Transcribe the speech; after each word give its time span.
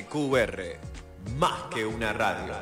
MQR, 0.00 0.78
más 1.36 1.64
que 1.74 1.84
una 1.84 2.12
radio. 2.12 2.54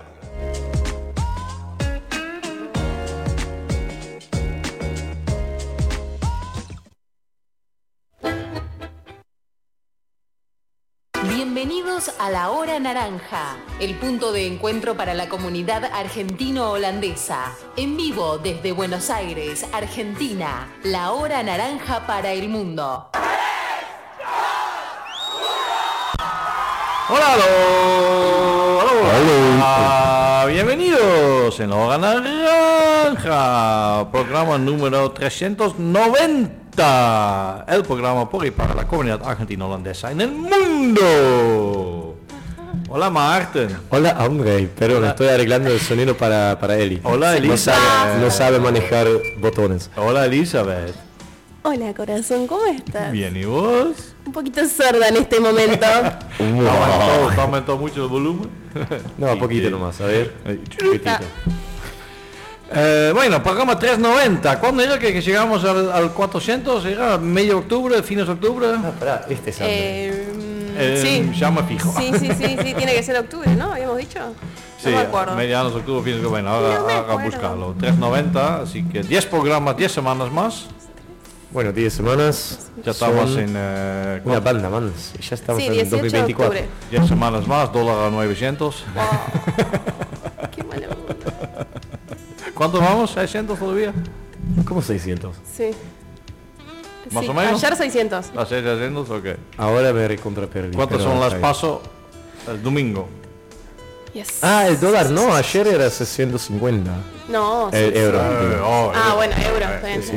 Bienvenidos 11.23 12.11
a 12.19 12.30
La 12.30 12.51
Hora 12.51 12.80
Naranja, 12.80 13.57
el 13.80 13.95
punto 13.96 14.32
de 14.32 14.46
encuentro 14.46 14.96
para 14.96 15.14
la 15.14 15.29
comunidad 15.29 15.84
argentino-holandesa. 15.84 17.55
En 17.77 17.96
vivo 17.96 18.39
desde 18.39 18.73
Buenos 18.73 19.11
Aires, 19.11 19.64
Argentina, 19.73 20.73
La 20.83 21.12
Hora 21.12 21.42
Naranja 21.42 22.06
para 22.06 22.33
el 22.33 22.48
mundo. 22.48 23.11
Hola, 27.11 27.33
aló, 27.35 28.80
aló. 28.80 28.91
Ah, 29.62 30.45
bienvenidos 30.48 31.59
en 31.61 31.73
Hora 31.73 31.97
Naranja, 31.98 34.11
programa 34.12 34.59
número 34.59 35.11
390, 35.12 37.65
el 37.69 37.83
programa 37.83 38.29
por 38.29 38.45
y 38.47 38.51
para 38.51 38.75
la 38.75 38.87
comunidad 38.87 39.23
argentino-holandesa 39.25 40.12
en 40.12 40.21
el 40.21 40.33
mundo. 40.33 42.17
Hola 42.91 43.09
Marten. 43.11 43.75
Hola, 43.91 44.17
hombre, 44.20 44.69
pero 44.79 45.01
me 45.01 45.09
estoy 45.09 45.29
arreglando 45.29 45.70
el 45.70 45.81
sonido 45.81 46.15
para, 46.17 46.59
para 46.61 46.77
Eli. 46.77 47.01
Hola 47.05 47.31
No 47.33 47.37
Elizabeth. 47.39 47.81
sabe, 47.81 48.20
no 48.20 48.31
sabe 48.31 48.59
manejar 48.61 49.06
botones. 49.41 49.91
Hola 49.97 50.27
Elizabeth. 50.27 50.95
Hola 51.62 51.92
corazón, 51.95 52.47
¿cómo 52.47 52.64
estás? 52.67 53.12
Bien, 53.12 53.37
¿y 53.37 53.45
vos? 53.45 54.14
Un 54.25 54.33
poquito 54.33 54.64
sorda 54.67 55.09
en 55.09 55.17
este 55.17 55.41
momento. 55.41 55.87
¿Aumentó, 56.39 57.34
¿te 57.34 57.41
aumentó 57.41 57.77
mucho 57.77 58.05
el 58.05 58.09
volumen? 58.09 58.48
No, 59.19 59.39
poquito 59.39 59.69
nomás, 59.70 60.00
a 60.00 60.06
ver. 60.06 60.34
Ahí, 60.47 60.62
chiquitito. 60.69 61.11
Eh, 62.73 63.11
bueno, 63.15 63.42
programa 63.42 63.78
390. 63.78 64.61
¿Cuándo 64.61 64.83
era 64.83 64.98
que, 64.98 65.12
que 65.12 65.20
llegamos 65.20 65.65
al, 65.65 65.91
al 65.91 66.12
400? 66.12 66.84
¿Era 66.87 67.19
medio 67.19 67.59
octubre, 67.59 68.03
fines 68.03 68.27
de 68.27 68.33
octubre? 68.33 68.67
Ah, 68.77 68.93
pará, 68.98 69.27
este 69.28 69.50
es. 69.50 69.59
Eh, 69.61 70.25
Eh, 70.81 71.00
sí. 71.33 71.39
Ya 71.39 71.50
me 71.50 71.62
fijo. 71.65 71.93
sí, 71.98 72.12
sí, 72.19 72.28
sí, 72.39 72.56
sí, 72.62 72.75
tiene 72.75 72.95
que 72.95 73.03
ser 73.03 73.19
octubre, 73.19 73.53
¿no? 73.56 73.72
Habíamos 73.72 73.98
dicho. 73.98 74.20
Sí, 74.78 74.91
no 74.91 74.97
me 74.97 75.03
acuerdo. 75.03 75.34
medianos 75.34 75.75
de 75.75 75.81
octubre, 75.81 76.05
fines 76.05 76.22
de 76.22 76.28
bueno, 76.28 76.50
ahora, 76.50 76.78
No 76.78 76.87
me 76.87 76.93
acuerdo. 76.93 77.25
buscarlo. 77.25 77.75
390, 77.81 78.62
así 78.62 78.84
que 78.84 79.03
10 79.03 79.27
programas, 79.27 79.77
10 79.77 79.91
semanas 79.91 80.31
más. 80.31 80.67
Bueno, 81.50 81.72
10 81.72 81.92
semanas. 81.92 82.70
Ya 82.84 82.91
estamos 82.91 83.36
en 83.36 83.54
eh, 83.56 84.20
Una 84.24 84.41
banda, 84.41 84.68
manos. 84.68 85.12
Ya 85.18 85.34
estamos 85.34 85.62
Sí, 85.62 85.68
en 85.68 85.72
18 85.74 85.96
de 85.96 86.02
2024. 86.02 86.46
octubre. 86.60 86.68
10 86.91 87.08
semanas 87.08 87.46
más, 87.46 87.72
dólar 87.72 88.06
a 88.06 88.10
900. 88.10 88.84
Wow. 88.94 89.04
Qué 90.54 90.62
malo. 90.62 90.96
¿Cuánto 92.54 92.80
vamos? 92.80 93.16
¿600 93.16 93.58
todavía? 93.58 93.94
¿Cómo 94.66 94.82
600? 94.82 95.36
Sí. 95.56 95.70
¿Más 97.12 97.24
Sí, 97.24 97.30
o 97.30 97.34
menos? 97.34 97.64
Ayer 97.64 97.76
600. 97.76 98.26
¿Las 98.34 98.48
600 98.50 99.08
o 99.10 99.22
qué? 99.22 99.36
Ahora 99.56 99.92
me 99.94 100.06
recontra 100.06 100.46
perdí. 100.46 100.76
¿Cuántas 100.76 100.98
pero 100.98 101.10
son 101.10 101.19
las 101.20 101.34
paso 101.34 101.80
el 102.46 102.62
domingo? 102.62 103.08
Yes. 104.14 104.39
Ah, 104.42 104.67
el 104.69 104.81
dólar, 104.81 105.11
no, 105.11 105.34
ayer 105.34 105.67
era 105.69 105.91
650. 105.91 106.91
No. 107.28 107.69
El 107.73 107.92
sí, 107.92 107.98
euro. 107.98 108.19
sí. 108.19 108.25
Eh, 108.47 108.61
oh, 108.65 108.92
Ah, 108.95 109.11
eh, 109.11 109.17
bueno, 109.17 109.34
euro, 109.37 109.67
eh, 109.87 110.00
sí, 110.03 110.12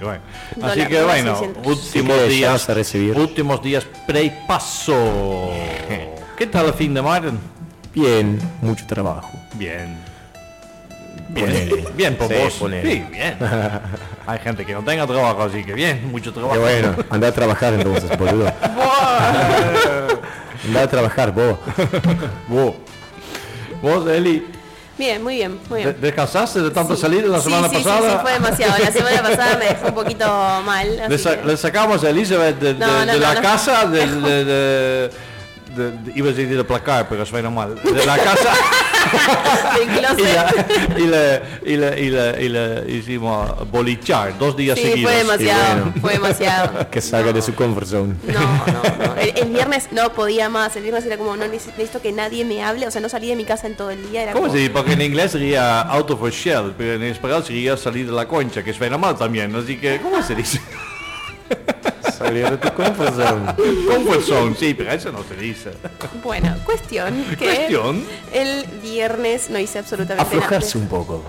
bueno. 0.00 0.20
Dólar, 0.56 0.70
Así 0.72 0.86
que 0.86 1.02
bueno, 1.02 1.38
600. 1.38 1.66
últimos 1.66 2.28
días, 2.28 2.68
a 2.68 2.74
recibir. 2.74 3.16
últimos 3.16 3.62
días 3.62 3.86
pre-paso. 4.06 5.50
¿Qué 6.36 6.46
tal 6.46 6.66
el 6.66 6.74
fin 6.74 6.94
de 6.94 7.02
Martin? 7.02 7.38
Bien, 7.94 8.38
mucho 8.60 8.86
trabajo. 8.86 9.30
Bien. 9.54 9.96
Bien, 11.30 11.46
Ponele. 11.46 11.84
bien 11.94 12.16
por 12.16 12.28
Sí, 12.28 12.34
vos. 12.42 12.54
ponele. 12.54 12.90
Sí, 12.92 13.04
bien. 13.10 13.36
Hay 14.26 14.38
gente 14.40 14.64
que 14.64 14.72
no 14.72 14.82
tenga 14.82 15.06
trabajo, 15.06 15.42
así 15.44 15.62
que 15.64 15.74
bien, 15.74 16.10
mucho 16.10 16.32
trabajo. 16.32 16.54
Qué 16.54 16.58
bueno, 16.60 16.94
anda 17.10 17.28
a 17.28 17.32
trabajar 17.32 17.74
entonces, 17.74 18.16
boludo. 18.18 18.52
Anda 20.66 20.82
a 20.82 20.88
trabajar, 20.88 21.32
vos. 21.32 21.56
Vos, 22.48 22.74
vos, 23.82 24.08
Eli, 24.08 24.46
Bien, 24.96 25.22
muy 25.22 25.36
bien, 25.36 25.60
muy 25.70 25.78
¿de- 25.84 25.92
bien. 25.92 26.00
¿descansaste 26.00 26.60
de 26.60 26.70
tanta 26.70 26.96
Sí. 26.96 27.02
salida 27.02 27.28
la 27.28 27.38
Sí, 27.38 27.44
semana 27.44 27.68
sí, 27.68 27.76
sí, 27.76 27.84
pasada? 27.84 28.10
Sí, 28.10 28.18
fue 28.20 28.32
demasiado. 28.32 28.78
La 28.82 28.90
semana 28.90 29.22
pasada 29.22 29.56
me 29.56 29.64
dejó 29.66 29.86
un 29.86 29.94
poquito 29.94 30.26
mal. 30.66 31.02
Le, 31.08 31.18
sa- 31.18 31.40
que- 31.40 31.46
le 31.46 31.56
sacamos 31.56 32.02
a 32.02 32.10
Elizabeth 32.10 32.58
de, 32.58 32.74
de- 32.74 32.80
No, 32.80 33.06
no, 33.06 33.12
de 33.12 33.20
la 33.20 33.34
no. 33.34 33.40
casa, 33.42 33.86
de, 33.86 34.06
de- 34.06 35.10
iba 36.16 36.28
a 36.28 36.32
decir 36.32 36.56
de 36.56 36.64
placar, 36.64 37.06
pero 37.08 37.24
suena 37.24 37.48
mal. 37.48 37.76
De 37.80 38.04
la 38.04 38.18
casa 38.18 38.50
y, 39.96 40.00
la, 40.00 40.14
y, 40.96 41.06
le, 41.06 41.42
y, 41.64 41.76
le, 41.76 42.00
y, 42.00 42.08
le, 42.10 42.44
y 42.44 42.48
le 42.48 42.90
hicimos 42.96 43.70
bolichar 43.70 44.36
dos 44.38 44.56
días 44.56 44.78
Sí, 44.78 44.84
seguidos. 44.84 45.10
fue 45.10 45.18
demasiado, 45.20 45.76
bueno. 45.84 45.92
fue 46.00 46.12
demasiado. 46.14 46.90
Que 46.90 47.00
salga 47.00 47.32
de 47.32 47.42
su 47.42 47.54
comfort 47.54 47.86
zone. 47.86 48.14
No, 48.26 48.40
no, 48.40 49.06
no. 49.06 49.14
El, 49.16 49.36
el 49.36 49.48
viernes 49.50 49.88
no 49.92 50.12
podía 50.12 50.48
más. 50.48 50.74
El 50.76 50.82
viernes 50.82 51.04
era 51.06 51.16
como, 51.18 51.36
no 51.36 51.44
neces- 51.46 51.66
necesito 51.76 52.00
que 52.00 52.12
nadie 52.12 52.44
me 52.44 52.62
hable. 52.62 52.86
O 52.86 52.90
sea, 52.90 53.00
no 53.00 53.08
salí 53.08 53.28
de 53.28 53.36
mi 53.36 53.44
casa 53.44 53.66
en 53.66 53.76
todo 53.76 53.90
el 53.90 54.10
día. 54.10 54.22
Era 54.24 54.32
¿Cómo 54.32 54.44
como, 54.44 54.54
se 54.54 54.60
dice? 54.60 54.70
Porque 54.70 54.92
en 54.92 55.02
inglés 55.02 55.32
sería 55.32 55.82
out 55.82 56.10
of 56.10 56.22
a 56.24 56.30
shell, 56.30 56.72
pero 56.76 56.94
en 56.94 57.02
español 57.04 57.44
sería 57.44 57.76
salir 57.76 58.06
de 58.06 58.12
la 58.12 58.26
concha, 58.26 58.62
que 58.62 58.72
suena 58.72 58.96
mal 58.98 59.16
también. 59.16 59.54
Así 59.54 59.76
que, 59.76 60.00
¿cómo 60.00 60.22
se 60.22 60.34
dice? 60.34 60.60
Salir 62.18 62.50
de 62.50 62.56
tu 62.56 62.68
comfort 62.74 63.14
zone. 63.14 63.54
Comfort 63.86 64.22
zone, 64.22 64.56
sí, 64.58 64.74
pero 64.74 64.90
eso 64.90 65.12
no 65.12 65.22
se 65.22 65.36
dice. 65.36 65.70
Bueno, 66.24 66.56
cuestión 66.64 67.14
que 67.38 67.44
Cuestión. 67.46 68.04
el 68.32 68.64
viernes 68.82 69.50
no 69.50 69.58
hice 69.60 69.78
absolutamente 69.78 70.22
Aflojarse 70.36 70.78
nada. 70.78 70.82
un 70.82 70.88
poco. 71.06 71.22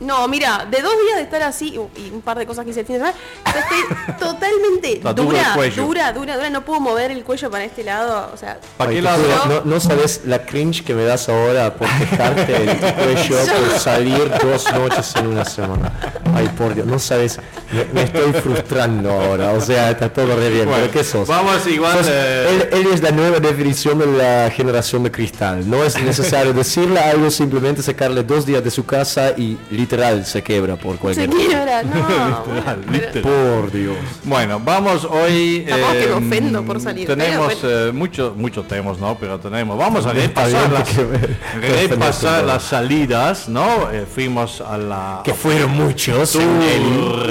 No, 0.00 0.28
mira, 0.28 0.66
de 0.70 0.82
dos 0.82 0.92
días 1.04 1.16
de 1.16 1.22
estar 1.22 1.42
así 1.42 1.74
y 1.96 2.10
un 2.10 2.20
par 2.20 2.38
de 2.38 2.44
cosas 2.46 2.64
que 2.64 2.70
hice 2.70 2.80
el 2.80 2.86
fin 2.86 2.96
de 2.96 3.00
semana, 3.00 3.16
estoy 3.46 4.16
totalmente 4.18 5.00
dura, 5.14 5.54
dura, 5.74 6.12
dura, 6.12 6.36
dura. 6.36 6.50
No 6.50 6.62
puedo 6.64 6.80
mover 6.80 7.10
el 7.10 7.24
cuello 7.24 7.50
para 7.50 7.64
este 7.64 7.82
lado. 7.82 8.30
O 8.32 8.36
sea, 8.36 8.58
¿Para 8.76 8.90
Ay, 8.90 8.96
qué 8.96 9.02
lado? 9.02 9.22
no, 9.48 9.62
no 9.64 9.80
sabes 9.80 10.22
la 10.26 10.44
cringe 10.44 10.84
que 10.84 10.94
me 10.94 11.04
das 11.04 11.28
ahora 11.28 11.74
por 11.74 11.88
quejarte 11.98 12.52
de 12.52 12.74
tu 12.74 12.94
cuello 12.94 13.36
por 13.70 13.78
salir 13.78 14.30
dos 14.42 14.72
noches 14.72 15.16
en 15.16 15.26
una 15.28 15.44
semana. 15.44 15.92
Ay, 16.34 16.48
por 16.58 16.74
Dios, 16.74 16.86
no 16.86 16.98
sabes, 16.98 17.38
me, 17.72 17.84
me 17.94 18.02
estoy 18.02 18.32
frustrando 18.34 19.10
ahora. 19.10 19.52
O 19.52 19.60
sea, 19.60 19.90
está 19.92 20.12
todo 20.12 20.36
re 20.36 20.50
bien. 20.50 20.66
Bueno, 20.66 20.82
¿Pero 20.82 20.92
qué 20.92 21.04
sos? 21.04 21.26
vamos 21.26 21.66
igual, 21.66 21.96
Sos- 21.98 22.08
eh, 22.10 22.68
él, 22.72 22.80
él 22.80 22.92
es 22.92 23.02
la 23.02 23.12
nueva 23.12 23.40
definición 23.40 23.98
de 23.98 24.06
la 24.06 24.50
generación 24.50 25.02
de 25.04 25.10
cristal. 25.10 25.68
No 25.68 25.82
es 25.84 26.00
necesario 26.02 26.52
decirle 26.52 27.00
algo, 27.00 27.30
simplemente 27.30 27.82
sacarle 27.82 28.22
dos 28.22 28.44
días 28.44 28.62
de 28.62 28.70
su 28.70 28.84
casa 28.84 29.30
y 29.36 29.56
literal 29.86 30.26
se 30.26 30.42
quebra 30.42 30.74
por 30.76 30.94
se 30.94 30.98
cualquier 31.00 31.30
quiebra, 31.30 31.82
no. 31.84 31.94
Literal, 31.96 32.42
bueno, 32.44 32.64
pero- 32.84 32.92
literal. 32.92 33.22
Por 33.60 33.72
Dios. 33.72 33.96
Bueno, 34.24 34.60
vamos 34.60 35.04
hoy. 35.04 35.64
Tampoco 35.68 35.92
que 35.92 35.98
me 35.98 36.04
eh, 36.06 36.12
ofendo 36.12 36.62
por 36.64 36.80
salir, 36.80 37.06
Tenemos 37.06 37.54
pero 37.54 37.88
eh, 37.88 37.92
muchos 37.92 38.36
muchos 38.36 38.66
temas, 38.66 38.98
¿no? 38.98 39.16
Pero 39.18 39.38
tenemos. 39.38 39.78
Vamos 39.78 40.04
a 40.06 40.12
repasar 40.12 40.72
las, 40.72 40.88
que 40.88 41.86
repasar 41.88 42.44
las 42.52 42.64
salidas, 42.64 43.48
¿no? 43.48 43.90
Eh, 43.92 44.04
fuimos 44.12 44.60
a 44.60 44.76
la. 44.76 45.20
Que 45.24 45.34
fueron 45.34 45.70
muchos. 45.70 46.32
Tour, 46.32 46.42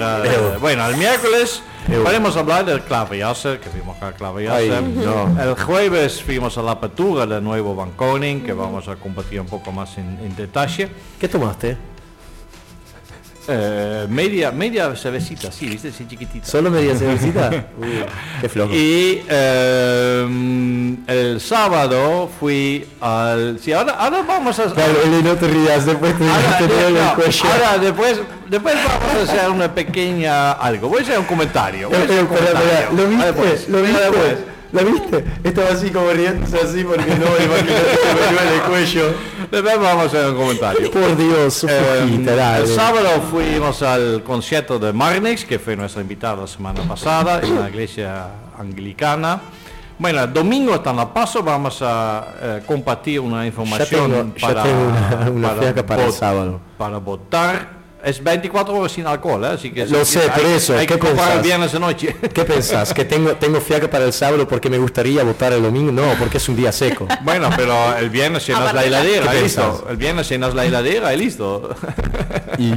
eh, 0.02 0.58
bueno, 0.62 0.88
el 0.88 0.96
miércoles 0.96 1.62
podemos 2.04 2.36
hablar 2.36 2.66
del 2.66 2.82
Claviaser, 2.82 3.60
que 3.60 3.70
fuimos 3.70 4.02
a 4.02 4.12
Claviaser. 4.14 4.74
Ay, 4.74 4.94
no. 4.96 5.42
El 5.42 5.56
jueves 5.56 6.24
fuimos 6.24 6.58
a 6.58 6.62
la 6.64 6.72
apertura 6.72 7.26
del 7.28 7.44
nuevo 7.44 7.76
Banconing, 7.76 8.44
que 8.44 8.54
vamos 8.54 8.88
a 8.88 8.96
compartir 8.96 9.42
un 9.42 9.48
poco 9.48 9.72
más 9.72 9.98
en, 9.98 10.18
en 10.24 10.36
detalle. 10.36 10.90
¿Qué 11.20 11.28
tomaste? 11.28 11.78
Eh, 13.48 14.08
media, 14.10 14.52
media 14.52 14.96
cervecita, 14.96 15.52
sí, 15.52 15.68
viste, 15.68 15.92
sí, 15.92 16.08
chiquitita. 16.08 16.48
¿Solo 16.48 16.72
media 16.72 16.96
cervecita? 16.96 17.68
Uy, 17.80 18.04
qué 18.42 18.50
flojo. 18.50 18.74
Y 18.74 19.22
eh, 19.30 20.96
el 21.08 21.40
sábado 21.40 22.30
fui 22.40 22.88
al... 23.02 23.60
Sí, 23.60 23.72
ahora, 23.72 23.94
ahora 23.94 24.24
vamos 24.24 24.58
a... 24.60 24.74
Claro, 24.74 24.94
no 25.24 25.36
te 25.36 25.48
rías, 25.48 25.86
después 25.86 26.18
te, 26.18 26.28
Ahora, 26.28 26.58
te 26.58 26.68
no, 26.68 26.88
el 26.88 27.14
cuello. 27.16 27.46
ahora 27.52 27.78
después, 27.78 28.20
después 28.50 28.76
vamos 28.76 29.30
a 29.30 29.34
hacer 29.34 29.50
una 29.52 29.74
pequeña 29.74 30.54
algo. 30.54 30.90
Voy 30.90 31.00
a 31.00 31.02
hacer 31.04 31.20
un 31.20 31.26
comentario. 31.26 31.90
voy 31.90 32.00
a 32.00 32.04
hacer 32.04 32.24
un 32.24 32.34
espera, 32.34 32.60
espera, 32.60 32.88
comentario. 32.88 32.98
¿Lo 32.98 33.10
viste? 33.10 33.26
Después, 33.26 33.70
¿Lo 33.70 33.82
viste? 33.82 34.02
después. 34.02 34.56
¿Lo 34.72 34.84
viste? 34.84 35.24
Estaba 35.44 35.70
así 35.70 35.90
como 35.90 36.10
riéndose 36.12 36.58
así 36.58 36.84
porque 36.84 37.06
no, 37.06 37.16
me 37.16 37.46
duele 37.46 38.56
el 38.56 38.62
cuello. 38.68 39.14
Después 39.56 39.80
vamos 39.80 40.04
a 40.04 40.06
hacer 40.08 40.30
un 40.32 40.36
comentario. 40.36 40.92
Por 40.92 41.16
Dios, 41.16 41.54
su 41.54 41.68
Eh, 41.70 42.04
el 42.60 42.68
sábado 42.68 43.22
fuimos 43.32 43.82
al 43.82 44.22
concierto 44.24 44.78
de 44.80 44.92
Marnix, 44.92 45.46
que 45.46 45.60
fue 45.60 45.78
nuestra 45.78 46.02
invitada 46.02 46.42
la 46.42 46.48
semana 46.48 46.82
pasada 46.82 47.40
en 47.42 47.60
la 47.62 47.70
iglesia 47.70 48.26
anglicana. 48.60 49.40
Bueno, 49.98 50.24
el 50.26 50.34
domingo 50.34 50.76
está 50.76 50.90
en 50.90 50.98
La 50.98 51.14
Paso, 51.14 51.42
vamos 51.42 51.82
a 51.82 52.28
eh, 52.42 52.62
compartir 52.66 53.22
una 53.22 53.46
información 53.48 54.12
tengo- 54.12 54.34
ya 54.36 54.48
para, 54.48 54.64
tengo 54.64 54.82
una- 55.38 55.50
para 55.86 56.04
el 56.04 56.10
vot- 56.10 56.12
sábado. 56.12 56.60
para 56.78 56.98
votar 56.98 57.70
Es 58.06 58.24
24 58.24 58.74
horas 58.76 58.92
sin 58.92 59.08
alcohol, 59.08 59.44
¿eh? 59.46 59.48
Así 59.48 59.72
que 59.72 59.84
Lo 59.88 60.06
sé, 60.06 60.20
hay- 60.22 60.30
por 60.30 60.46
eso, 60.46 60.74
Hay 60.78 60.86
¿qué 60.86 60.94
que 60.94 61.00
comprar 61.00 61.24
el 61.24 61.28
pensás? 61.40 61.44
viernes 61.44 61.72
de 61.72 61.80
noche. 61.80 62.16
¿Qué 62.36 62.44
pensás? 62.44 62.94
¿Que 62.94 63.04
tengo, 63.04 63.32
tengo 63.38 63.60
fiaca 63.60 63.90
para 63.90 64.06
el 64.06 64.14
sábado 64.14 64.48
porque 64.48 64.70
me 64.70 64.78
gustaría 64.78 65.24
votar 65.24 65.54
el 65.54 65.64
domingo? 65.64 65.92
No, 65.92 66.14
porque 66.20 66.38
es 66.38 66.48
un 66.48 66.56
día 66.56 66.72
seco. 66.72 67.08
Bueno, 67.24 67.50
pero 67.58 67.98
el 67.98 68.12
viernes 68.12 68.46
llenas 68.46 68.74
la 68.76 68.84
de 68.84 68.90
la- 68.92 69.00
heladera, 69.02 69.32
¿Qué 69.32 69.40
y 69.40 69.44
listo. 69.44 69.62
pensás? 69.64 69.84
El 69.90 69.98
viernes 69.98 70.30
llenas 70.30 70.54
la 70.54 70.66
heladera 70.66 71.14
y 71.14 71.18
listo. 71.18 71.76
Y 72.60 72.74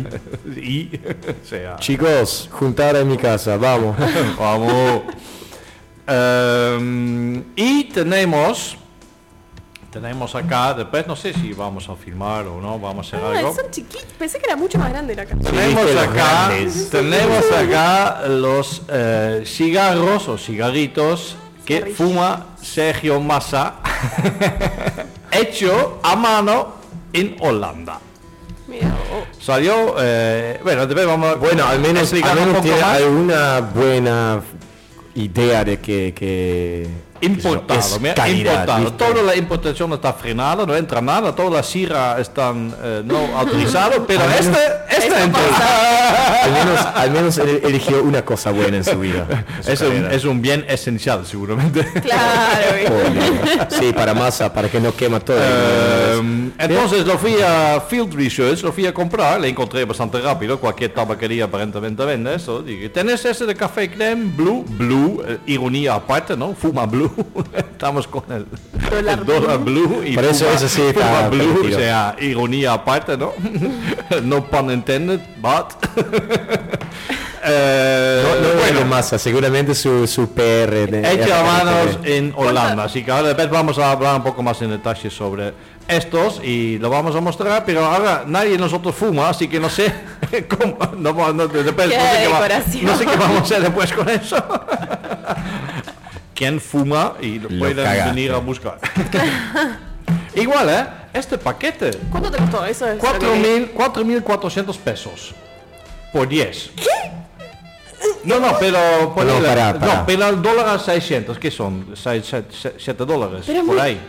y, 0.58 1.00
o 1.44 1.46
sea, 1.46 1.76
chicos, 1.76 2.48
juntar 2.50 2.96
en 2.96 3.06
mi 3.08 3.18
casa, 3.18 3.58
vamos. 3.58 3.96
vamos. 4.38 5.02
Em, 6.06 7.44
y 7.54 7.84
tenemos, 7.92 8.78
tenemos 10.00 10.34
acá, 10.34 10.74
después 10.74 11.06
no 11.06 11.14
sé 11.16 11.32
si 11.32 11.52
vamos 11.52 11.88
a 11.88 11.94
filmar 11.96 12.46
o 12.46 12.60
no, 12.60 12.78
vamos 12.78 13.06
a 13.12 13.16
hacer 13.16 13.26
Ah, 13.26 13.38
algo. 13.38 13.54
son 13.54 13.70
chiquitos. 13.70 14.04
Pensé 14.18 14.38
que 14.38 14.46
era 14.46 14.56
mucho 14.56 14.78
más 14.78 14.90
grande 14.90 15.14
la 15.14 15.24
casa. 15.26 15.50
Tenemos 15.50 15.96
acá, 15.96 16.50
tenemos 16.90 17.52
acá 17.52 18.22
los 18.28 18.82
eh, 18.88 19.42
cigarros 19.46 20.28
o 20.28 20.38
cigarritos 20.38 21.36
que 21.64 21.74
Cigarrillos. 21.76 21.98
fuma 21.98 22.46
Sergio 22.62 23.20
Massa, 23.20 23.74
hecho 25.32 26.00
a 26.02 26.16
mano 26.16 26.74
en 27.12 27.36
Holanda. 27.40 28.00
Mira. 28.66 28.94
Salió, 29.40 29.94
eh, 29.98 30.60
bueno, 30.62 30.86
después 30.86 31.06
vamos 31.06 31.32
a 31.32 31.34
Bueno, 31.36 31.66
al 31.66 31.78
menos, 31.80 32.12
al 32.12 32.18
un 32.18 32.24
menos 32.24 32.48
poco 32.48 32.60
tiene 32.62 32.80
más. 32.80 32.96
alguna 32.96 33.60
buena 33.60 34.40
idea 35.14 35.64
de 35.64 35.78
que... 35.80 36.12
que 36.14 36.86
Importado, 37.20 37.80
es 37.80 38.00
mira, 38.00 38.14
calidad, 38.14 38.52
importado. 38.52 38.84
¿viste? 38.84 39.04
Toda 39.04 39.22
la 39.22 39.36
importación 39.36 39.92
está 39.92 40.12
frenada, 40.12 40.64
no 40.66 40.74
entra 40.76 41.00
nada, 41.00 41.34
todas 41.34 41.52
las 41.52 41.68
CIRA 41.70 42.20
están 42.20 42.74
eh, 42.82 43.02
no 43.04 43.18
autorizadas, 43.38 44.00
pero 44.06 44.22
Al 44.22 44.28
menos- 44.28 44.46
este, 44.46 44.96
este 45.06 45.22
entra. 45.22 45.42
Al 46.44 46.52
menos, 46.52 46.80
al 46.94 47.10
menos 47.10 47.38
él 47.38 47.60
eligió 47.64 48.02
una 48.02 48.24
cosa 48.24 48.50
buena 48.52 48.78
en 48.78 48.84
su 48.84 48.98
vida. 48.98 49.26
en 49.58 49.62
su 49.64 49.70
Es 49.70 49.80
un, 49.82 50.10
es 50.10 50.24
un 50.24 50.40
bien 50.40 50.64
esencial, 50.68 51.26
seguramente. 51.26 51.84
Claro. 52.00 53.66
Sí, 53.70 53.92
para 53.92 54.14
masa, 54.14 54.52
para 54.52 54.68
que 54.68 54.80
no 54.80 54.94
quema 54.94 55.20
todo. 55.20 55.36
Eh, 55.38 56.50
entonces 56.58 57.06
lo 57.06 57.18
fui 57.18 57.34
a 57.44 57.80
Field 57.88 58.14
Research, 58.14 58.62
lo 58.62 58.72
fui 58.72 58.86
a 58.86 58.94
comprar, 58.94 59.40
le 59.40 59.48
encontré 59.48 59.84
bastante 59.84 60.20
rápido, 60.20 60.58
cualquier 60.58 60.92
tabaquería 60.94 61.44
aparentemente 61.44 62.04
vende 62.04 62.34
eso. 62.34 62.62
Dije, 62.62 62.88
¿tenés 62.88 63.24
ese 63.24 63.44
de 63.46 63.54
café 63.54 63.90
creme? 63.90 64.30
Blue, 64.36 64.64
blue, 64.66 65.22
eh, 65.26 65.38
ironía 65.46 65.94
aparte, 65.94 66.36
¿no? 66.36 66.54
Fuma 66.54 66.86
blue. 66.86 67.07
Estamos 67.56 68.06
con 68.08 68.24
el 68.30 68.46
Dólar 68.90 69.18
el 69.20 69.24
dólar 69.26 69.58
blue. 69.58 70.02
y 70.04 70.14
Por 70.14 70.24
eso 70.24 70.46
fuma- 70.46 70.54
ese 70.56 70.68
sí 70.68 70.82
está 70.82 71.28
blue, 71.28 71.66
o 71.66 71.70
sea, 71.74 72.16
ironía 72.20 72.72
aparte, 72.72 73.16
¿no? 73.16 73.32
no 74.22 74.44
pun 74.44 74.70
intended, 74.70 75.20
but... 75.40 75.66
Eh, 77.50 78.22
No, 78.24 78.48
no 78.48 78.60
bueno, 78.60 78.84
masa, 78.86 79.16
seguramente 79.18 79.74
su, 79.74 80.06
su 80.08 80.28
PR. 80.34 80.90
De, 80.90 81.00
manos 81.44 81.98
en 82.04 82.32
Holanda, 82.36 82.84
así 82.84 83.02
que 83.04 83.10
ahora 83.12 83.28
después 83.28 83.48
vamos 83.48 83.78
a 83.78 83.92
hablar 83.92 84.16
un 84.16 84.22
poco 84.24 84.42
más 84.42 84.60
en 84.60 84.70
detalle 84.70 85.08
sobre 85.08 85.54
estos 85.86 86.42
y 86.44 86.78
lo 86.78 86.90
vamos 86.90 87.14
a 87.16 87.20
mostrar, 87.20 87.64
pero 87.64 87.84
ahora 87.86 88.24
nadie 88.26 88.50
de 88.50 88.58
nosotros 88.58 88.94
fuma, 88.94 89.28
así 89.30 89.46
que 89.48 89.60
no 89.60 89.70
sé 89.70 89.90
cómo, 90.48 90.76
no, 90.98 91.12
no, 91.32 91.46
después, 91.48 91.86
no, 91.88 91.92
sé 91.94 92.18
qué 92.22 92.28
va- 92.28 92.48
no 92.82 92.96
sé 92.98 93.06
qué 93.06 93.16
vamos 93.16 93.38
a 93.38 93.42
hacer 93.42 93.62
después 93.62 93.92
con 93.92 94.08
eso. 94.08 94.36
¿Quién 96.38 96.60
fuma? 96.60 97.14
Y 97.20 97.40
lo 97.40 97.48
Lo 97.50 97.58
pueden 97.58 97.84
cagaste. 97.84 98.10
venir 98.10 98.30
a 98.30 98.38
buscar. 98.38 98.78
Igual, 100.36 100.68
¿eh? 100.70 100.86
Este 101.12 101.36
paquete, 101.36 101.90
¿Cuánto 102.12 102.30
te 102.30 102.38
costó? 102.38 102.64
Eso 102.64 102.86
es. 102.86 103.02
lo 103.02 103.18
que- 103.18 103.26
4.000 103.26 103.72
4.400 103.74 104.76
pesos 104.78 105.34
por 106.12 106.28
10. 106.28 106.70
No, 108.22 108.38
no, 108.38 108.56
pero 108.60 108.78
ponele- 109.16 109.44
pará, 109.46 109.76
pará. 109.78 109.94
no, 109.94 110.06
pero 110.06 110.28
el 110.28 110.40
dólar 110.40 110.68
a 110.68 110.78
600, 110.78 111.38
¿qué 111.38 111.50
son? 111.50 111.86
7 111.96 113.04
dólares, 113.04 113.42
Pero 113.46 113.64
por 113.64 113.74
muy- 113.74 113.80
ahí. 113.80 114.00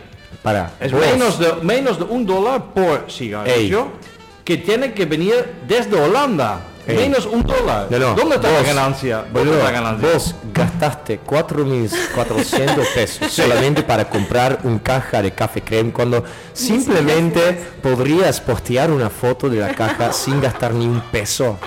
Para. 0.42 0.70
Es 0.78 0.92
vos, 0.92 1.00
menos 1.00 1.38
de, 1.40 1.52
menos 1.62 1.98
de 1.98 2.04
un 2.04 2.24
dólar 2.24 2.66
por 2.72 3.10
cigarrillo 3.10 3.88
que 4.44 4.56
tiene 4.58 4.92
que 4.94 5.04
venir 5.04 5.34
desde 5.66 6.00
Holanda. 6.00 6.60
Ey. 6.90 6.96
Menos 7.08 7.26
un 7.26 7.42
dólar. 7.44 7.86
No, 7.90 7.98
no, 7.98 8.14
¿Dónde 8.14 8.36
está 8.36 8.50
la 8.50 8.58
vos, 8.58 8.66
ganancia? 8.66 9.24
¿Dónde 9.32 9.52
está 9.52 9.64
la 9.64 9.70
ganancia? 9.70 10.08
vos 10.12 10.34
gastaste 10.52 11.20
4.400 11.26 12.86
pesos 12.94 13.32
solamente 13.32 13.82
para 13.82 14.08
comprar 14.08 14.60
un 14.64 14.78
caja 14.78 15.22
de 15.22 15.32
café 15.32 15.62
creme 15.62 15.92
cuando 15.92 16.24
simplemente 16.52 17.60
podrías 17.82 18.40
postear 18.40 18.90
una 18.90 19.10
foto 19.10 19.48
de 19.48 19.58
la 19.60 19.74
caja 19.74 20.12
sin 20.14 20.40
gastar 20.40 20.72
ni 20.74 20.86
un 20.86 21.00
peso. 21.12 21.58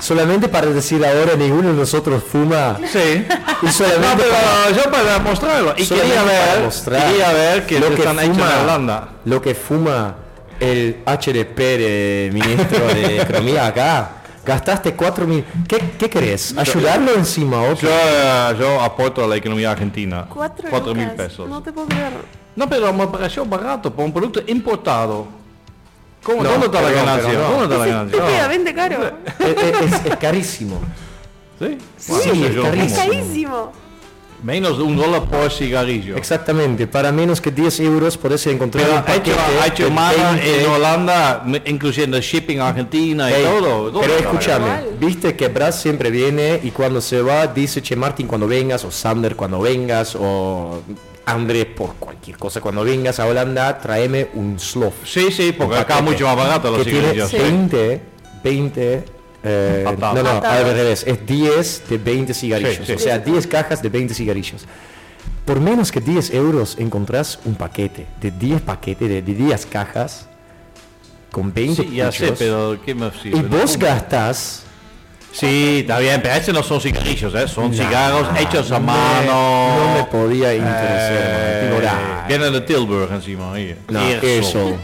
Solamente 0.00 0.46
para 0.48 0.66
decir 0.66 1.04
ahora 1.04 1.34
ninguno 1.36 1.70
de 1.70 1.74
nosotros 1.74 2.22
fuma. 2.22 2.78
Sí. 2.92 3.26
Y 3.62 3.66
No, 3.66 3.72
solamente 3.72 4.22
pero 4.22 4.30
para- 4.30 4.70
yo 4.70 4.90
para 4.92 5.18
mostrarlo. 5.18 5.74
Y 5.76 5.84
quería 5.86 6.22
ver, 6.22 6.68
quería 6.84 7.32
ver 7.32 7.66
que 7.66 7.80
lo 7.80 7.88
que 7.88 7.94
están 7.96 8.18
hechos 8.20 8.36
en 8.38 8.62
Holanda. 8.62 9.08
Lo 9.24 9.42
que 9.42 9.56
fuma 9.56 10.14
el 10.60 10.98
HDP 11.04 11.58
de 11.58 12.30
ministro 12.32 12.86
de 12.94 13.22
Economía 13.22 13.66
acá. 13.66 14.10
Gastaste 14.48 14.96
4.000. 14.96 15.44
¿Qué, 15.68 15.78
¿Qué 15.98 16.08
querés? 16.08 16.56
¿Ayudarlo 16.56 17.14
encima 17.14 17.58
a 17.58 17.70
otro? 17.70 17.86
Yo, 17.86 17.94
eh, 17.94 18.56
yo 18.58 18.80
aporto 18.80 19.22
a 19.22 19.26
la 19.28 19.36
economía 19.36 19.70
argentina. 19.72 20.26
Cuatro, 20.32 20.68
Cuatro 20.70 20.94
mil 20.94 21.04
lucas. 21.06 21.26
pesos. 21.28 21.46
No 21.48 21.62
te 21.62 21.70
puedo 21.70 21.86
creer. 21.86 22.12
No, 22.56 22.66
pero 22.66 22.90
me 22.94 23.06
pareció 23.08 23.44
barato 23.44 23.92
por 23.94 24.06
un 24.06 24.12
producto 24.12 24.40
importado. 24.46 25.26
¿Cómo, 26.22 26.42
No, 26.42 26.50
¿Dónde 26.50 26.66
está 26.66 26.80
la 26.80 26.90
ganancia? 26.90 27.32
no. 27.34 27.40
¿Dónde 27.40 27.62
está 27.64 27.78
la 27.78 27.86
ganancia? 27.86 28.18
Estúpidamente 28.18 28.74
caro. 28.74 29.12
Es, 29.38 29.46
es- 29.62 29.92
es- 29.92 30.06
es 30.06 30.16
carísimo. 30.16 30.80
¿Sí? 31.58 31.78
Sí, 31.98 32.12
Bueno, 32.12 32.46
es 32.46 32.54
yo- 32.54 32.66
Es 32.72 32.92
carísimo. 32.94 33.72
Menos 34.42 34.78
de 34.78 34.84
un 34.84 34.96
dólar 34.96 35.24
por 35.24 35.50
cigarrillo. 35.50 36.16
Exactamente. 36.16 36.86
Para 36.86 37.10
menos 37.10 37.40
que 37.40 37.50
10 37.50 37.80
euros 37.80 38.16
podés 38.16 38.46
encontrar 38.46 38.84
Pero 38.84 38.96
un 38.98 39.04
ha 39.04 39.16
hecho, 39.16 39.32
paquete 39.36 39.60
ha 39.60 39.66
hecho 39.66 39.90
más 39.90 40.14
20. 40.16 40.62
en 40.64 40.70
Holanda, 40.70 41.44
incluyendo 41.66 42.20
shipping 42.20 42.60
Argentina 42.60 43.30
y 43.30 43.34
Ey, 43.34 43.44
todo. 43.44 43.90
¿Dónde 43.90 44.08
Pero 44.08 44.20
escúchame, 44.20 44.68
viste 45.00 45.34
que 45.34 45.48
Brad 45.48 45.72
siempre 45.72 46.10
viene 46.10 46.60
y 46.62 46.70
cuando 46.70 47.00
se 47.00 47.20
va 47.20 47.46
dice 47.48 47.82
Che 47.82 47.96
Martin 47.96 48.26
cuando 48.28 48.46
vengas 48.46 48.84
o 48.84 48.90
Sander 48.92 49.34
cuando 49.34 49.60
vengas 49.60 50.16
o 50.18 50.82
André 51.26 51.66
por 51.66 51.94
cualquier 51.96 52.38
cosa 52.38 52.60
cuando 52.60 52.84
vengas 52.84 53.18
a 53.18 53.26
Holanda 53.26 53.78
tráeme 53.78 54.28
un 54.34 54.58
sloth. 54.58 55.04
Sí, 55.04 55.32
sí, 55.32 55.52
porque 55.52 55.76
acá 55.78 56.00
mucho 56.00 56.26
más 56.26 56.36
barato 56.36 56.70
los 56.70 56.84
que 56.84 56.90
tiene 56.92 57.10
cigarrillos. 57.10 57.32
20, 57.32 58.02
20, 58.44 59.04
eh, 59.44 59.84
no, 59.98 60.14
no, 60.14 60.30
al 60.30 60.64
revés, 60.64 61.04
es 61.06 61.24
10 61.26 61.88
de 61.88 61.98
20 61.98 62.34
cigarrillos, 62.34 62.76
Sí, 62.78 62.84
sí. 62.86 62.92
o 62.92 62.98
sea, 62.98 63.18
10 63.18 63.46
cajas 63.46 63.82
de 63.82 63.88
20 63.88 64.14
cigarrillos. 64.14 64.66
Por 65.44 65.60
menos 65.60 65.90
que 65.90 66.00
10 66.00 66.34
euros 66.34 66.76
encontrás 66.78 67.38
un 67.44 67.54
paquete 67.54 68.06
de 68.20 68.30
10 68.30 68.60
paquetes, 68.62 69.08
de, 69.08 69.22
de 69.22 69.34
10 69.34 69.66
cajas 69.66 70.26
con 71.32 71.52
20 71.52 71.82
Sí, 71.82 71.94
ya 71.96 72.10
sé, 72.12 72.32
pero 72.38 72.78
¿qué 72.84 72.94
me 72.94 73.10
sirve? 73.12 73.38
y 73.38 73.42
vos 73.42 73.72
fumo. 73.72 73.78
Sí, 75.32 75.80
está 75.80 75.98
bien, 76.00 76.20
pero 76.22 76.34
estos 76.34 76.52
no 76.54 76.62
son 76.62 76.80
cigarrillos, 76.80 77.32
¿eh? 77.34 77.46
son 77.46 77.72
cigarros 77.72 78.26
hechos 78.40 78.72
a 78.72 78.80
no 78.80 78.86
me- 78.86 78.86
mano. 78.92 79.76
no 79.78 79.94
me 79.94 80.04
podía 80.04 80.52
interesar, 80.54 81.12
Eh, 81.12 81.68
digo, 81.70 81.82
nah. 81.82 82.26
Viene 82.26 82.50
de 82.50 82.60
Tilburg 82.62 83.10
encima. 83.12 83.56
Hier. 83.58 83.76
No, 83.88 84.00
eso, 84.06 84.76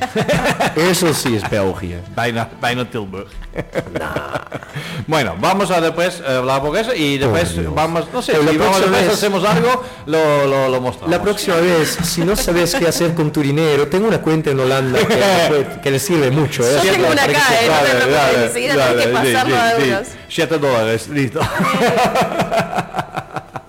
eso 0.77 1.13
sí 1.13 1.37
es 1.37 1.51
België. 1.51 1.97
Bijna, 2.17 2.49
bijna 2.63 2.85
Tilburg. 2.89 3.27
bueno, 5.07 5.35
vamos 5.41 5.71
a 5.71 5.81
después 5.81 6.21
eh, 6.27 6.37
hablar 6.37 6.63
por 6.63 6.77
eso 6.77 6.95
y 6.95 7.19
después 7.19 7.55
vamos, 7.75 8.07
no 8.13 8.23
sé, 8.23 8.33
Pero 8.33 8.45
la 8.45 8.51
si 8.53 8.59
vamos 8.59 8.91
vez- 8.91 9.09
hacemos 9.13 9.45
algo, 9.45 9.83
lo, 10.07 10.47
lo, 10.47 10.69
lo 10.69 10.81
mostramos. 10.81 11.11
La 11.11 11.23
próxima 11.23 11.57
vez, 11.57 11.99
si 12.05 12.23
no 12.23 12.35
sabes 12.37 12.75
qué 12.75 12.87
hacer 12.89 13.15
con 13.15 13.31
tu 13.33 13.43
dinero, 13.43 13.89
tengo 13.89 14.09
una 14.09 14.21
cuenta 14.21 14.51
en 14.51 14.61
Holanda 14.61 14.99
que, 15.01 15.67
que- 15.83 15.91
le 15.91 15.99
sirve 15.99 16.31
mucho. 16.31 16.63
¿eh? 16.67 16.77
Yo 16.85 16.93
tengo 16.93 17.09
una 17.11 17.25
acá, 17.25 17.41
se- 17.49 17.67
¿eh? 17.67 17.69
No 17.69 17.75
te 17.75 17.85
Dale, 17.85 17.91
preocupes, 17.95 18.15
dale, 18.33 18.47
enseguida 18.47 18.77
dale, 18.77 19.03
tenés 19.03 19.21
que 19.21 19.27
sí, 19.27 19.33
pasarlo 19.33 19.55
sí, 19.57 19.61
a 19.61 19.77
sí. 19.77 19.83
euros. 19.91 20.09
7 20.35 20.59
dólares, 20.59 21.09
listo. 21.09 21.39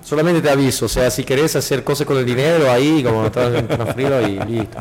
Solamente 0.03 0.41
te 0.41 0.49
aviso, 0.49 0.85
o 0.85 0.89
sea, 0.89 1.09
si 1.11 1.23
querés 1.23 1.55
hacer 1.55 1.83
cosas 1.83 2.05
con 2.07 2.17
el 2.17 2.25
dinero 2.25 2.71
ahí, 2.71 3.03
como 3.03 3.25
tra- 3.31 3.67
transferirlo 3.67 4.21
y 4.27 4.39
listo. 4.39 4.77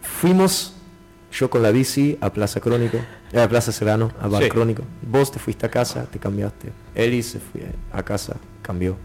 Fuimos, 0.00 0.74
yo 1.32 1.50
con 1.50 1.62
la 1.62 1.70
bici, 1.70 2.16
a 2.20 2.32
Plaza 2.32 2.60
Crónico, 2.60 2.98
eh, 3.32 3.40
a 3.40 3.48
Plaza 3.48 3.72
Serrano, 3.72 4.10
a 4.20 4.28
Bar 4.28 4.44
Sí. 4.44 4.48
Crónico. 4.48 4.82
Vos 5.02 5.30
te 5.30 5.38
fuiste 5.38 5.66
a 5.66 5.70
casa, 5.70 6.04
te 6.04 6.18
cambiaste. 6.18 6.72
Eli 6.94 7.22
se 7.22 7.38
fue 7.38 7.66
a 7.92 8.02
casa, 8.02 8.36
cambió. 8.62 8.96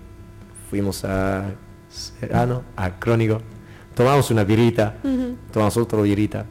Fuimos 0.70 1.03
a 1.05 1.46
Serrano, 1.89 2.63
a 2.75 2.91
Crónico. 2.91 3.41
Tomamos 3.94 4.29
una 4.32 4.44
birrita, 4.44 4.98
tomamos 5.53 5.77
otra 5.77 6.01
birrita. 6.01 6.46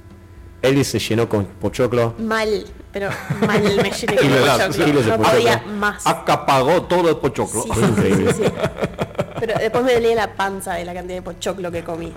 Eli 0.65 0.85
se 0.85 0.99
llenó 0.99 1.29
con 1.29 1.45
pochoclo. 1.45 2.15
Mal, 2.19 2.65
pero 2.93 3.09
mal 3.47 3.63
me 3.63 3.91
llené 3.91 4.17
con 4.17 4.29
pochoclo. 4.71 4.85
kilos 4.85 5.05
de 5.05 5.11
No 5.11 5.17
pochoclo. 5.19 5.39
podía 5.41 5.63
más. 5.79 6.07
Acapagó 6.07 6.83
todo 6.83 7.09
el 7.11 7.17
pochoclo. 7.17 7.63
Sí, 7.63 7.69
Fue 7.73 7.77
sí, 7.77 7.83
sí, 7.85 7.91
increíble. 7.93 8.33
sí, 8.35 8.43
sí. 8.45 8.51
Pero 9.41 9.59
después 9.59 9.85
me 9.85 9.95
dolía 9.95 10.15
la 10.15 10.35
panza 10.35 10.75
de 10.75 10.85
la 10.85 10.95
cantidad 10.95 11.17
de 11.17 11.23
pochoclo 11.23 11.71
que 11.71 11.85
comí. 11.85 12.13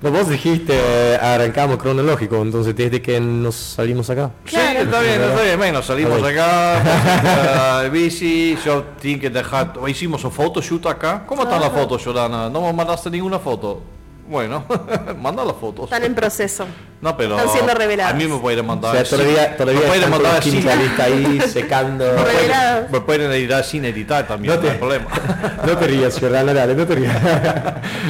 No, 0.00 0.10
vos 0.10 0.26
dijiste, 0.30 0.72
eh, 0.74 1.18
arrancamos 1.20 1.76
cronológico, 1.76 2.36
entonces 2.40 2.74
desde 2.74 3.02
que 3.02 3.20
nos 3.20 3.54
salimos 3.54 4.08
acá. 4.08 4.30
Sí, 4.46 4.56
está 4.56 5.00
bien, 5.00 5.20
está 5.20 5.42
bien. 5.42 5.58
Bueno, 5.58 5.82
salimos 5.82 6.22
acá, 6.22 7.84
eh, 7.84 7.90
bici, 7.92 8.56
yo 8.64 8.84
tengo 9.00 9.20
que 9.20 9.28
dejar, 9.28 9.74
hicimos 9.86 10.24
un 10.24 10.32
photoshoot 10.32 10.86
acá. 10.86 11.24
¿Cómo 11.26 11.42
está 11.42 11.60
la 11.60 11.68
foto, 11.68 11.98
Jordana? 12.02 12.48
No 12.48 12.62
me 12.62 12.72
mandaste 12.72 13.10
ninguna 13.10 13.38
foto. 13.38 13.82
Bueno, 14.28 14.64
manda 15.20 15.44
las 15.44 15.56
fotos. 15.56 15.84
Están 15.84 16.04
en 16.04 16.14
proceso. 16.14 16.66
No, 17.00 17.16
pero 17.16 17.36
están 17.36 17.52
siendo 17.52 17.74
reveladas. 17.74 18.14
a 18.14 18.16
mí 18.16 18.26
me 18.26 18.38
pueden 18.38 18.60
O 18.60 18.68
mandar. 18.68 19.06
sea, 19.06 19.18
todavía, 19.18 19.56
todavía 19.56 19.80
me 19.82 19.86
pueden 19.86 20.10
mandar 20.10 20.42
sin, 20.42 20.54
lista 20.56 21.04
ahí 21.04 21.40
secando. 21.48 22.04
Reveladas. 22.24 22.90
me 22.90 23.00
pueden 23.02 23.30
editar 23.30 23.62
sin 23.64 23.84
editar 23.84 24.26
también, 24.26 24.54
No 24.54 24.60
no, 24.60 24.66
te- 24.66 24.72
hay 24.72 24.78
problema. 24.78 25.06
No 25.66 25.76
te 25.76 25.86
rías, 25.86 26.18
Jordana, 26.18 26.52
dale, 26.54 26.74
no 26.74 26.86
te 26.86 26.94
rías. 26.96 27.16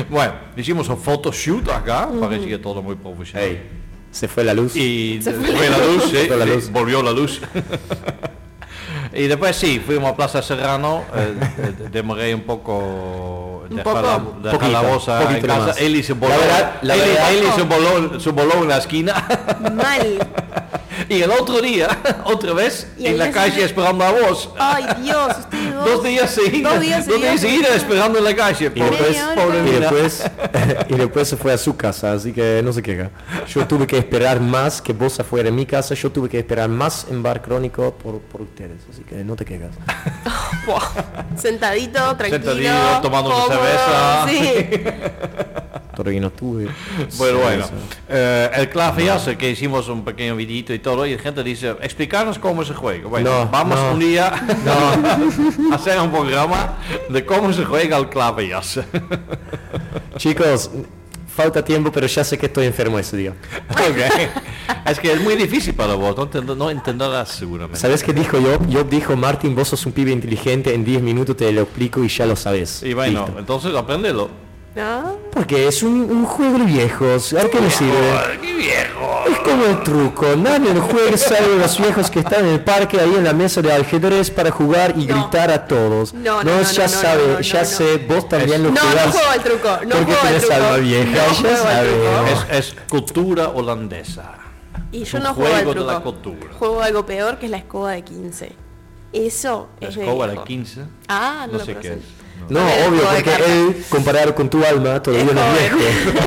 bueno, 0.08 0.32
hicimos 0.56 0.88
un 0.88 0.98
photoshoot 0.98 1.68
acá, 1.70 2.08
parecía 2.20 2.60
todo 2.62 2.80
muy 2.82 2.94
profesional. 2.96 3.48
Ey, 3.48 3.62
se 4.10 4.28
fue 4.28 4.44
la 4.44 4.54
luz. 4.54 4.74
Y 4.76 5.20
Se 5.22 5.32
fue 5.32 5.52
fue 5.54 5.68
la 5.68 5.78
luz, 5.78 6.04
sí, 6.10 6.16
Fue 6.28 6.36
la 6.36 6.44
sí, 6.44 6.50
luz. 6.52 6.70
volvió 6.70 7.02
la 7.02 7.10
luz. 7.12 7.40
y 9.12 9.26
después 9.26 9.56
sí, 9.56 9.82
fuimos 9.84 10.10
a 10.12 10.16
Plaza 10.16 10.42
Serrano, 10.42 11.02
eh, 11.14 11.34
de- 11.78 11.88
demoré 11.88 12.34
un 12.34 12.42
poco, 12.42 13.45
dejar 13.68 13.84
poco. 13.84 14.00
la, 14.02 14.18
dejar 14.42 14.58
Poquito, 14.58 14.72
la 14.72 14.80
bolsa 14.82 15.22
en 15.32 15.40
casa. 15.42 15.58
nomás. 15.58 15.80
Eli 15.80 16.02
se 16.02 16.12
voló, 16.12 16.32
La 16.34 16.38
verdad- 16.38 16.72
la 16.82 16.94
Eli- 16.94 17.04
verdad- 17.08 17.32
Eli 17.32 17.46
se 17.54 17.62
voló, 17.62 18.20
se 18.20 18.30
voló 18.30 18.54
en 18.62 18.68
la 18.68 18.76
esquina. 18.78 19.26
Mal. 19.74 20.28
y 21.08 21.22
el 21.22 21.30
otro 21.30 21.60
día, 21.60 21.88
otra 22.24 22.52
vez, 22.52 22.88
Y 22.98 23.06
en 23.06 23.18
la 23.18 23.30
calle 23.30 23.64
esperando 23.64 24.04
a 24.04 24.10
vos. 24.12 24.50
Ay, 24.58 24.84
Dios, 25.02 25.36
dos. 25.74 25.86
Dos 25.86 26.02
días 26.04 26.30
seguidos, 26.30 26.72
Dos 26.72 26.80
días 26.82 27.06
dos 27.06 27.20
días 27.20 27.40
seguidos. 27.40 27.70
esperando 27.76 28.18
en 28.18 28.24
la 28.24 28.34
calle. 28.34 28.66
Y 28.74 28.80
Pobre- 28.80 28.96
después, 28.98 29.16
y, 29.66 29.70
después, 29.80 30.24
y 30.88 30.94
después 30.94 31.28
se 31.28 31.36
fue 31.36 31.52
a 31.52 31.58
su 31.58 31.76
casa, 31.76 32.12
así 32.12 32.32
que 32.32 32.60
no 32.64 32.72
se 32.72 32.82
queja. 32.82 33.10
Yo 33.46 33.66
tuve 33.66 33.86
que 33.86 33.98
esperar 33.98 34.40
más 34.40 34.80
que 34.82 34.92
vos 34.92 35.20
afuera 35.20 35.48
en 35.48 35.54
mi 35.54 35.66
casa, 35.66 35.94
yo 35.94 36.10
tuve 36.10 36.28
que 36.28 36.38
esperar 36.38 36.68
más 36.68 37.06
en 37.10 37.22
Bar 37.22 37.42
Crónico 37.42 37.92
por, 37.94 38.20
por 38.20 38.40
ustedes, 38.42 38.78
así 38.90 39.02
que 39.02 39.16
no 39.22 39.36
te 39.36 39.44
quejas. 39.44 39.70
Sentadito, 41.36 42.16
tranquilo. 42.16 42.42
Sentadito, 42.54 43.00
tomando 43.02 43.30
cómodo, 43.30 43.48
cerveza. 43.56 44.26
Sí. 44.28 44.80
Todavía 45.96 46.20
no 46.26 46.30
tuve. 46.30 46.68
Bueno, 47.16 47.38
bueno. 47.38 47.64
Eh, 48.08 48.50
el 48.54 48.68
que 49.36 49.50
hicimos 49.50 49.88
un 49.88 50.04
pequeño 50.04 50.36
videito 50.36 50.72
y 50.74 50.78
todo, 50.78 51.06
y 51.06 51.16
la 51.16 51.22
gente 51.22 51.42
dice, 51.42 51.70
explicarnos 51.82 52.38
cómo 52.38 52.64
se 52.64 52.74
juega. 52.74 53.08
Bueno, 53.08 53.44
No, 53.44 53.50
vamos 53.50 53.78
no. 53.78 53.92
un 53.92 53.98
día 53.98 54.26
a 55.72 55.74
hacer 55.74 55.98
un 56.00 56.10
programa 56.10 56.76
de 57.08 57.24
cómo 57.24 57.52
se 57.52 57.64
juega 57.64 57.96
el 57.96 58.08
claviase. 58.08 58.84
Chicos, 60.16 60.70
falta 61.36 61.62
tiempo, 61.64 61.92
pero 61.92 62.06
ya 62.06 62.24
sé 62.24 62.38
que 62.38 62.46
estoy 62.46 62.66
enfermo 62.66 62.98
ese 62.98 63.16
día. 63.16 63.34
Ok. 63.70 63.98
Es 64.86 64.98
que 64.98 65.12
es 65.12 65.20
muy 65.20 65.36
difícil 65.36 65.74
para 65.74 65.94
vos, 65.94 66.16
no, 66.16 66.54
no 66.54 66.70
entenderás 66.70 67.28
seguramente. 67.28 67.78
¿Sabes 67.78 68.02
qué 68.02 68.12
dijo 68.12 68.38
yo? 68.38 68.58
Yo 68.68 68.84
dijo, 68.84 69.16
Martín, 69.16 69.54
vos 69.54 69.68
sos 69.68 69.84
un 69.86 69.92
pibe 69.92 70.12
inteligente, 70.12 70.74
en 70.74 70.84
10 70.84 71.02
minutos 71.02 71.36
te 71.36 71.50
lo 71.52 71.62
explico 71.62 72.02
y 72.02 72.08
ya 72.08 72.24
lo 72.26 72.36
sabes. 72.36 72.82
Y 72.82 72.94
bueno, 72.94 73.24
Listo. 73.26 73.38
entonces 73.38 73.74
aprendelo. 73.74 74.45
¿No? 74.76 75.16
Porque 75.32 75.66
es 75.68 75.82
un, 75.82 76.02
un 76.10 76.26
juego 76.26 76.58
de 76.58 76.64
viejos, 76.66 77.32
¿a 77.32 77.48
qué 77.48 77.60
le 77.60 77.70
sirve? 77.70 78.38
¡Qué 78.42 78.54
viejo! 78.54 79.24
Es 79.30 79.38
como 79.38 79.64
el 79.64 79.82
truco, 79.82 80.36
nadie 80.36 80.74
lo 80.74 80.82
juega 80.82 81.16
salvo 81.16 81.56
los 81.56 81.78
viejos 81.78 82.10
que 82.10 82.18
están 82.20 82.44
en 82.44 82.52
el 82.52 82.60
parque 82.60 83.00
ahí 83.00 83.14
en 83.16 83.24
la 83.24 83.32
mesa 83.32 83.62
de 83.62 83.72
ajedrez 83.72 84.30
para 84.30 84.50
jugar 84.50 84.92
y 84.98 85.06
No. 85.06 85.14
gritar 85.14 85.50
a 85.50 85.66
todos. 85.66 86.12
No, 86.12 86.44
no, 86.44 86.56
no, 86.58 86.62
ya 86.62 86.86
no, 86.88 86.92
no, 86.94 87.00
sabe, 87.00 87.26
no, 87.26 87.32
no, 87.34 87.40
ya 87.40 87.60
no. 87.60 87.64
sé, 87.64 87.96
vos 88.06 88.28
también 88.28 88.62
lo 88.64 88.68
No, 88.70 88.74
no 88.74 88.80
jugás. 88.90 89.10
juego 89.12 89.30
al 89.30 89.42
truco. 89.42 89.68
No 89.68 89.96
porque 89.96 90.12
juego 90.14 90.28
al 90.28 90.40
truco. 90.40 90.54
alma 90.54 90.76
vieja, 90.76 91.04
no 91.06 91.14
ya 91.42 91.82
truco. 91.82 92.50
Es, 92.52 92.58
es 92.66 92.76
cultura 92.90 93.48
holandesa. 93.48 94.34
Y 94.92 95.02
Es 95.02 95.12
yo 95.12 95.18
un 95.18 95.24
no 95.24 95.34
juego 95.34 95.54
al 95.54 95.64
juego 95.64 95.70
de 95.70 95.76
truco. 95.80 95.92
la 95.92 96.00
cultura. 96.00 96.52
Juego 96.58 96.82
algo 96.82 97.06
peor 97.06 97.38
que 97.38 97.46
es 97.46 97.50
la 97.50 97.56
escoba 97.58 97.92
de 97.92 98.02
15. 98.02 98.52
Eso 99.14 99.68
La 99.80 99.88
es 99.88 99.96
escoba 99.96 100.26
de 100.26 100.32
viejo. 100.32 100.44
15. 100.44 100.80
Ah, 101.08 101.46
no, 101.46 101.52
No 101.54 101.58
lo 101.60 101.64
sé 101.64 101.76
qué 101.76 101.88
es. 101.94 101.98
No, 102.48 102.64
ver, 102.64 102.88
obvio, 102.88 103.02
porque 103.02 103.34
él, 103.46 103.84
comparado 103.88 104.34
con 104.34 104.48
tu 104.48 104.64
alma, 104.64 105.02
todavía 105.02 105.32
no 105.32 105.40
es 105.56 105.74
viejo. 105.74 106.20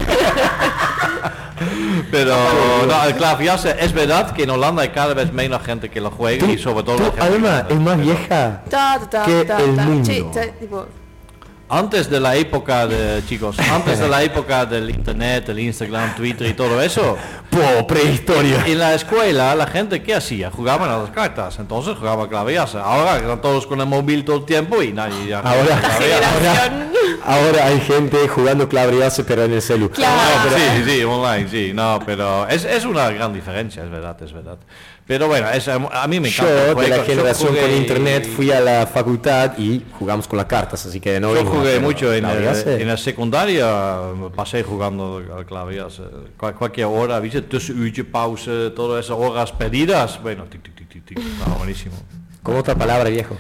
Pero 2.12 2.36
no, 2.88 3.04
el 3.06 3.16
claviase 3.16 3.76
es 3.80 3.94
verdad 3.94 4.32
que 4.32 4.44
en 4.44 4.50
Holanda 4.50 4.82
hay 4.82 4.90
cada 4.90 5.14
vez 5.14 5.32
menos 5.32 5.64
gente 5.64 5.90
que 5.90 6.02
lo 6.02 6.10
juega 6.12 6.48
y 6.48 6.58
sobre 6.58 6.84
todo 6.84 7.12
tu 7.12 7.22
alma 7.22 7.66
es 7.70 7.80
más 7.80 8.00
vieja. 8.00 8.62
Que 9.26 9.42
el 9.42 9.72
mundo. 9.74 10.88
Antes 11.72 12.10
de 12.10 12.20
la 12.20 12.36
época 12.36 12.88
de 12.88 13.24
chicos, 13.28 13.58
antes 13.60 14.00
de 14.00 14.08
la 14.10 14.24
época 14.30 14.66
del 14.66 14.90
internet, 14.90 15.50
el 15.50 15.60
Instagram, 15.60 16.16
Twitter 16.16 16.48
y 16.48 16.54
todo 16.54 16.82
eso, 16.82 17.16
Po, 17.52 17.86
prehistoria. 17.86 18.64
en 18.66 18.80
la 18.80 18.96
escuela 18.96 19.54
la 19.54 19.68
gente 19.68 20.02
qué 20.02 20.16
hacía, 20.16 20.50
jugaban 20.50 20.90
a 20.90 20.98
las 20.98 21.12
cartas, 21.12 21.60
entonces 21.60 21.96
jugaba 21.96 22.28
claviase. 22.28 22.80
Ahora 22.80 23.18
están 23.18 23.40
todos 23.42 23.68
con 23.68 23.80
el 23.80 23.86
móvil 23.86 24.26
todo 24.26 24.38
el 24.38 24.46
tiempo 24.46 24.82
y 24.82 24.92
nadie 24.94 25.28
ya 25.28 25.40
Ahora- 25.42 25.78
generación. 25.78 26.90
Ahora 27.24 27.66
hay 27.68 27.80
gente 27.82 28.28
jugando 28.28 28.68
clabriase 28.68 29.24
pero 29.24 29.44
en 29.44 29.54
el 29.54 29.62
celu. 29.62 29.90
Claro. 29.92 30.16
No, 30.16 30.44
pero 30.50 30.56
sí, 30.58 30.84
sí, 30.84 30.92
sí, 30.92 31.04
online, 31.04 31.48
sí, 31.50 31.72
no, 31.74 32.00
pero 32.06 32.48
es, 32.48 32.66
es 32.66 32.86
una 32.86 33.10
gran 33.12 33.32
diferencia, 33.34 33.84
es 33.84 33.92
verdad, 33.92 34.18
es 34.24 34.34
verdad. 34.34 34.58
Pero 35.10 35.28
bueno, 35.28 35.50
es, 35.50 35.68
a 35.68 35.80
mí 36.08 36.20
me 36.20 36.30
Yo, 36.30 36.44
encanta. 36.44 36.70
el 36.70 36.76
de 36.78 36.88
la 36.90 36.98
yo 36.98 37.04
generación 37.04 37.56
con 37.56 37.72
internet, 37.72 38.30
fui 38.36 38.52
a 38.52 38.60
la 38.60 38.86
facultad 38.86 39.58
y 39.58 39.84
jugamos 39.98 40.28
con 40.28 40.38
las 40.38 40.46
cartas, 40.46 40.86
así 40.86 41.00
que 41.00 41.20
no 41.20 41.34
Yo 41.34 41.46
jugué 41.46 41.80
mucho 41.80 42.14
en, 42.14 42.26
el- 42.26 42.30
clabriase. 42.32 42.80
en 42.80 42.88
la 42.88 42.96
secundaria, 42.96 43.98
pasé 44.36 44.62
jugando 44.62 45.18
al 45.36 45.48
clavias. 45.48 46.00
Cual, 46.38 46.54
cualquier 46.54 46.86
hora, 46.86 47.20
¿viste? 47.20 47.42
Tussenuurtje, 47.42 48.04
pauze, 48.04 48.70
todas 48.70 49.04
esas 49.04 49.18
horas 49.18 49.52
pedidas. 49.52 50.22
Bueno, 50.22 50.44
tic, 50.44 50.62
tic, 50.62 50.76
tic, 50.76 50.88
tic, 50.90 51.04
tic, 51.06 51.20
buenísimo. 51.58 51.96
Con 52.44 52.56
otra 52.58 52.76
palabra, 52.76 53.10
viejo. 53.10 53.36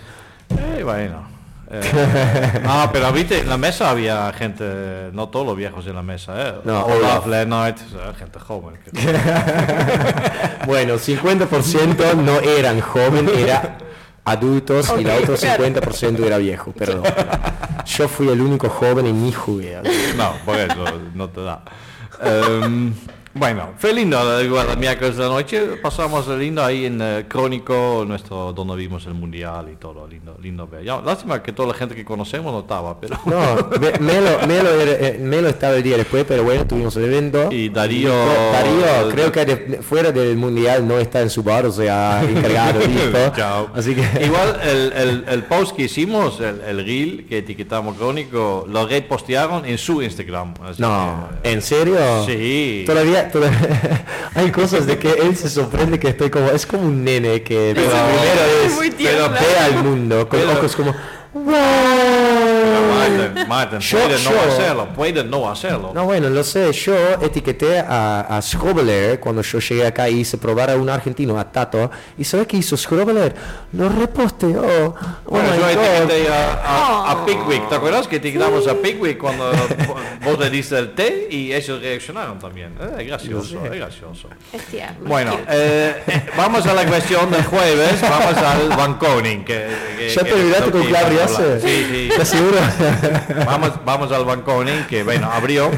Eh, 0.49 0.81
bueno. 0.83 1.38
Eh, 1.71 2.61
no, 2.63 2.89
pero 2.93 3.11
viste, 3.11 3.39
en 3.39 3.49
la 3.49 3.57
mesa 3.57 3.91
había 3.91 4.31
gente, 4.33 5.09
no 5.13 5.29
todos 5.29 5.45
los 5.45 5.55
viejos 5.55 5.85
en 5.87 5.95
la 5.95 6.01
mesa, 6.01 6.33
¿eh? 6.49 6.53
No, 6.63 6.85
Olaf, 6.85 7.25
Olaf. 7.25 7.27
Lennart, 7.27 7.77
sea, 7.77 8.13
gente 8.13 8.39
joven. 8.39 8.79
Bueno, 10.65 10.95
50% 10.95 12.15
no 12.15 12.39
eran 12.41 12.79
joven, 12.81 13.29
era 13.35 13.77
adultos 14.25 14.93
y 14.99 15.03
la 15.03 15.15
otro 15.15 15.35
claro. 15.35 15.63
50% 15.65 16.25
era 16.25 16.37
viejo, 16.37 16.71
perdón. 16.71 17.03
Yo 17.85 18.07
fui 18.07 18.27
el 18.29 18.41
único 18.41 18.69
joven 18.69 19.07
y 19.07 19.13
ni 19.13 19.31
jugué. 19.31 19.81
No, 20.15 20.33
por 20.45 20.57
eso 20.57 20.85
no 21.15 21.29
te 21.29 21.41
da. 21.41 21.63
Em, 22.21 22.93
bueno, 23.39 23.69
fue 23.77 23.93
lindo, 23.93 24.41
igual 24.43 24.67
el 24.71 24.77
miércoles 24.77 25.15
de 25.17 25.23
la 25.23 25.29
noche 25.29 25.61
pasamos 25.81 26.27
lindo 26.27 26.63
ahí 26.63 26.85
en 26.85 26.99
eh, 27.01 27.25
Crónico, 27.27 28.03
nuestro 28.07 28.53
donde 28.53 28.75
vimos 28.75 29.05
el 29.05 29.13
mundial 29.13 29.67
y 29.71 29.75
todo, 29.77 30.05
lindo, 30.07 30.37
lindo 30.41 30.67
ver. 30.67 30.83
Ya, 30.83 30.99
lástima 31.01 31.41
que 31.41 31.51
toda 31.53 31.69
la 31.69 31.73
gente 31.73 31.95
que 31.95 32.03
conocemos 32.05 32.51
no 32.53 32.59
estaba, 32.59 32.99
pero 32.99 33.17
No, 33.25 33.69
Me- 33.79 33.97
Melo, 33.99 34.45
Melo, 34.47 34.69
era- 34.71 35.07
eh, 35.07 35.17
Melo 35.19 35.47
estaba 35.49 35.75
el 35.77 35.83
día 35.83 35.97
después, 35.97 36.25
pero 36.27 36.43
bueno, 36.43 36.67
tuvimos 36.67 36.95
el 36.97 37.05
evento. 37.05 37.49
Y 37.51 37.69
Darío- 37.69 38.11
Darío, 38.51 39.09
creo 39.11 39.31
que 39.31 39.45
de- 39.45 39.81
fuera 39.81 40.11
del 40.11 40.35
mundial 40.37 40.87
no 40.87 40.99
está 40.99 41.21
en 41.21 41.29
su 41.29 41.41
bar, 41.41 41.65
o 41.65 41.71
sea, 41.71 42.21
encargado, 42.23 42.79
listo. 42.87 43.31
Chao. 43.35 43.69
Así 43.73 43.95
que. 43.95 44.01
Igual 44.25 44.59
el, 44.63 44.93
el, 44.93 45.25
el 45.29 45.43
post 45.43 45.75
que 45.75 45.83
hicimos, 45.83 46.39
el, 46.41 46.61
el 46.61 46.85
reel 46.85 47.25
que 47.27 47.37
etiquetamos 47.39 47.95
Crónico, 47.97 48.65
lo 48.69 48.85
repostearon 48.87 49.65
en 49.65 49.77
su 49.77 50.01
Instagram. 50.01 50.53
así 50.63 50.81
No, 50.81 51.27
que- 51.41 51.51
¿en 51.51 51.61
serio? 51.61 51.97
Sí. 52.25 52.83
Todavía, 52.85 53.28
hay 54.35 54.51
cosas 54.51 54.85
de 54.85 54.97
que 54.97 55.11
él 55.11 55.35
se 55.35 55.49
sorprende 55.49 55.99
que 55.99 56.09
estoy 56.09 56.29
como, 56.29 56.49
es 56.49 56.65
como 56.65 56.83
un 56.83 57.03
nene 57.03 57.41
que 57.43 57.73
vez 57.73 58.73
muy 58.75 58.91
tierno. 58.91 59.29
ve 59.29 59.57
al 59.59 59.83
mundo 59.83 60.27
con 60.27 60.39
Pero- 60.39 60.51
ojos 60.53 60.75
como, 60.75 60.95
Pero 61.33 61.45
wow. 61.45 61.53
Martin, 62.89 63.47
Martin, 63.47 63.79
Yo- 63.79 63.97
puede 63.99 64.23
no 64.23 64.31
yo- 64.31 64.41
hacerlo, 64.41 64.87
puede 64.95 65.23
no 65.23 65.49
hacerlo. 65.49 65.91
No, 65.93 66.05
bueno, 66.05 66.29
lo 66.29 66.43
sé, 66.43 66.71
yo 66.73 66.93
etiqueté 67.21 67.79
a, 67.79 68.21
a 68.37 68.41
Schrobeler 68.41 69.19
cuando 69.19 69.41
yo 69.41 69.59
llegué 69.59 69.85
acá 69.87 70.09
y 70.09 70.19
hice 70.21 70.37
probar 70.37 70.69
a 70.71 70.75
un 70.75 70.89
argentino, 70.89 71.39
a 71.39 71.51
Tato, 71.51 71.89
y 72.17 72.23
¿sabes 72.23 72.47
qué 72.47 72.57
hizo 72.57 72.75
Schrobeler? 72.77 73.33
Lo 73.73 73.89
reposteó. 73.89 74.95
Oh 75.25 75.31
Bueno, 75.31 75.55
yo 75.55 75.61
God. 75.61 75.69
etiqueté 75.69 76.29
a, 76.33 76.53
a, 76.63 77.11
a 77.11 77.25
Pickwick, 77.25 77.69
¿te 77.69 77.75
acuerdas 77.75 78.07
que 78.07 78.17
etiquetamos 78.17 78.67
a 78.67 78.75
Pickwick 78.75 79.17
cuando 79.17 79.51
vos 80.25 80.39
le 80.39 80.49
diste 80.49 80.77
el 80.77 80.93
té 80.93 81.27
y 81.29 81.53
ellos 81.53 81.81
reaccionaron 81.81 82.39
también? 82.39 82.75
Eh, 82.79 82.95
es 83.01 83.07
gracioso, 83.07 83.63
es 83.65 83.71
gracioso. 83.71 84.29
Es 84.51 84.63
tierno. 84.65 84.97
Bueno, 85.07 85.37
eh, 85.49 86.03
eh, 86.07 86.25
vamos 86.35 86.65
a 86.65 86.73
la 86.73 86.85
cuestión 86.85 87.29
del 87.31 87.43
jueves, 87.45 88.01
vamos 88.01 88.37
al 88.37 88.69
Banconing. 88.69 89.45
Que, 89.45 89.67
que- 89.97 90.09
¿Ya 90.09 90.23
que- 90.23 90.29
te 90.29 90.35
olvidaste 90.35 90.71
con 90.71 90.83
Clabriase? 90.85 91.59
Sí, 91.61 91.85
sí. 91.89 92.07
¿Estás 92.11 92.27
seguro? 92.29 92.57
vamos, 93.45 93.73
vamos 93.85 94.11
al 94.11 94.25
Banconing, 94.25 94.85
que 94.85 95.03
bueno, 95.03 95.31
abrió. 95.31 95.71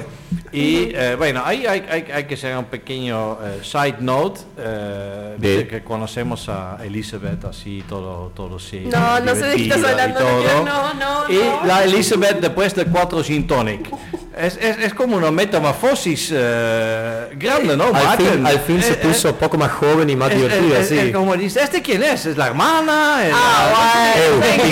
Y 0.51 0.91
eh, 0.93 1.15
bueno, 1.17 1.41
ahí 1.45 1.65
hay, 1.65 1.85
hay, 1.89 2.05
hay 2.13 2.23
que 2.25 2.33
hacer 2.35 2.57
un 2.57 2.65
pequeño 2.65 3.38
eh, 3.43 3.59
side 3.63 3.95
note, 4.00 4.41
eh, 4.57 5.35
De- 5.38 5.67
que 5.67 5.83
conocemos 5.83 6.47
a 6.50 6.77
Elizabeth 6.83 7.45
así, 7.45 7.83
todo, 7.88 8.31
todo 8.35 8.59
sí. 8.59 8.88
No, 8.91 9.19
no 9.19 9.33
sé 9.35 9.45
de 9.45 9.55
qué 9.55 9.63
estás 9.63 9.79
y 9.81 9.85
hablando, 9.85 10.19
no 10.19 10.25
todo. 10.27 10.65
no, 10.65 10.93
no, 10.93 11.29
Y 11.33 11.35
no. 11.38 11.65
la 11.65 11.83
Elizabeth 11.83 12.39
después 12.39 12.75
de 12.75 12.85
cuatro 12.85 13.23
gin 13.23 13.47
tonic. 13.47 13.89
Es, 14.31 14.55
es, 14.61 14.77
es 14.79 14.93
como 14.93 15.17
una 15.17 15.29
metamorfosis 15.29 16.29
eh, 16.33 17.27
grande, 17.35 17.75
¿no? 17.75 17.88
al, 17.93 18.17
fin, 18.17 18.45
al 18.47 18.59
fin 18.59 18.81
se 18.81 18.93
Eh, 18.93 19.00
eh, 19.01 19.07
puso 19.07 19.35
poco 19.35 19.57
más 19.57 19.73
joven 19.73 20.09
y 20.09 20.15
más 20.15 20.31
es- 20.31 20.38
divertida, 20.38 20.79
es- 20.79 20.88
sí. 20.88 20.97
es 20.97 21.13
como 21.13 21.35
dice, 21.35 21.61
¿este 21.61 21.81
quién 21.81 22.01
es? 22.01 22.25
¿Es 22.25 22.38
la 22.38 22.47
hermana? 22.47 23.27
¿Es 23.27 23.33
Ah, 23.35 24.13
bueno, 24.39 24.55
¿Y 24.55 24.71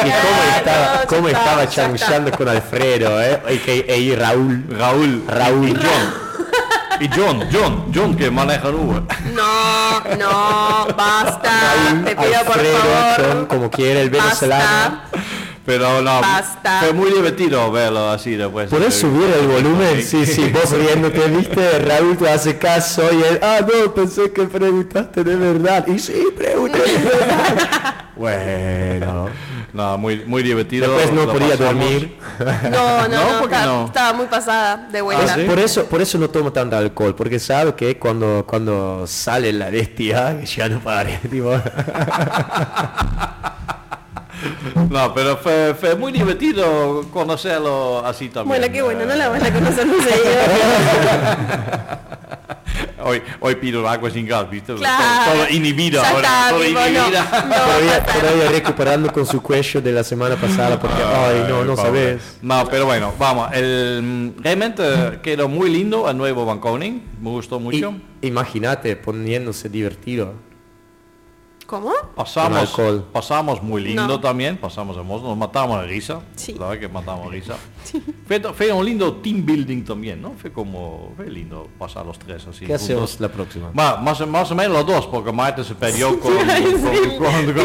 cómo, 0.00 0.06
y 0.06 0.56
estaba, 0.56 0.94
no, 1.02 1.06
cómo 1.06 1.28
estaba 1.28 1.68
chanchando 1.68 2.30
con 2.32 2.48
Alfredo, 2.48 3.22
eh? 3.22 3.40
Y, 3.86 3.92
y 3.92 4.16
Raúl. 4.16 4.61
Raúl. 4.68 5.24
Raúl. 5.28 5.68
Y 5.68 5.74
John. 5.74 6.22
Y 7.00 7.08
John, 7.08 7.48
John, 7.52 7.92
John 7.92 8.16
que 8.16 8.30
maneja 8.30 8.68
el 8.68 8.74
Uber. 8.76 9.02
No, 9.34 10.00
no, 10.16 10.86
basta. 10.96 11.50
Raúl, 11.86 12.04
Te 12.04 12.14
pido 12.16 12.44
por 12.44 12.54
Alfredo, 12.54 12.78
favor. 12.78 13.26
John, 13.34 13.46
como 13.46 13.70
quiere, 13.70 14.02
el 14.02 14.10
venezolano. 14.10 15.00
Pero 15.64 16.02
no, 16.02 16.20
Basta. 16.20 16.80
fue 16.80 16.92
muy 16.92 17.12
divertido 17.12 17.70
verlo 17.70 18.10
así 18.10 18.34
después. 18.34 18.68
¿Puedes 18.68 18.94
subir 18.94 19.32
el 19.32 19.46
volumen? 19.46 20.02
Sí, 20.02 20.26
sí, 20.26 20.50
vos 20.52 20.72
riéndote, 20.72 21.28
viste, 21.28 21.78
Raúl 21.78 22.16
te 22.16 22.28
hace 22.28 22.58
caso 22.58 23.02
y 23.12 23.22
él, 23.22 23.38
ah, 23.42 23.60
no, 23.60 23.94
pensé 23.94 24.32
que 24.32 24.42
preguntaste 24.42 25.22
de 25.22 25.36
verdad. 25.36 25.86
Y 25.86 26.00
sí, 26.00 26.20
pregunté 26.36 26.78
de 26.78 26.98
verdad. 26.98 27.94
bueno, 28.16 29.28
No, 29.72 29.96
muy, 29.96 30.22
muy 30.26 30.42
divertido. 30.42 30.86
después 30.92 31.12
no 31.12 31.32
podía 31.32 31.56
pasamos. 31.56 31.74
dormir. 31.74 32.18
No, 32.70 33.08
no, 33.08 33.08
No, 33.08 33.32
no, 33.32 33.38
¿por 33.40 33.48
qué 33.48 33.54
está- 33.54 33.66
no? 33.66 33.86
estaba 33.86 34.12
muy 34.12 34.26
pasada 34.26 34.76
de 34.92 35.00
vuelta. 35.00 35.36
Es- 35.40 35.48
por 35.48 35.58
eso 35.58 35.84
por 35.86 36.02
eso 36.02 36.18
no 36.18 36.28
tomo 36.28 36.52
tanto 36.52 36.76
alcohol 36.76 37.14
porque 37.14 37.38
sabe 37.38 37.74
que 37.74 37.98
cuando 37.98 38.44
cuando 38.46 39.06
sale 39.06 39.52
la 39.52 39.70
bestia 39.70 40.42
ya 40.44 40.68
no 40.68 40.78
pare 40.80 41.18
tipo. 41.30 41.52
No, 44.90 45.14
pero 45.14 45.36
fue, 45.36 45.74
fue 45.78 45.94
muy 45.94 46.12
divertido 46.12 47.04
conocerlo 47.12 48.04
así 48.04 48.28
también. 48.28 48.60
Bueno, 48.60 48.72
qué 48.72 48.82
bueno, 48.82 49.04
no 49.04 49.12
Eh, 49.12 49.16
la 49.16 49.28
van 49.28 49.44
a 49.44 49.52
conocer 49.52 49.86
muy 49.86 50.00
seguido. 50.00 50.22
Hoy, 53.04 53.20
hoy 53.40 53.56
pido 53.56 53.86
agua 53.88 54.10
sin 54.10 54.26
gas, 54.26 54.48
¿viste? 54.48 54.74
Claro. 54.74 55.32
Todo, 55.32 55.44
todo 55.44 55.54
inhibido 55.54 56.00
Ya 56.00 56.08
ahora. 56.10 56.28
todo 56.50 56.58
no, 56.60 56.64
inhibida. 56.64 57.44
no, 57.48 57.54
todavía, 57.54 58.04
pasa. 58.06 58.20
todavía 58.20 58.48
recuperando 58.50 59.12
con 59.12 59.26
su 59.26 59.42
cuello 59.42 59.80
de 59.82 59.92
la 59.92 60.04
semana 60.04 60.36
pasada 60.36 60.78
porque 60.78 61.02
ay 61.02 61.44
no 61.48 61.64
no 61.64 61.74
pobre. 61.74 61.82
sabes. 61.82 62.22
No, 62.42 62.64
pero 62.70 62.86
bueno, 62.86 63.12
vamos. 63.18 63.50
El, 63.52 64.32
realmente 64.38 64.84
quedó 65.22 65.48
muy 65.48 65.68
lindo 65.70 66.08
el 66.08 66.16
nuevo 66.16 66.46
Banconing. 66.46 67.02
Me 67.20 67.30
gustó 67.30 67.58
mucho. 67.58 67.92
Imagínate 68.22 68.94
poniéndose 68.96 69.68
divertido. 69.68 70.34
¿Cómo? 71.72 71.90
Pasamos, 72.14 72.58
alcohol. 72.58 73.02
pasamos 73.14 73.62
muy 73.62 73.80
lindo 73.82 74.06
No. 74.06 74.20
también, 74.20 74.58
pasamos 74.58 74.94
hermoso, 74.94 75.24
nos 75.26 75.38
matamos 75.38 75.80
de 75.80 75.86
risa, 75.86 76.20
Sí. 76.36 76.52
la 76.52 76.66
verdad 76.68 76.80
que 76.82 76.88
matamos 76.92 77.30
de 77.30 77.40
risa. 77.40 77.56
Fue, 78.28 78.40
fue 78.52 78.72
un 78.72 78.84
lindo 78.84 79.14
team 79.16 79.44
building 79.46 79.82
también, 79.82 80.20
¿no? 80.20 80.34
Fue 80.36 80.52
como, 80.52 81.12
fue 81.16 81.30
lindo 81.30 81.68
pasar 81.78 82.04
los 82.04 82.18
tres 82.18 82.46
así. 82.46 82.66
¿Qué 82.66 82.74
hacemos 82.74 83.18
la 83.20 83.28
próxima? 83.30 83.70
Ma- 83.72 83.96
más, 83.96 84.20
más 84.26 84.50
o 84.50 84.54
menos 84.54 84.72
los 84.74 84.86
dos, 84.86 85.06
porque 85.06 85.32
Marta 85.32 85.64
se 85.64 85.74
perdió 85.74 86.20
con, 86.20 86.34
con, 86.34 86.46
con, 86.46 86.56
sí. 86.56 86.62
con- 86.62 87.18
con- 87.18 87.44
con- 87.44 87.54
con- 87.54 87.64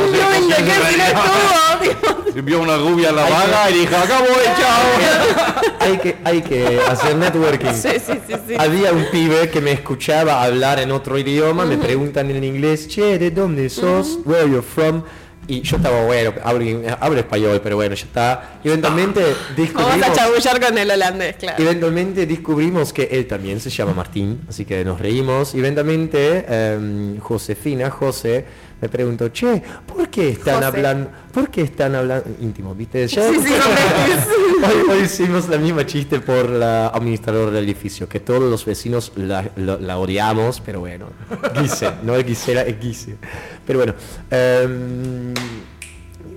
con- 2.24 2.27
vio 2.42 2.62
una 2.62 2.78
rubia 2.78 3.10
en 3.10 3.16
la 3.16 3.24
vaga 3.24 3.70
y 3.70 3.80
dijo, 3.80 3.96
acá 3.96 4.20
voy, 4.20 4.46
chao. 4.60 5.74
hay 5.80 5.98
que 5.98 6.16
hay 6.24 6.42
que 6.42 6.80
hacer 6.88 7.16
networking. 7.16 7.74
Sí, 7.74 7.90
sí, 8.06 8.14
sí, 8.28 8.34
sí. 8.48 8.56
Había 8.58 8.92
un 8.92 9.06
pibe 9.12 9.50
que 9.50 9.62
me 9.62 9.72
escuchaba 9.72 10.44
hablar 10.44 10.80
en 10.80 10.92
otro 10.92 11.18
idioma, 11.18 11.66
me 11.66 11.78
preguntan 11.78 12.30
en 12.32 12.44
inglés, 12.44 12.88
che, 12.88 13.18
¿de 13.18 13.32
dónde 13.32 13.70
sos? 13.70 14.20
Where 14.26 14.42
are 14.44 14.52
you 14.52 14.62
from? 14.62 15.04
Y 15.50 15.62
yo 15.62 15.78
estaba, 15.78 16.04
bueno, 16.04 16.34
hablo, 16.44 16.66
hablo 17.00 17.20
español, 17.20 17.62
pero 17.64 17.78
bueno, 17.78 17.96
ya 17.96 18.04
está. 18.04 18.60
Y 18.66 18.68
eventualmente 18.68 19.22
Vamos 19.22 19.38
a 19.50 19.54
descubrimos, 19.56 20.14
chabullar 20.14 20.60
con 20.60 20.78
el 20.78 20.92
holandés, 20.92 21.36
claro. 21.38 21.64
eventualmente 21.64 22.26
descubrimos 22.26 22.92
que 22.92 23.04
él 23.04 23.28
también 23.28 23.62
se 23.62 23.70
llama 23.70 23.94
Martín, 23.94 24.42
así 24.50 24.66
que 24.66 24.84
nos 24.84 25.00
reímos. 25.00 25.56
Y 25.56 25.60
eventualmente 25.60 26.46
em, 26.50 27.18
Josefina, 27.20 27.90
José, 27.90 28.44
me 28.82 28.90
preguntó, 28.90 29.30
che, 29.30 29.62
¿por 29.86 30.08
qué 30.10 30.30
están 30.30 30.64
hablando, 30.64 31.10
por 31.34 31.50
qué 31.50 31.62
están 31.62 31.96
hablando, 31.96 32.26
íntimo, 32.42 32.76
viste? 32.76 33.08
Ya- 33.08 33.30
Sí, 33.30 33.40
sí, 33.44 33.54
hoy, 34.64 34.90
hoy 34.98 35.04
hicimos 35.06 35.50
la 35.50 35.58
misma 35.58 35.86
chiste 35.86 36.20
por 36.20 36.50
la 36.50 36.88
administradora 36.90 37.52
del 37.52 37.64
edificio, 37.66 38.08
que 38.08 38.20
todos 38.20 38.42
los 38.44 38.66
vecinos 38.66 39.12
la, 39.16 39.50
la- 39.56 39.78
la 39.78 39.98
odiamos, 39.98 40.62
pero 40.62 40.82
bueno, 40.82 41.08
Guise, 41.60 41.92
no 42.04 42.16
es 42.16 42.26
Gisela, 42.26 42.62
es 42.64 42.80
Guise. 42.80 43.16
Pero 43.66 43.80
bueno, 43.80 43.94
em, 44.30 45.34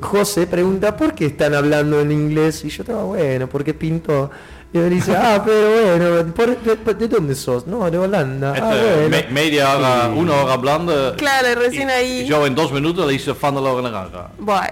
José 0.00 0.46
pregunta, 0.46 0.96
¿por 0.96 1.14
qué 1.14 1.26
están 1.26 1.54
hablando 1.54 2.00
en 2.00 2.10
inglés? 2.10 2.64
Y 2.64 2.70
yo 2.70 2.82
estaba, 2.82 3.04
bueno, 3.04 3.48
porque 3.48 3.74
pinto... 3.74 4.30
Y 4.72 4.78
él 4.78 4.90
dice, 4.90 5.16
ah, 5.16 5.42
pero 5.44 5.68
bueno, 5.98 6.32
¿por- 6.34 6.56
de, 6.60 6.76
de- 6.76 6.94
de 6.94 7.08
dónde 7.08 7.34
sos? 7.34 7.66
No, 7.66 7.90
de 7.90 7.98
Holanda. 7.98 8.54
Ah, 8.56 8.68
bueno. 8.68 9.08
me- 9.08 9.26
media 9.30 9.76
hora, 9.76 10.08
una 10.14 10.34
hora 10.42 10.52
hablando. 10.52 11.14
Claro, 11.16 11.60
recién 11.60 11.88
y- 11.88 11.92
ahí. 11.92 12.20
y 12.20 12.26
yo 12.26 12.46
en 12.46 12.54
dos 12.54 12.72
minutos 12.72 13.04
le 13.06 13.14
hice 13.14 13.34
fan 13.34 13.54
de 13.56 13.60
la 13.60 13.82
naranja. 13.82 14.30
Bueno. 14.38 14.68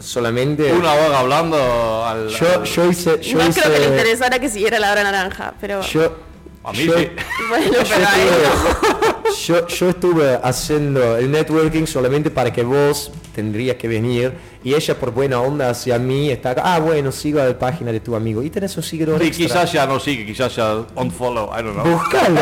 solamente... 0.00 0.72
Una 0.72 0.92
hora 0.94 1.20
hablando 1.20 2.04
al... 2.04 2.28
Yo, 2.28 2.46
al- 2.52 2.64
yo 2.64 2.90
hice... 2.90 3.20
Yo 3.20 3.38
no 3.38 3.48
hice, 3.48 3.60
creo 3.60 3.72
que 3.74 3.78
le 3.78 3.86
interesara 3.86 4.38
que 4.40 4.48
siguiera 4.48 4.80
la 4.80 4.90
hora 4.90 5.04
naranja, 5.04 5.54
pero 5.60 5.80
Yo, 5.82 6.16
A 6.64 6.72
mí 6.72 6.84
yo- 6.84 6.98
sí. 6.98 7.08
bueno, 7.48 7.66
yo 7.66 7.72
pero 7.88 8.02
estuve, 8.02 9.36
yo, 9.46 9.66
yo 9.68 9.88
estuve 9.88 10.40
haciendo 10.42 11.16
el 11.16 11.30
networking 11.30 11.86
solamente 11.86 12.30
para 12.30 12.52
que 12.52 12.64
vos 12.64 13.12
tendrías 13.34 13.76
que 13.76 13.86
venir 13.86 14.32
y 14.64 14.74
ella 14.74 14.94
por 14.98 15.10
buena 15.12 15.40
onda 15.40 15.70
hacia 15.70 15.98
mí 15.98 16.30
está 16.30 16.50
acá, 16.50 16.62
ah 16.64 16.78
bueno, 16.78 17.10
sigo 17.12 17.40
a 17.40 17.44
la 17.44 17.58
página 17.58 17.92
de 17.92 18.00
tu 18.00 18.14
amigo 18.14 18.42
y 18.42 18.50
tenés 18.50 18.76
un 18.76 18.82
seguidor 18.82 19.20
Sí, 19.20 19.26
extra. 19.28 19.46
quizás 19.46 19.72
ya 19.72 19.86
no 19.86 19.98
sigue, 20.00 20.24
quizás 20.26 20.54
ya 20.56 20.84
unfollow, 20.94 21.50
I 21.58 21.62
don't 21.62 21.74
know. 21.74 21.84
Buscalo. 21.96 22.40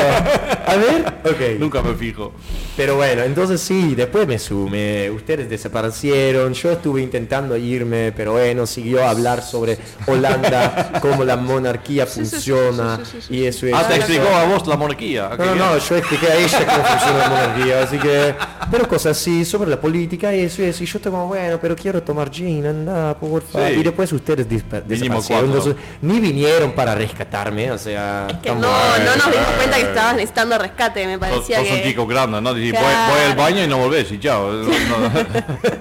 A 0.67 0.77
ver, 0.77 1.15
ok. 1.25 1.59
Nunca 1.61 1.83
me 1.83 1.95
fijo. 1.95 2.33
Pero 2.77 2.97
bueno, 2.97 3.23
entonces 3.23 3.61
sí, 3.61 3.95
después 3.95 4.27
me 4.27 4.39
sumé, 4.39 5.11
ustedes 5.11 5.49
desaparecieron, 5.51 6.53
yo 6.55 6.71
estuve 6.73 7.03
intentando 7.03 7.57
irme, 7.57 8.13
pero 8.13 8.33
bueno, 8.33 8.67
siguió 8.67 9.05
a 9.05 9.11
hablar 9.11 9.43
sobre 9.43 9.79
Holanda, 10.07 10.93
cómo 11.03 11.25
la 11.25 11.37
monarquía 11.37 12.07
funciona 12.07 13.01
y 13.29 13.45
eso 13.45 13.67
es... 13.67 13.75
Ah, 13.75 13.87
te 13.89 13.97
explicó 13.97 14.29
a 14.29 14.45
vos 14.45 14.67
la 14.67 14.77
monarquía. 14.77 15.31
No, 15.39 15.45
no, 15.47 15.55
no, 15.55 15.79
yo 15.79 15.97
expliqué 15.97 16.27
a 16.27 16.37
ella 16.37 16.67
cómo 16.67 16.85
funciona 16.85 17.19
la 17.19 17.29
monarquía, 17.29 17.83
así 17.83 17.99
que... 17.99 18.35
Pero 18.71 18.87
cosas 18.89 19.19
así, 19.19 19.45
sobre 19.45 19.69
la 19.71 19.81
política, 19.81 20.33
eso 20.33 20.63
y 20.63 20.67
eso, 20.67 20.85
y 20.85 20.87
yo 20.87 20.99
estoy 20.99 21.11
como, 21.11 21.27
bueno, 21.27 21.59
pero 21.61 21.75
quiero 21.75 22.03
tomar 22.11 22.31
gin, 22.31 22.67
anda, 22.67 23.15
porfa. 23.19 23.69
Sí. 23.69 23.75
Y 23.75 23.83
después 23.83 24.13
ustedes 24.13 24.49
desaparecieron, 24.49 25.47
entonces 25.47 25.77
ni 26.03 26.21
vinieron 26.21 26.73
para 26.73 26.95
rescatarme, 26.95 27.71
o 27.71 27.79
sea... 27.79 28.27
que 28.43 28.49
estamos- 28.51 28.63
no, 28.63 28.99
no 29.05 29.17
nos 29.17 29.31
dimos 29.31 29.47
cuenta 29.57 29.77
que 29.77 29.83
estabas 29.83 30.15
necesitando 30.15 30.59
rescate, 30.59 31.07
me 31.07 31.13
Sos, 31.15 31.21
parecía 31.21 31.59
sos 31.61 31.71
un 31.71 31.77
que... 31.77 31.83
chico 31.85 32.07
grande, 32.07 32.41
¿no? 32.41 32.51
Voy, 32.53 32.71
Claro. 32.71 33.13
voy 33.15 33.23
al 33.31 33.37
baño 33.37 33.65
y 33.65 33.69
no 33.69 33.79
volvés 33.79 34.11
y 34.13 34.19
chao. 34.19 34.51
No, 34.91 34.99
no- 34.99 35.11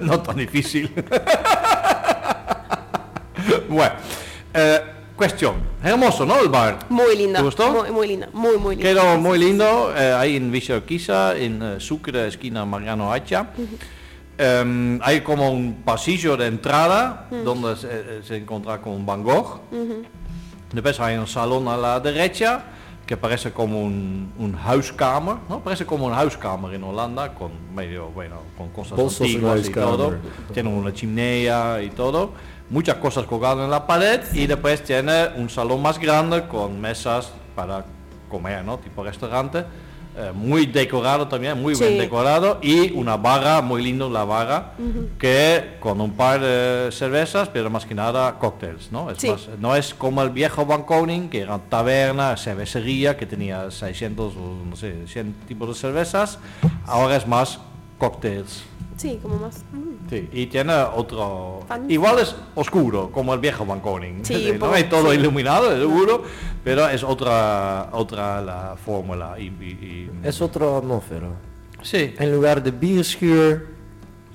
no 0.00 0.20
tan 0.22 0.36
difícil. 0.36 0.90
bueno, 3.68 3.92
eh, 4.54 4.80
cuestión. 5.16 5.54
Hermoso, 5.82 6.24
¿no? 6.26 6.38
El 6.40 6.48
bar. 6.48 6.78
Muy 6.88 7.16
lindo. 7.16 7.38
¿Te 7.38 7.44
gustó? 7.44 7.70
Muy, 7.72 7.90
muy 7.90 8.08
lindo, 8.08 8.26
muy, 8.32 8.56
muy 8.58 8.76
lindo. 8.76 8.88
Quedó 8.90 9.16
muy 9.18 9.38
lindo, 9.38 9.92
eh, 9.96 10.12
ahí 10.12 10.36
en 10.36 10.50
Villa 10.52 10.76
Urquiza, 10.76 11.36
en 11.36 11.62
eh, 11.62 11.80
Sucre, 11.80 12.28
esquina 12.28 12.64
Mariano 12.64 13.12
Hacha. 13.12 13.46
Em, 14.42 14.98
hay 15.02 15.20
como 15.20 15.50
un 15.50 15.82
pasillo 15.84 16.34
de 16.34 16.46
entrada 16.46 17.26
donde 17.44 17.76
se, 17.76 17.88
eh, 17.90 18.20
se 18.24 18.36
encuentra 18.38 18.80
con 18.80 18.94
un 18.94 19.04
Van 19.04 19.22
Gogh. 19.22 19.60
Después 20.72 20.98
hay 20.98 21.18
un 21.18 21.26
salón 21.26 21.68
a 21.68 21.76
la 21.76 22.00
derecha 22.00 22.62
que 23.04 23.18
parece 23.18 23.52
como 23.52 23.82
un, 23.82 24.32
un 24.38 24.54
huiskamer, 24.54 25.36
¿no? 25.46 25.60
Parece 25.62 25.84
como 25.84 26.06
un 26.06 26.12
huiskamer 26.14 26.72
en 26.72 26.84
Holanda 26.84 27.34
con 27.34 27.50
medio, 27.74 28.08
bueno, 28.08 28.36
con 28.56 28.70
cosas 28.70 28.96
Vos 28.96 29.12
sos 29.12 29.28
un 29.28 29.44
antiguas 29.44 29.68
y 29.68 29.72
todo. 29.72 30.14
Tiene 30.54 30.70
una 30.70 30.94
chimenea 30.94 31.82
y 31.82 31.90
todo. 31.90 32.32
Muchas 32.70 32.94
cosas 32.96 33.26
colgadas 33.26 33.64
en 33.64 33.70
la 33.70 33.86
pared 33.86 34.22
y 34.32 34.46
después 34.46 34.82
tiene 34.82 35.28
un 35.36 35.50
salón 35.50 35.82
más 35.82 35.98
grande 35.98 36.48
con 36.48 36.80
mesas 36.80 37.30
para 37.54 37.84
comer, 38.30 38.64
¿no? 38.64 38.78
Tipo 38.78 39.04
restaurante. 39.04 39.66
Eh, 40.16 40.32
muy 40.34 40.66
decorado 40.66 41.28
también, 41.28 41.62
muy 41.62 41.74
bien 41.74 41.96
decorado 41.96 42.58
y 42.62 42.90
una 42.92 43.16
barra, 43.16 43.62
muy 43.62 43.80
lindo 43.80 44.10
la 44.10 44.24
barra, 44.24 44.72
que 45.20 45.76
con 45.78 46.00
un 46.00 46.12
par 46.14 46.40
de 46.40 46.90
cervezas, 46.90 47.48
pero 47.48 47.70
más 47.70 47.86
que 47.86 47.94
nada 47.94 48.36
cócteles, 48.40 48.90
¿no? 48.90 49.08
Es 49.10 49.18
Sí. 49.18 49.30
más, 49.30 49.48
no 49.60 49.76
es 49.76 49.94
como 49.94 50.20
el 50.22 50.30
viejo 50.30 50.66
Van 50.66 50.82
Koning, 50.82 51.28
que 51.30 51.42
era 51.42 51.58
taberna, 51.58 52.36
cervecería, 52.36 53.16
que 53.16 53.24
tenía 53.24 53.70
600 53.70 54.34
o 54.36 54.64
no 54.68 54.74
sé, 54.74 55.06
100 55.06 55.32
tipos 55.46 55.68
de 55.68 55.74
cervezas, 55.76 56.40
ahora 56.86 57.14
es 57.16 57.26
más 57.28 57.60
cócteles. 57.96 58.64
Sí, 59.00 59.18
como 59.22 59.36
más... 59.38 59.64
mm. 59.72 60.10
Sí, 60.10 60.28
y 60.30 60.46
tiene 60.46 60.74
otro... 60.74 61.60
Igual 61.88 62.18
es 62.18 62.36
oscuro, 62.54 63.10
como 63.10 63.32
el 63.32 63.40
viejo 63.40 63.64
Van 63.64 63.80
Koning. 63.80 64.22
Sí, 64.24 64.52
no 64.58 64.72
hay 64.72 64.84
todo 64.84 65.10
sí. 65.10 65.16
iluminado, 65.18 65.70
seguro, 65.74 66.22
pero 66.62 66.86
es 66.86 67.02
otra 67.02 67.88
otra 67.92 68.42
la 68.42 68.76
fórmula. 68.76 69.36
Y, 69.38 69.44
y- 69.44 70.10
y- 70.22 70.26
Es 70.28 70.42
otro 70.42 70.76
atmósfero. 70.76 71.28
Sí, 71.82 72.14
En 72.18 72.30
lugar 72.30 72.62
de 72.62 72.72
Bierschuur, 72.72 73.68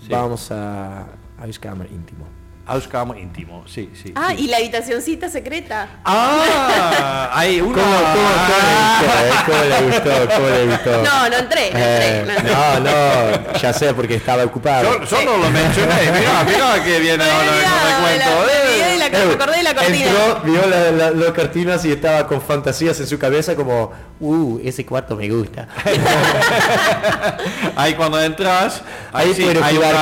Sí. 0.02 0.08
vamos 0.10 0.50
a 0.52 1.06
Huiskamer 1.44 1.88
íntimo. 1.92 2.26
Huiskamer 2.68 3.18
íntimo, 3.20 3.64
sí, 3.68 3.92
sí. 3.94 4.12
Ah, 4.16 4.30
sí. 4.36 4.46
y 4.46 4.48
la 4.48 4.58
habitacioncita 4.58 5.30
secreta. 5.30 5.88
Ah, 6.04 7.30
hay 7.34 7.62
una... 7.62 7.76
¿Cómo, 7.76 7.96
cómo, 7.96 8.30
cómo 8.46 8.60
le 8.64 8.82
gustó? 8.82 9.14
eh? 9.24 9.30
¿Cómo 9.46 9.64
le 9.64 9.82
gustó? 9.82 10.36
¿Cómo 10.36 10.48
le 10.50 10.66
gustó? 10.66 10.92
No, 11.04 11.30
no 11.30 11.36
entré, 11.38 11.72
no 11.72 11.78
entré. 11.80 12.08
Eh, 12.10 12.24
no 12.26 12.34
entré. 12.34 12.52
no, 12.54 12.80
no, 12.80 13.54
ya 13.60 13.72
sé 13.74 13.94
porque 13.94 14.16
estaba 14.16 14.44
ocupado. 14.44 15.00
Yo, 15.00 15.04
yo 15.06 15.26
no 15.26 15.38
lo 15.38 15.50
mencioné, 15.52 15.94
mira, 16.12 16.44
mira 16.44 16.84
que 16.84 17.00
viene 17.00 17.24
ahora 17.24 17.44
el 17.44 17.50
olvidado 17.50 18.02
cuento. 18.02 18.08
de 18.16 18.18
la- 18.18 18.66
me 18.66 18.94
eh. 18.96 18.98
la- 18.98 19.10
me 19.26 19.34
acordé 19.34 19.58
de 19.58 19.64
la 19.64 19.74
cortina. 19.76 20.06
Entró, 20.06 20.42
vio 20.44 20.66
la- 20.68 20.92
la- 20.92 21.12
las 21.12 21.32
cortinas 21.34 21.86
y 21.86 21.92
estaba 21.92 22.26
con 22.28 22.42
fantasías 22.42 23.00
en 23.00 23.06
su 23.08 23.20
cabeza 23.20 23.56
como, 23.56 23.92
uh, 24.20 24.60
ese 24.64 24.84
cuarto 24.86 25.16
me 25.16 25.30
gusta. 25.30 25.68
Ahí 27.76 27.94
cuando 27.94 28.22
entras, 28.22 28.82
Ahí 29.14 29.34
sí, 29.34 29.44
puede 29.44 29.64
hay 29.64 29.76
jugar 29.76 29.94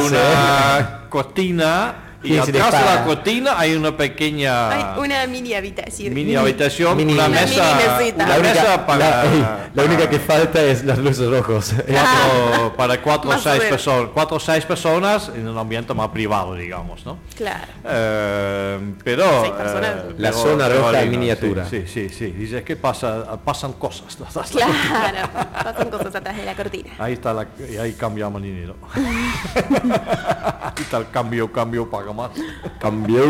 una, 0.00 0.99
Clabrias, 1.10 1.36
hay 1.36 1.52
una 1.52 1.64
cortina 1.64 2.09
y 2.22 2.36
atrás 2.36 2.72
de 2.72 2.84
la 2.84 3.04
cortina 3.04 3.58
hay 3.58 3.74
una 3.74 3.96
pequeña 3.96 4.70
Hay 4.94 4.98
una 5.00 5.26
mini 5.26 5.54
habitación. 5.54 6.12
mini 6.14 6.36
habitación, 6.36 6.96
mini- 6.96 7.14
una 7.14 7.26
Una 7.26 7.40
mesa, 7.40 7.74
mini 7.74 7.88
mesita. 7.98 8.24
una 8.24 8.28
La 8.28 8.38
única, 8.40 8.54
mesa 8.62 8.86
para, 8.86 8.98
la- 9.24 9.70
la 9.74 9.82
única 9.84 10.08
que 10.10 10.18
falta 10.18 10.62
es 10.62 10.84
las 10.84 10.98
luces 10.98 11.28
rojos. 11.30 11.72
cuatro, 11.88 12.76
para 12.76 13.00
cuatro 13.02 13.30
o 13.30 13.38
seis 13.38 13.62
personas, 13.64 14.10
cuatro 14.12 14.36
o 14.36 14.40
seis 14.40 14.64
personas 14.66 15.30
en 15.34 15.48
un 15.48 15.56
ambiente 15.56 15.94
más 15.94 16.08
privado, 16.08 16.54
digamos, 16.54 17.04
¿no? 17.06 17.18
Claro. 17.36 17.66
Eh, 17.84 18.94
pero 19.02 19.24
Seis 19.42 19.52
personas. 19.52 19.90
eh, 19.90 20.14
La 20.18 20.30
pero- 20.30 20.42
zona 20.42 20.66
pero 20.68 20.80
roja 20.80 21.02
en 21.02 21.10
miniatura. 21.10 21.66
Sí, 21.68 21.84
sí, 21.86 22.08
sí. 22.10 22.26
Dices 22.32 22.62
que 22.64 22.76
pasa, 22.76 23.38
pasan 23.44 23.72
cosas. 23.74 24.18
¿no? 24.20 24.26
Claro. 24.26 25.28
Pasan 25.64 25.90
cosas 25.90 26.14
atrás 26.14 26.36
de 26.36 26.44
la 26.44 26.54
cortina. 26.54 26.90
Ahí 26.98 27.14
está 27.14 27.32
la, 27.32 27.46
y 27.70 27.76
ahí 27.76 27.92
cambiamos 27.94 28.42
dinero. 28.42 28.76
ahí 28.94 30.72
está 30.82 30.98
el 30.98 31.10
cambio, 31.10 31.50
cambio, 31.50 31.88
paga 31.88 32.09
más. 32.12 32.30
Cambió, 32.78 33.24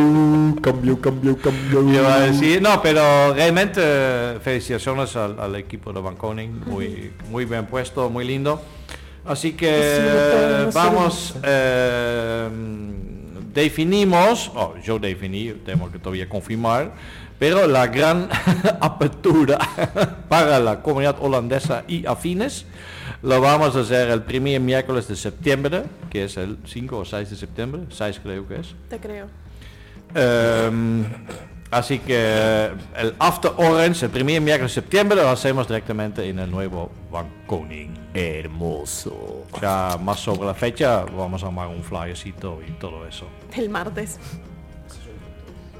cambió, 0.62 1.00
cambió, 1.00 1.36
cambió. 1.38 1.92
Iba 1.92 2.14
a 2.14 2.20
decir, 2.20 2.60
no, 2.62 2.80
pero 2.82 3.34
realmente 3.34 4.38
felicitaciones 4.42 5.16
al, 5.16 5.38
al 5.38 5.56
equipo 5.56 5.92
de 5.92 6.00
Van 6.00 6.16
Koning, 6.16 6.62
muy, 6.66 7.12
muy 7.30 7.44
bien 7.44 7.66
puesto, 7.66 8.08
muy 8.10 8.26
lindo. 8.26 8.60
Así 9.24 9.52
que 9.52 10.68
vamos, 10.72 11.34
eh, 11.42 12.48
definimos, 13.52 14.50
oh, 14.54 14.74
yo 14.82 14.98
definí, 14.98 15.52
tengo 15.64 15.90
que 15.90 15.98
todavía 15.98 16.28
confirmar, 16.28 16.92
pero 17.38 17.66
la 17.66 17.86
gran 17.86 18.28
apertura 18.80 19.58
para 20.28 20.58
la 20.58 20.82
comunidad 20.82 21.16
holandesa 21.20 21.84
y 21.86 22.06
afines 22.06 22.64
lo 23.22 23.40
vamos 23.40 23.76
a 23.76 23.80
hacer 23.80 24.10
el 24.10 24.22
primer 24.22 24.60
miércoles 24.60 25.06
de 25.08 25.16
septiembre, 25.16 25.84
que 26.08 26.24
es 26.24 26.36
el 26.36 26.58
5 26.64 26.98
o 26.98 27.04
6 27.04 27.30
de 27.30 27.36
septiembre, 27.36 27.82
6 27.90 28.20
creo 28.22 28.48
que 28.48 28.56
es. 28.56 28.74
Te 28.88 28.98
creo. 28.98 29.26
Ehm, 30.14 31.04
así 31.70 31.98
que 31.98 32.70
el 32.96 33.14
After 33.18 33.52
Orange, 33.56 34.06
el 34.06 34.10
primer 34.10 34.40
miércoles 34.40 34.74
de 34.74 34.80
septiembre, 34.80 35.20
lo 35.20 35.28
hacemos 35.28 35.68
directamente 35.68 36.28
en 36.28 36.38
el 36.38 36.50
nuevo 36.50 36.90
Van 37.10 37.28
Koning. 37.46 37.94
Hermoso. 38.14 39.46
Ya 39.60 39.98
más 40.00 40.20
sobre 40.20 40.46
la 40.46 40.54
fecha, 40.54 41.04
vamos 41.04 41.42
a 41.42 41.46
armar 41.46 41.68
un 41.68 41.84
flyercito 41.84 42.60
y 42.66 42.72
todo 42.72 43.06
eso. 43.06 43.26
El 43.54 43.68
martes. 43.68 44.18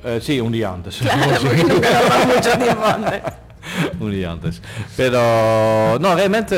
Eh, 0.05 0.21
sí, 0.23 0.41
un 0.41 0.53
día 0.53 0.73
antes. 0.73 0.99
Claro, 0.99 1.41
porque 1.43 1.65
nunca 1.65 1.89
mucho 2.27 2.59
tiempo 2.59 2.85
antes. 2.85 3.23
un 4.01 4.11
día 4.11 4.31
antes. 4.33 4.63
Pero 4.97 5.99
no, 6.01 6.15
realmente, 6.15 6.55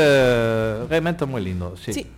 realmente 0.89 1.25
muy 1.27 1.43
lindo. 1.43 1.75
Sí. 1.83 1.93
Sí. 1.93 2.11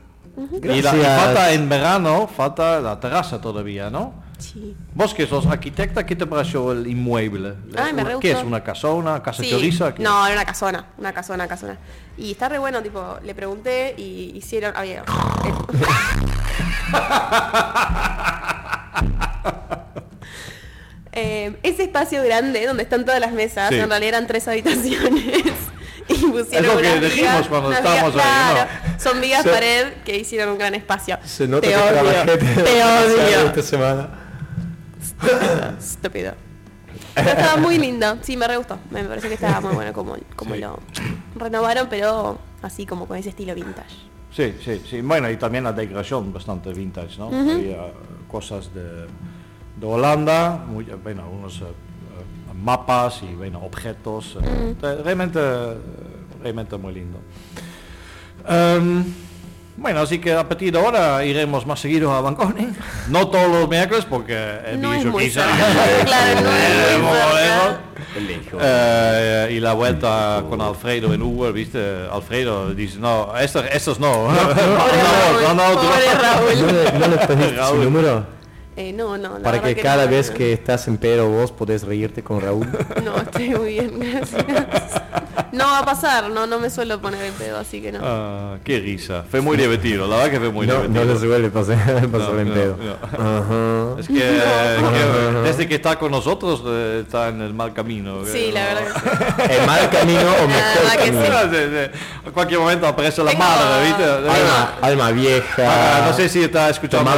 Y, 0.62 0.83
la- 0.83 0.97
y 0.97 1.01
falta 1.03 1.53
en 1.53 1.68
verano, 1.68 2.29
falta 2.35 2.81
la 2.81 2.99
terraza 2.99 3.40
todavía, 3.40 3.88
¿no? 3.90 4.25
Sí. 4.38 4.75
Vos 4.92 5.14
que 5.14 5.29
sos 5.29 5.47
arquitecta, 5.47 6.05
¿qué 6.05 6.16
te 6.16 6.27
pareció 6.27 6.73
el 6.73 6.88
inmueble? 6.88 7.55
Ay, 7.77 7.92
me 7.92 8.03
re 8.03 8.16
¿Qué 8.20 8.33
es? 8.33 8.42
¿Una 8.42 8.62
casona? 8.64 9.23
¿Casa 9.23 9.44
Sí. 9.44 9.51
choriza? 9.51 9.94
¿Qué 9.94 10.03
No, 10.03 10.27
era 10.27 10.35
una 10.35 10.44
casona, 10.44 10.87
una 10.99 11.12
casona, 11.12 11.47
casona. 11.47 11.79
Y 12.18 12.33
está 12.33 12.49
re 12.49 12.59
bueno, 12.59 12.83
tipo, 12.83 13.16
le 13.23 13.33
pregunté 13.35 13.94
y 13.97 14.33
hicieron. 14.37 14.77
Había. 14.77 15.05
Eh, 21.16 21.57
ese 21.62 21.85
espacio 21.85 22.22
grande 22.24 22.66
donde 22.66 22.83
están 22.83 23.05
todas 23.05 23.20
las 23.20 23.33
mesas, 23.33 23.68
Sí. 23.70 23.77
en 23.79 23.88
realidad 23.88 24.14
eran 24.16 24.27
tres 24.27 24.48
habitaciones. 24.48 25.44
y 26.09 26.14
pusieron 26.14 26.44
Es 26.55 26.62
lo 26.62 26.77
que 27.00 27.00
dijimos 27.07 27.48
cuando 27.48 27.72
estábamos 27.72 28.14
vigas- 28.14 28.27
ahí, 28.27 28.48
¿no? 28.48 28.53
claro, 28.55 28.70
Son 28.98 29.20
vigas 29.20 29.42
Se- 29.42 29.48
pared 29.50 29.92
que 30.05 30.18
hicieron 30.18 30.50
un 30.50 30.59
gran 30.59 30.74
espacio. 30.74 31.18
Se 31.24 31.46
nota 31.46 31.62
te 31.62 31.68
que 31.68 31.77
odio, 31.77 32.24
te 32.64 32.85
odio. 32.85 33.46
esta 33.46 33.62
semana. 33.62 34.09
Estúpido. 35.79 36.35
Pero 37.14 37.29
estaba 37.31 37.57
muy 37.59 37.79
lindo, 37.79 38.18
sí, 38.22 38.37
me 38.37 38.48
re 38.48 38.57
gustó. 38.57 38.79
Me 38.90 39.05
parece 39.05 39.29
que 39.29 39.35
estaba 39.35 39.61
muy 39.61 39.74
bueno 39.74 39.92
como, 39.92 40.16
como 40.35 40.55
Sí. 40.55 40.61
lo 40.61 40.81
renovaron, 41.37 41.88
pero 41.88 42.38
así 42.62 42.87
como 42.87 43.07
con 43.07 43.16
ese 43.16 43.29
estilo 43.29 43.55
vintage. 43.55 43.94
Sí, 44.35 44.55
sí, 44.64 44.83
sí. 44.88 45.00
Bueno, 45.00 45.31
y 45.31 45.37
también 45.37 45.62
la 45.62 45.72
decoración 45.72 46.33
bastante 46.33 46.72
vintage, 46.72 47.18
¿no? 47.18 47.29
Había 47.29 47.87
cosas 48.29 48.74
de, 48.74 49.07
de 49.76 49.87
Holanda, 49.87 50.64
muy, 50.66 50.84
bueno, 50.84 51.28
unos 51.30 51.60
eh, 51.60 51.64
eh, 51.64 52.52
mapas 52.54 53.22
y 53.22 53.34
bueno, 53.34 53.60
objetos, 53.64 54.37
eh, 54.42 54.74
de- 54.80 55.02
realmente, 55.02 55.40
realmente 56.42 56.76
muy 56.76 56.94
lindo. 56.94 57.18
Em, 58.48 59.04
bueno, 59.76 60.00
así 60.02 60.18
que 60.20 60.32
a 60.32 60.48
partir 60.48 60.72
de 60.72 60.78
ahora 60.78 61.24
iremos 61.24 61.66
más 61.66 61.80
seguido 61.80 62.12
a 62.12 62.20
Bangkok. 62.20 62.54
No 63.08 63.26
todos 63.28 63.48
los 63.48 63.68
miércoles 63.68 64.04
porque 64.08 64.37
No 64.78 64.92
quizá-. 65.26 65.46
Claro, 66.04 66.40
no 66.42 66.50
es 66.50 66.98
muy. 67.00 67.08
Eh, 68.60 69.48
y 69.56 69.60
la 69.60 69.72
vuelta 69.72 70.44
con 70.48 70.60
Alfredo 70.60 71.12
en 71.12 71.20
Uber, 71.22 71.52
viste, 71.52 72.06
Alfredo 72.12 72.72
dice, 72.72 72.98
no, 73.00 73.37
estos, 73.37 73.64
estos 73.72 73.98
no. 73.98 74.28
No, 74.32 75.54
no, 75.54 75.74
no. 75.74 76.04
Eh, 78.76 78.92
no, 78.92 79.16
no, 79.16 79.38
Para 79.40 79.62
que 79.62 79.76
cada 79.76 80.04
no, 80.06 80.10
vez 80.10 80.30
no. 80.30 80.37
que 80.37 80.52
estás 80.52 80.88
en 80.88 80.96
pedo 80.96 81.28
vos 81.28 81.52
podés 81.52 81.82
reírte 81.84 82.22
con 82.22 82.40
Raúl. 82.40 82.66
No, 83.04 83.16
estoy 83.16 83.50
muy 83.50 83.68
bien, 83.74 84.00
gracias. 84.00 84.44
No 85.54 85.66
va 85.66 85.78
a 85.78 85.84
pasar, 85.84 86.30
no, 86.30 86.46
no 86.48 86.58
me 86.58 86.68
suelo 86.68 87.00
poner 87.00 87.22
el 87.24 87.32
pedo, 87.32 87.58
así 87.58 87.80
que 87.80 87.92
no. 87.92 88.00
Ah, 88.02 88.56
qué 88.64 88.80
risa. 88.80 89.24
Fue 89.30 89.40
muy 89.40 89.56
divertido, 89.56 90.06
la 90.08 90.16
verdad 90.16 90.30
que 90.32 90.38
fue 90.40 90.50
muy 90.50 90.66
No, 90.66 90.74
divertido. 90.82 91.04
no 91.04 91.12
le 91.14 91.20
suele 91.20 91.48
pasar, 91.50 91.76
pasar 92.10 92.32
No, 92.34 92.40
en 92.40 92.48
no, 92.48 92.54
pedo. 92.54 92.76
no. 92.76 92.94
Ajá. 93.92 94.00
Es 94.00 94.08
que, 94.08 94.14
que 94.14 95.40
desde 95.44 95.68
que 95.68 95.76
está 95.76 95.96
con 95.96 96.10
nosotros 96.10 96.60
eh, 96.66 97.02
está 97.04 97.28
en 97.28 97.40
el 97.40 97.54
mal 97.54 97.72
camino. 97.72 98.24
Sí, 98.26 98.46
eh, 98.46 98.50
la 98.52 98.64
verdad 98.64 98.94
que 98.94 99.00
sí. 99.46 99.52
¿El 99.60 99.66
mal 99.66 99.90
camino 99.90 100.20
o 100.42 100.48
mejor 100.48 100.96
camino? 100.96 101.22
Sí, 101.22 101.28
sí, 101.50 101.56
sí. 101.70 102.00
En 102.26 102.32
cualquier 102.32 102.58
momento 102.60 102.86
aparece 102.88 103.22
la 103.22 103.30
Tengo- 103.30 103.44
madre, 103.44 103.86
¿viste? 103.86 104.04
Alma, 104.04 104.72
alma 104.82 105.10
vieja. 105.12 105.54
Ah, 105.58 106.04
no 106.08 106.12
sé 106.16 106.28
si 106.28 106.42
está 106.42 106.68
escuchando. 106.70 107.10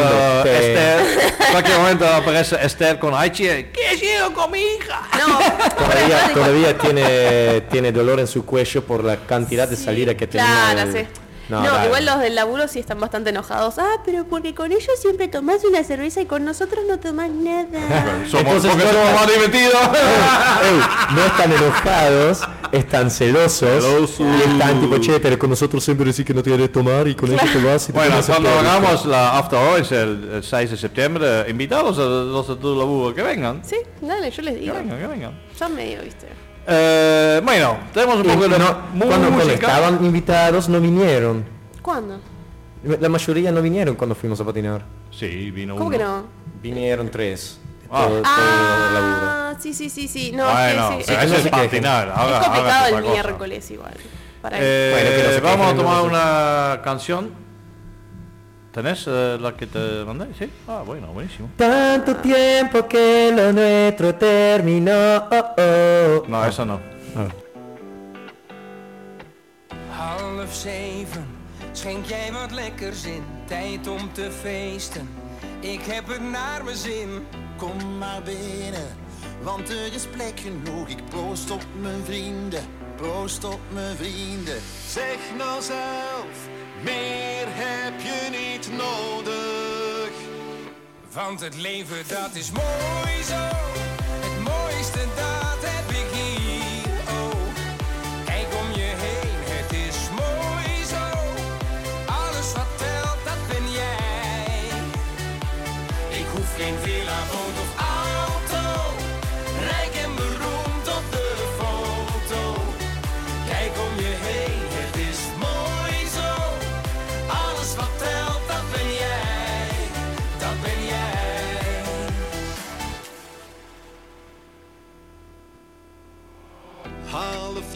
Esther. 0.44 1.00
En 1.46 1.52
cualquier 1.52 1.78
momento 1.78 2.06
aparece 2.06 2.56
Esther 2.60 2.98
con 2.98 3.14
Aichi. 3.14 3.44
¿Qué 3.44 3.94
ido 4.02 4.30
con 4.34 4.50
mi 4.50 4.58
hija? 4.60 5.00
No, 5.26 5.38
Todavía, 5.86 6.34
todavía 6.34 6.76
tiene, 6.78 7.60
tiene 7.70 7.92
dolor 7.92 8.20
en 8.26 8.32
su 8.32 8.44
cuello 8.44 8.84
por 8.84 9.02
la 9.04 9.16
cantidad 9.26 9.68
de 9.68 9.76
salida 9.76 10.14
que 10.16 10.26
tenía. 10.26 10.46
Claro, 10.72 10.90
el- 10.90 10.92
sí. 10.92 11.08
No, 11.48 11.60
No, 11.62 11.84
igual 11.86 12.04
los 12.04 12.18
del 12.18 12.34
laburo 12.34 12.66
sí 12.66 12.80
están 12.80 12.98
bastante 12.98 13.30
enojados. 13.30 13.78
Ah, 13.78 14.02
pero 14.04 14.24
porque 14.24 14.52
con 14.52 14.72
ellos 14.72 14.90
siempre 15.00 15.28
tomás 15.28 15.62
una 15.64 15.84
cerveza 15.84 16.20
y 16.20 16.26
con 16.26 16.44
nosotros 16.44 16.84
no 16.88 16.98
tomás 16.98 17.30
nada. 17.30 17.68
Somos, 18.28 18.46
Entonces, 18.64 18.70
porque 18.72 18.84
no- 18.84 18.90
somos 18.92 19.12
más 19.14 19.26
divertidos. 19.32 19.74
Ey, 20.64 20.80
no 21.14 21.24
están 21.24 21.52
enojados, 21.52 22.40
están 22.72 23.10
celosos, 23.12 23.84
Celosos. 23.84 24.18
y 24.26 24.50
están 24.50 24.80
tipo, 24.80 24.98
che, 24.98 25.20
pero 25.20 25.38
con 25.38 25.50
nosotros 25.50 25.84
siempre 25.84 26.06
decís 26.06 26.24
que 26.24 26.34
no 26.34 26.42
quieres 26.42 26.72
tomar 26.72 27.06
y 27.06 27.14
con 27.14 27.30
ellos 27.30 27.52
te 27.52 27.62
vas 27.62 27.84
y 27.84 27.92
te 27.92 27.92
Bueno, 27.92 28.16
cuando 28.26 28.50
hagamos 28.50 29.06
la 29.06 29.38
After 29.38 29.56
Hours 29.56 29.92
el, 29.92 30.30
el 30.34 30.42
6 30.42 30.72
de 30.72 30.76
septiembre, 30.76 31.44
invitados 31.48 31.96
a 32.00 32.02
los 32.02 32.48
de 32.48 32.56
tu 32.56 32.76
laburo 32.76 33.14
que 33.14 33.22
vengan. 33.22 33.62
Sí, 33.64 33.76
dale, 34.00 34.32
yo 34.32 34.42
les 34.42 34.54
Que 34.54 34.60
digo. 34.62 34.74
vengan, 34.74 34.98
que 34.98 35.06
vengan. 35.06 35.40
Son 35.56 35.72
medio, 35.76 36.02
viste. 36.02 36.26
Eh, 36.68 37.40
bueno, 37.44 37.78
tenemos 37.94 38.16
un 38.16 38.22
poco 38.24 38.48
de 38.48 38.58
no, 38.58 38.78
cuando, 39.06 39.28
cuando 39.30 39.52
estaban 39.52 40.04
invitados 40.04 40.68
no 40.68 40.80
vinieron. 40.80 41.44
¿Cuándo? 41.82 42.18
La 43.00 43.08
mayoría 43.08 43.50
no 43.52 43.62
vinieron 43.62 43.94
cuando 43.96 44.14
fuimos 44.14 44.40
a 44.40 44.44
patinar. 44.44 44.82
Sí, 45.10 45.50
vino 45.50 45.74
¿Cómo 45.74 45.86
uno. 45.88 45.96
que 45.96 46.02
no? 46.04 46.24
Vinieron 46.62 47.08
tres. 47.10 47.58
Ah. 47.90 48.04
Todo- 48.06 48.16
todo. 48.16 48.24
Ah, 48.26 49.54
sí, 49.60 49.72
sí, 49.72 49.88
sí, 49.90 50.08
sí. 50.08 50.32
No, 50.32 50.44
Bueno, 50.50 50.90
es 50.92 50.96
que 50.98 51.02
sí. 51.04 51.06
pero 51.08 51.20
Es, 51.20 51.32
eso 51.40 51.50
no 51.50 51.62
es 51.62 51.70
final. 51.70 52.12
Ahora, 52.14 52.38
es 52.40 52.44
complicado 52.46 52.86
el 52.86 52.94
cosa. 53.02 53.12
miércoles 53.12 53.70
igual. 53.70 53.94
Para 54.42 54.56
Eh, 54.60 55.30
Bueno, 55.40 55.48
vamos 55.48 55.72
a 55.72 55.76
tomar 55.76 56.02
una 56.02 56.80
canción. 56.82 57.30
¿Tenés 58.76 59.06
eh, 59.06 59.38
la 59.40 59.56
que 59.56 59.66
te 59.66 60.04
mandé? 60.04 60.26
Sí. 60.38 60.50
Ah, 60.68 60.82
bueno, 60.84 61.06
buenísimo. 61.06 61.48
Tanto 61.56 62.14
tiempo 62.16 62.86
que 62.86 63.32
lo 63.34 63.50
nuestro 63.50 64.14
terminó. 64.14 65.16
oh, 65.30 65.44
oh. 65.56 66.28
No, 66.28 66.44
esa 66.44 66.66
no. 66.66 66.78
Half 69.90 70.54
zeven, 70.54 71.26
schenk 71.72 72.04
jij 72.04 72.32
wat 72.32 72.50
lekkers 72.50 73.06
in. 73.06 73.24
Tijd 73.46 73.88
om 73.88 74.12
te 74.12 74.30
feesten, 74.30 75.08
ik 75.60 75.80
heb 75.82 76.08
het 76.08 76.30
naar 76.30 76.64
mijn 76.64 76.76
zin. 76.76 77.26
Kom 77.56 77.98
maar 77.98 78.22
binnen, 78.24 78.88
want 79.42 79.70
er 79.70 79.94
is 79.94 80.06
plek 80.06 80.40
genoeg. 80.40 80.88
Ik 80.88 81.04
proost 81.10 81.50
op 81.50 81.64
mijn 81.80 82.04
vrienden, 82.04 82.62
proost 82.96 83.44
op 83.44 83.60
mijn 83.72 83.96
vrienden. 83.96 84.60
Zeg 84.86 85.18
nou 85.38 85.62
zelf, 85.62 86.48
meer 86.82 87.46
heb 87.46 88.00
je 88.00 88.28
niet 88.30 88.68
nodig. 88.78 90.10
Want 91.12 91.40
het 91.40 91.56
leven 91.56 91.96
dat 92.08 92.34
is 92.34 92.50
mooi 92.50 93.22
zo, 93.28 93.48
het 94.26 94.44
mooiste 94.44 94.98
dat 95.16 95.70
heb 95.70 95.90
ik 95.90 96.15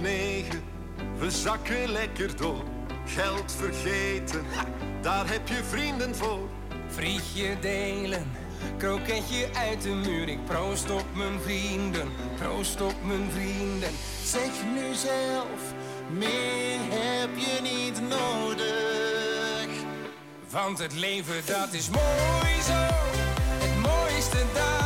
Negen, 0.01 0.63
we 1.19 1.31
zakken 1.31 1.89
lekker 1.89 2.37
door. 2.37 2.63
Geld 3.07 3.53
vergeten, 3.53 4.45
daar 5.01 5.29
heb 5.29 5.49
je 5.49 5.65
vrienden 5.69 6.15
voor. 6.15 6.49
Frietje 6.89 7.59
delen, 7.61 8.31
kroketje 8.79 9.49
uit 9.55 9.83
de 9.83 9.89
muur. 9.89 10.29
Ik 10.29 10.45
proost 10.45 10.91
op 10.91 11.05
mijn 11.15 11.41
vrienden, 11.41 12.09
proost 12.37 12.81
op 12.81 12.95
mijn 13.05 13.31
vrienden. 13.31 13.91
Zeg 14.25 14.51
nu 14.75 14.95
zelf, 14.95 15.75
meer 16.11 16.79
heb 16.89 17.31
je 17.37 17.59
niet 17.63 18.01
nodig. 18.09 18.71
Want 20.51 20.79
het 20.79 20.95
leven 20.95 21.43
dat 21.47 21.73
is 21.73 21.89
mooi 21.89 22.63
zo, 22.67 22.87
het 23.59 23.77
mooiste 23.83 24.39
dat 24.55 24.80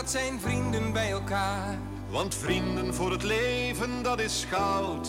dat 0.00 0.10
zijn 0.10 0.40
vrienden 0.40 0.92
bij 0.92 1.10
elkaar. 1.10 1.78
Want 2.10 2.34
vrienden 2.34 2.94
voor 2.94 3.10
het 3.10 3.22
leven, 3.22 4.02
dat 4.02 4.20
is 4.20 4.46
goud. 4.50 5.08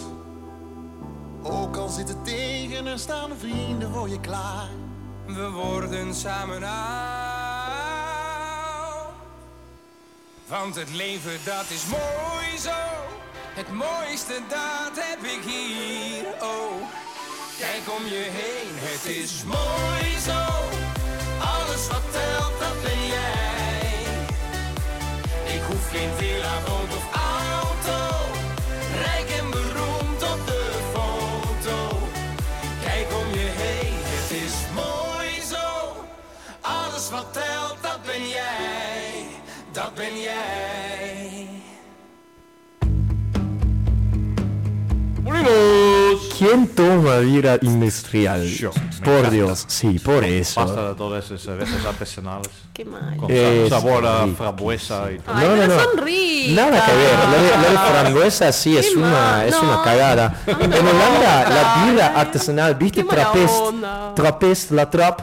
Ook 1.44 1.78
al 1.78 1.88
zit 1.88 2.08
het 2.08 2.26
tegen, 2.26 2.86
er 2.86 3.00
staan 3.00 3.30
vrienden 3.40 3.92
voor 3.92 4.10
je 4.10 4.20
klaar. 4.20 4.70
We 5.26 5.50
worden 5.50 6.16
samen 6.16 6.64
oud. 6.64 6.74
Want 10.48 10.76
het 10.76 10.94
leven 10.94 11.40
dat 11.46 11.70
is 11.70 11.86
mooi 11.86 12.58
zo. 12.60 12.80
Het 13.54 13.72
mooiste 13.72 14.40
dat 14.48 15.04
heb 15.04 15.24
ik 15.24 15.44
hier. 15.44 16.26
Oh, 16.42 16.74
kijk 17.60 17.98
om 18.00 18.06
je 18.06 18.28
heen. 18.30 18.72
Het 18.74 19.06
is 19.06 19.44
mooi 19.44 20.20
zo. 20.20 20.42
Alles 21.40 21.88
wat 21.88 22.12
telt, 22.12 22.60
dat 22.60 22.82
ben 22.84 23.08
jij. 23.08 23.61
Hoef 25.72 25.92
geen 25.92 26.10
villa, 26.18 26.54
boot 26.66 26.96
of 26.96 27.08
auto. 27.14 28.00
Rijk 29.04 29.30
en 29.40 29.50
beroemd 29.50 30.22
op 30.34 30.46
de 30.46 30.72
foto. 30.94 31.98
Kijk 32.84 33.08
om 33.22 33.34
je 33.34 33.50
heen, 33.64 33.94
het 33.96 34.32
is 34.32 34.56
mooi 34.76 35.42
zo. 35.42 35.96
Alles 36.62 37.10
wat 37.10 37.34
telt, 37.34 37.78
dat 37.82 38.00
ben 38.06 38.28
jij. 38.28 39.26
Dat 39.72 39.96
ben 39.96 40.20
jij. 40.20 41.48
¿Quién 46.42 46.66
¿Quién 46.66 46.68
toma 46.70 47.18
birra 47.20 47.60
industrial? 47.62 48.44
Yo, 48.46 48.72
por. 49.04 49.30
Dios, 49.30 49.64
sí, 49.68 50.00
por 50.00 50.24
eso. 50.24 50.60
Basta 50.66 50.90
de 50.90 50.96
todas 50.96 51.26
esas 51.26 51.42
cervezas 51.42 51.86
artesanales. 51.86 52.50
Qué 52.74 52.84
mal. 52.84 53.16
Con 53.16 53.30
Es 53.32 53.70
sabor 53.70 54.04
a 54.06 54.26
rico, 54.26 54.38
frambuesa 54.38 55.12
y 55.12 55.20
todo. 55.20 55.36
Ay, 55.36 55.48
pero 55.60 55.80
son 55.84 55.98
ricas. 56.04 56.56
Nada 56.56 56.86
que 56.86 56.92
ver. 56.94 57.14
Lo 57.30 57.44
de, 57.44 57.58
lo 57.64 57.72
de 57.72 57.78
frambuesa 57.92 58.52
sí 58.52 58.76
es 58.76 58.90
Qué 58.90 58.98
una, 58.98 59.12
mal, 59.12 59.48
es 59.48 59.54
no. 59.54 59.62
una 59.62 59.84
cagada. 59.84 60.42
En 60.48 60.58
no 60.70 60.84
me 60.84 60.90
Holanda, 60.90 61.50
la 61.50 61.86
birra 61.86 62.08
artesanal, 62.20 62.76
¿viste? 62.76 63.04
Onda. 63.04 64.14
Trappist, 64.16 64.72
la 64.72 64.90
trap. 64.90 65.22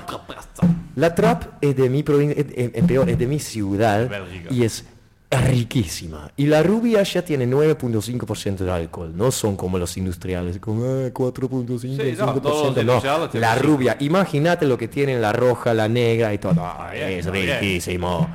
La 0.95 1.15
trap 1.15 1.45
es 1.61 1.77
de 1.77 1.91
mi 1.91 2.03
provincia, 2.03 2.41
es, 2.41 2.47
es- 2.55 2.71
es 2.75 2.85
peor, 2.85 3.09
es 3.11 3.19
de 3.19 3.27
mi 3.27 3.39
ciudad. 3.41 4.09
Bélgica. 4.09 4.49
Y 4.53 4.63
es 4.65 4.85
riquísima. 5.31 6.31
Y 6.37 6.47
la 6.47 6.63
rubia 6.63 7.03
ya 7.03 7.23
tiene 7.23 7.47
9.5% 7.47 8.57
de 8.59 8.71
alcohol. 8.73 9.13
No 9.15 9.31
son 9.31 9.57
como 9.57 9.79
los 9.79 9.97
industriales, 9.97 10.59
como 10.59 10.85
eh, 10.87 11.13
4.5%. 11.13 11.79
Sí, 11.81 12.15
no, 12.19 12.35
todos 12.41 12.77
los 12.85 13.03
5%, 13.05 13.33
no. 13.35 13.41
La 13.41 13.55
rubia. 13.57 13.97
Imagínate 14.01 14.67
lo 14.67 14.79
que 14.79 14.89
tienen 14.89 15.21
la 15.21 15.33
roja, 15.33 15.75
la 15.75 15.89
negra 15.89 16.33
y 16.33 16.39
todo. 16.39 16.55
Ah, 16.59 16.91
es 16.95 17.27
riquísimo. 17.27 18.29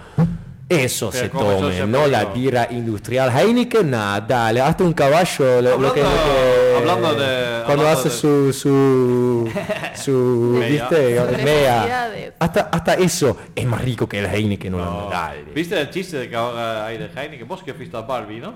Eso 0.70 1.10
Pero 1.12 1.20
se 1.22 1.26
eso 1.28 1.38
tome, 1.60 1.78
se 1.78 1.86
no 1.88 2.08
la 2.08 2.26
birra 2.26 2.68
industrial. 2.72 3.32
Heineken, 3.38 3.92
nada, 3.92 4.22
dale, 4.22 4.62
hasta 4.62 4.84
un 4.84 4.94
caballo. 4.94 5.62
Lo, 5.62 5.78
lo 5.78 5.94
que, 5.94 6.02
lo 6.02 6.10
que- 6.10 6.63
Hablando 6.78 7.14
de- 7.14 7.64
Cuando 7.66 7.88
hablando 7.88 8.00
hace 8.00 8.10
de- 8.10 8.16
su, 8.16 8.54
su, 8.54 9.52
su, 9.96 10.12
Mea. 10.60 10.70
viste, 10.90 11.22
mea. 11.44 12.34
Hasta, 12.40 12.62
hasta 12.72 12.94
eso 12.96 13.38
es 13.56 13.66
más 13.66 13.82
rico 13.82 14.08
que 14.08 14.20
el 14.20 14.26
Heineken, 14.26 14.72
no, 14.72 14.78
No. 14.78 15.10
dale. 15.10 15.44
¿Viste 15.54 15.80
el 15.80 15.90
chiste 15.90 16.18
de 16.18 16.30
que 16.30 16.36
ahora 16.36 16.86
hay 16.86 16.98
de 16.98 17.06
Heineken? 17.16 17.48
Vos 17.48 17.64
que 17.64 17.74
fuiste 17.74 17.96
a 17.98 18.02
Barbie, 18.02 18.40
¿no? 18.40 18.54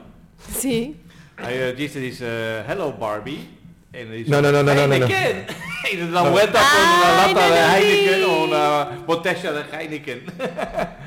Sí. 0.58 0.96
Hay 1.38 1.56
el 1.56 1.76
chiste 1.78 2.00
dice, 2.00 2.62
hello 2.68 2.94
Barbie. 2.94 3.56
Dice, 3.94 4.30
No, 4.30 4.42
no, 4.42 4.52
no, 4.52 4.62
no, 4.64 4.74
no, 4.76 4.88
no, 4.88 4.88
no. 4.88 4.94
Heineken. 5.08 5.48
y 5.94 5.98
da 6.12 6.22
vuelta 6.30 6.60
con 6.60 6.82
una 7.00 7.24
Ay, 7.24 7.34
lata 7.34 7.48
no 7.48 7.54
de 7.56 7.62
Heineken 7.88 8.24
o 8.30 8.44
una 8.44 8.84
botella 9.08 9.52
de 9.54 9.64
Heineken. 9.78 10.26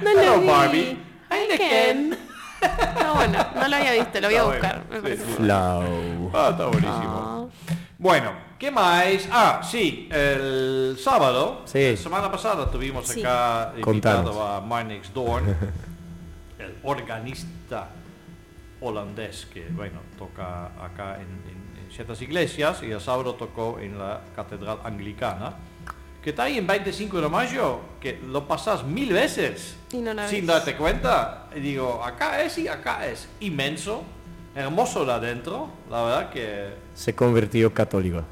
No 0.02 0.10
hello 0.10 0.36
lo 0.36 0.40
vi. 0.40 0.46
Barbie. 0.46 0.98
Heineken. 1.30 2.18
No, 3.02 3.14
bueno, 3.14 3.46
no 3.54 3.68
lo 3.68 3.76
había 3.76 3.92
visto, 3.92 4.20
lo 4.20 4.28
voy 4.28 4.36
a 4.36 4.38
Está 4.40 4.52
buscar. 4.52 4.82
bueno. 4.88 5.02
me. 5.02 5.16
Sí, 5.16 5.22
sí. 5.26 5.32
Flau. 5.36 6.30
Ah, 6.34 6.48
está 6.50 6.66
buenísimo. 6.66 6.90
Ah. 7.22 7.46
Bueno, 7.98 8.32
¿qué 8.58 8.70
más? 8.70 9.04
Ah, 9.30 9.60
sí, 9.62 10.08
el 10.10 10.96
sábado, 10.98 11.62
Sí. 11.66 11.90
la 11.92 11.96
semana 11.96 12.30
pasada 12.30 12.70
tuvimos 12.70 13.06
Sí. 13.08 13.20
acá 13.20 13.72
Contanos. 13.80 14.20
invitado 14.30 14.46
a 14.46 14.60
Marnix 14.60 15.12
Dorn, 15.12 15.44
el 16.58 16.76
organista 16.82 17.88
holandés 18.80 19.46
que, 19.52 19.68
bueno, 19.70 20.00
toca 20.18 20.66
acá 20.82 21.16
en, 21.16 21.22
en- 21.22 21.84
en 21.84 21.90
ciertas 21.92 22.20
iglesias 22.22 22.82
y 22.82 22.90
el 22.90 23.00
sábado 23.00 23.34
tocó 23.34 23.78
en 23.78 23.98
la 23.98 24.20
Catedral 24.34 24.78
Anglicana, 24.84 25.54
que 26.22 26.30
está 26.30 26.44
ahí 26.44 26.58
en 26.58 26.66
25 26.66 27.20
de 27.20 27.28
mayo, 27.28 27.78
que 28.00 28.20
lo 28.26 28.46
pasas 28.46 28.84
mil 28.84 29.12
veces 29.12 29.76
Y 29.92 29.98
no 29.98 30.12
sin 30.28 30.46
darte 30.46 30.76
cuenta. 30.76 31.46
Y 31.56 31.60
digo, 31.60 32.02
acá 32.04 32.42
es 32.42 32.58
y 32.58 32.68
acá 32.68 33.06
es 33.06 33.26
inmenso, 33.40 34.02
hermoso 34.54 35.04
de 35.06 35.12
adentro, 35.12 35.70
la 35.90 36.02
verdad 36.02 36.30
que 36.30 36.68
Se 36.94 37.14
convirtió 37.14 37.72
católico. 37.72 38.22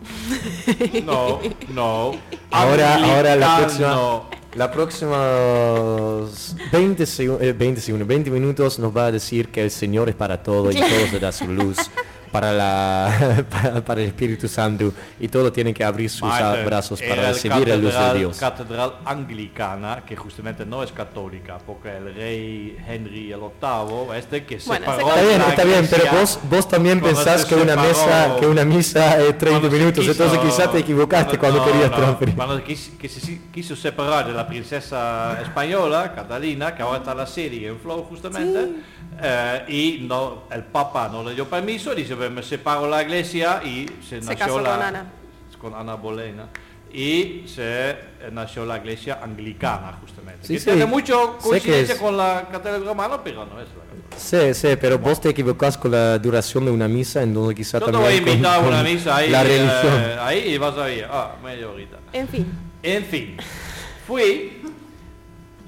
no, 1.04 1.40
no. 1.70 2.12
Ahora, 2.50 2.96
ahora 2.96 3.36
la 3.36 3.56
próxima, 3.58 4.22
la 4.54 4.70
próxima 4.70 5.18
20, 6.72 7.04
segu- 7.04 7.38
eh, 7.40 7.52
20 7.52 7.80
segundos, 7.80 8.06
20 8.08 8.30
minutos 8.30 8.78
nos 8.78 8.94
va 8.96 9.06
a 9.06 9.12
decir 9.12 9.48
que 9.50 9.62
el 9.62 9.70
Señor 9.70 10.08
es 10.08 10.14
para 10.14 10.42
todo 10.42 10.70
y 10.70 10.74
todo 10.76 11.06
se 11.10 11.18
da 11.20 11.32
su 11.32 11.46
luz 11.46 11.78
para 12.30 12.52
la 12.52 13.44
para, 13.50 13.84
para 13.84 14.00
el 14.02 14.08
Espíritu 14.08 14.48
Santo 14.48 14.92
y 15.20 15.28
todo 15.28 15.50
tiene 15.52 15.72
que 15.74 15.84
abrir 15.84 16.10
sus 16.10 16.28
brazos 16.64 17.00
para 17.02 17.28
recibir 17.32 17.66
la 17.68 17.76
luz 17.76 17.94
de 17.94 18.18
Dios. 18.18 18.38
Catedral 18.38 18.94
anglicana, 19.04 20.02
que 20.06 20.16
justamente 20.16 20.64
no 20.64 20.82
es 20.82 20.92
católica, 20.92 21.58
porque 21.64 21.96
el 21.96 22.14
rey 22.14 22.76
Henry 22.86 23.32
el 23.32 23.40
VIII, 23.40 24.16
este 24.18 24.44
que 24.44 24.58
Bueno, 24.66 24.86
separó 24.86 24.98
se 24.98 25.18
Está 25.18 25.22
bien, 25.28 25.40
está 25.48 25.64
bien, 25.64 25.88
pero 25.90 26.04
vos, 26.20 26.38
vos 26.50 26.68
también 26.68 27.00
cuando 27.00 27.16
pensás 27.22 27.44
que 27.44 27.54
una 27.54 27.74
separó- 27.74 27.88
mesa 27.88 28.36
que 28.40 28.46
una 28.46 28.64
misa 28.64 29.18
es 29.20 29.38
30 29.38 29.60
cuando 29.60 29.70
se 29.70 29.76
minutos, 29.78 30.04
quiso- 30.06 30.12
entonces 30.24 30.38
quizás 30.50 30.72
te 30.72 30.78
equivocaste 30.78 31.38
cuando 31.38 31.58
no, 31.58 31.64
querías 31.64 31.90
no, 31.90 31.96
transferir. 31.96 32.34
Cuando 32.36 32.58
quis- 32.64 32.96
que 32.98 33.08
se 33.08 33.40
quiso 33.52 33.74
separar 33.76 34.26
de 34.26 34.32
la 34.32 34.46
princesa 34.46 35.38
española, 35.42 36.12
Catalina, 36.14 36.74
que 36.74 36.82
ahora 36.82 36.98
está 36.98 37.14
la 37.14 37.26
serie 37.26 37.68
en 37.68 37.78
Flow 37.78 38.04
justamente, 38.04 38.68
eh, 39.20 39.64
y 39.68 40.06
no, 40.06 40.44
el 40.50 40.64
papa 40.64 41.08
no 41.10 41.22
le 41.24 41.34
dio 41.34 41.48
permiso, 41.48 41.94
dice, 41.94 42.14
"Pues 42.18 42.30
me 42.30 42.42
separo 42.42 42.88
la 42.88 43.02
iglesia 43.02 43.62
y 43.64 43.86
se, 44.02 44.20
Se 44.20 44.26
nació 44.26 44.38
casó 44.38 44.60
la, 44.60 44.70
con 44.76 44.82
Ana. 44.82 45.06
con 45.60 45.74
Ana 45.74 45.94
Bolena. 45.94 46.48
Y 46.92 47.44
se 47.46 47.96
nació 48.32 48.64
la 48.64 48.78
iglesia 48.78 49.20
anglicana 49.22 49.98
justamente. 50.00 50.46
Sí, 50.46 50.54
que 50.54 50.58
sí. 50.60 50.64
tiene 50.66 50.86
mucho 50.86 51.36
coincidencia 51.38 51.94
es- 51.94 52.00
con 52.00 52.16
la 52.16 52.48
catedral 52.50 52.84
romana, 52.84 53.22
pero 53.22 53.44
no 53.46 53.60
es 53.60 53.68
la. 53.68 53.88
Sí, 54.16 54.54
sí, 54.54 54.68
pero 54.80 54.98
vos 54.98 55.20
te 55.20 55.28
equivocás 55.28 55.76
con 55.78 55.90
la 55.92 56.18
duración 56.18 56.64
de 56.64 56.70
una 56.70 56.88
misa, 56.88 57.22
en 57.22 57.34
donde 57.34 57.54
quizás 57.54 57.80
Yo 57.80 57.86
te 57.86 57.92
también 57.92 58.10
voy 58.12 58.18
a 58.20 58.22
con- 58.24 58.28
invitar 58.32 58.64
a 58.64 58.66
una 58.66 58.82
misa 58.82 59.16
ahí, 59.16 59.30
la 59.30 59.42
eh, 59.42 59.44
religión. 59.44 60.18
ahí 60.20 60.38
y 60.54 60.58
vas 60.58 60.76
a 60.76 60.84
ver, 60.86 61.08
ah, 61.10 61.36
media 61.44 61.68
horita. 61.68 61.98
En 62.12 62.26
fin. 62.26 62.46
En 62.82 63.04
fin, 63.04 63.36
fui, 64.06 64.57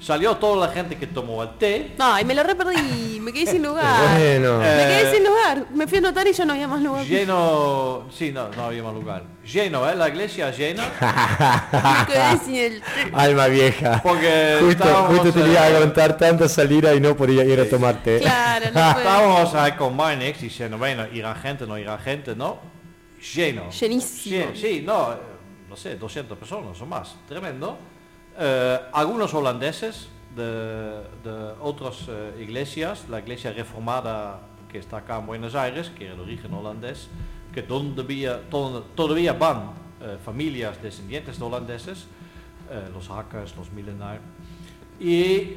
salió 0.01 0.35
toda 0.37 0.67
la 0.67 0.73
gente 0.73 0.97
que 0.97 1.07
tomó 1.07 1.43
el 1.43 1.57
té. 1.57 1.93
Ay, 1.99 2.25
me 2.25 2.33
lo 2.33 2.43
re 2.43 2.55
perdí. 2.55 3.19
Me 3.21 3.31
quedé 3.31 3.51
sin 3.51 3.63
lugar. 3.67 4.17
Bueno, 4.17 4.57
Me 4.57 4.65
quedé 4.65 5.01
Eh, 5.09 5.13
sin 5.13 5.23
lugar. 5.23 5.65
Me 5.73 5.87
fui 5.87 5.99
a 5.99 6.01
notar 6.01 6.27
y 6.27 6.33
ya 6.33 6.43
no 6.43 6.53
había 6.53 6.67
más 6.67 6.81
lugar. 6.81 7.05
Lleno, 7.05 8.07
sí, 8.11 8.31
no, 8.31 8.49
no 8.49 8.63
había 8.65 8.81
más 8.83 8.93
lugar. 8.93 9.23
Lleno, 9.45 9.87
¿eh? 9.89 9.95
La 9.95 10.09
iglesia 10.09 10.51
llena. 10.51 10.83
Me 11.71 12.13
quedé 12.13 12.37
sin 12.45 12.55
el... 12.55 12.83
alma 13.13 13.47
vieja. 13.47 14.01
Porque 14.03 14.57
Justo, 14.61 14.85
justo 15.07 15.31
tenía 15.33 15.67
eh, 15.67 15.69
que 15.71 15.75
aguantar 15.75 16.17
tanta 16.17 16.49
salida 16.49 16.93
y 16.95 16.99
no 16.99 17.15
podía 17.15 17.43
ir 17.45 17.59
a 17.59 17.69
tomarte. 17.69 18.19
Claro, 18.19 18.65
no. 18.73 18.91
Estábamos 18.97 19.55
ahí 19.55 19.71
con 19.73 19.95
Marnix 19.95 20.41
diciendo, 20.41 20.77
bueno, 20.77 21.05
irá 21.13 21.35
gente, 21.35 21.65
no 21.67 21.77
irá 21.77 21.97
gente, 21.97 22.35
¿no? 22.35 22.59
Lleno. 23.35 23.69
Llenísimo. 23.69 24.47
Sí, 24.55 24.59
sí, 24.59 24.83
no, 24.85 25.13
eh, 25.13 25.17
no 25.69 25.75
sé, 25.75 25.95
200 25.95 26.37
personas 26.37 26.79
o 26.81 26.85
más, 26.87 27.15
tremendo. 27.27 27.77
Eh, 28.37 28.79
algunos 28.93 29.33
holandeses 29.33 30.07
de, 30.35 31.01
de 31.23 31.53
otras 31.61 32.05
eh, 32.07 32.37
iglesias, 32.41 33.05
la 33.09 33.19
iglesia 33.19 33.51
reformada 33.51 34.39
que 34.71 34.77
está 34.79 34.97
acá 34.97 35.19
en 35.19 35.27
Buenos 35.27 35.53
Aires, 35.55 35.91
que 35.97 36.05
era 36.05 36.15
de 36.15 36.21
origen 36.21 36.53
holandés, 36.53 37.09
que 37.53 37.61
todavía, 37.61 38.39
to- 38.49 38.85
todavía 38.95 39.33
van 39.33 39.71
eh, 40.01 40.17
familias 40.23 40.81
descendientes 40.81 41.37
de 41.37 41.45
holandeses, 41.45 42.07
los 42.93 43.09
hackers, 43.09 43.53
los 43.57 43.69
milenar. 43.73 44.21
Y 44.97 45.55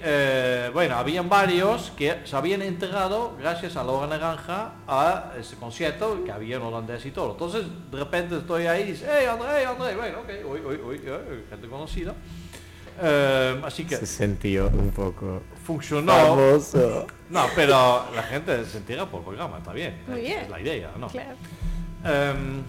bueno, 0.72 0.96
habían 0.96 1.28
varios 1.28 1.92
que 1.92 2.22
se 2.24 2.34
habían 2.34 2.60
enterado 2.62 3.36
gracias 3.38 3.76
a 3.76 3.84
la 3.84 3.92
hora 3.92 4.08
naranja 4.08 4.72
a 4.88 5.32
ese 5.38 5.54
concierto 5.54 6.24
que 6.24 6.32
había 6.32 6.56
en 6.56 6.62
holandés 6.62 7.06
y 7.06 7.12
todo. 7.12 7.30
Entonces 7.32 7.66
de 7.92 7.98
repente 7.98 8.38
estoy 8.38 8.66
ahí 8.66 8.82
y 8.82 8.86
dice, 8.92 9.06
hey 9.08 9.26
André, 9.30 9.64
André, 9.64 9.94
bueno, 9.94 10.18
ok, 10.22 10.30
uy, 10.66 10.76
uy, 10.76 11.00
eh, 11.04 11.44
gente 11.48 11.68
conocida. 11.68 12.14
Eh, 13.02 13.60
así 13.64 13.84
que 13.84 13.96
Se 13.96 14.06
sintió 14.06 14.68
un 14.68 14.90
poco 14.90 15.42
funcionó. 15.64 16.12
famoso. 16.12 17.06
No, 17.30 17.46
pero 17.56 18.04
la 18.14 18.22
gente 18.22 18.64
se 18.66 18.78
entera 18.78 19.06
por 19.06 19.20
el 19.20 19.24
programa, 19.26 19.58
está 19.58 19.72
bien. 19.72 20.02
Muy 20.06 20.20
bien. 20.20 20.40
es 20.40 20.48
la 20.50 20.60
idea, 20.60 20.90
¿no? 20.98 21.08
Claro. 21.08 21.30
Em, 22.04 22.62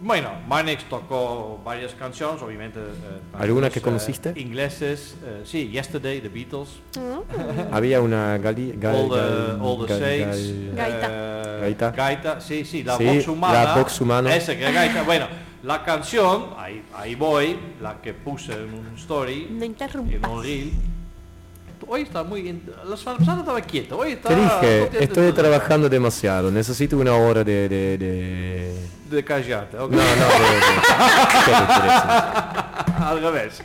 bueno, 0.00 0.28
Marnix 0.46 0.84
tocó 0.84 1.60
varias 1.64 1.94
canciones, 1.94 2.40
obviamente. 2.42 2.78
eh, 2.78 3.20
¿Alguna 3.38 3.70
que 3.70 3.78
eh, 3.78 3.82
conociste? 3.82 4.32
ingleses, 4.36 5.16
eh, 5.24 5.42
sí, 5.44 5.70
Yesterday, 5.70 6.20
The 6.20 6.28
Beatles. 6.28 6.68
Había 7.72 8.00
una 8.00 8.36
gali, 8.38 8.72
gal- 8.76 8.94
All 8.94 9.08
the, 9.10 9.62
all 9.64 9.86
the 9.86 9.92
gal- 9.92 9.98
Saints. 10.00 10.36
gal- 10.36 10.76
Gaita. 10.76 11.08
eh, 11.10 11.58
Gaita. 11.62 11.90
Gaita, 11.92 12.40
sí, 12.40 12.64
sí, 12.64 12.82
la 12.84 12.98
Sí, 12.98 13.04
voz 13.04 13.28
humana. 13.28 13.64
la 13.64 13.76
voz 13.82 14.00
humana. 14.00 14.34
Esa 14.36 14.54
que 14.56 14.70
gaita. 14.70 15.02
Bueno, 15.04 15.26
la 15.64 15.82
canción, 15.82 16.50
ahí, 16.58 16.84
ahí 16.94 17.14
voy, 17.14 17.58
la 17.80 18.00
que 18.00 18.12
puse 18.14 18.52
en 18.52 18.74
un 18.74 18.94
story, 18.96 19.48
No 19.50 19.64
en 19.64 20.26
un 20.26 20.42
reel. 20.42 20.72
Hoy 21.86 22.02
está 22.02 22.22
muy... 22.22 22.48
in- 22.48 22.62
La 22.88 22.96
semana 22.96 23.18
pasada 23.18 23.40
estaba 23.40 23.60
quieto, 23.60 23.98
hoy 23.98 24.12
está... 24.12 24.28
Te 24.30 24.36
dije, 24.36 25.04
estoy 25.04 25.32
trabajando 25.32 25.88
demasiado, 25.88 26.50
necesito 26.50 26.96
una 26.96 27.14
hora 27.14 27.44
de... 27.44 27.68
de, 27.68 27.98
de... 27.98 28.88
De 29.10 29.22
callarte, 29.24 29.78
ok. 29.78 29.90
No, 29.92 29.98
no. 29.98 30.02
Al 33.06 33.20
revés. 33.20 33.62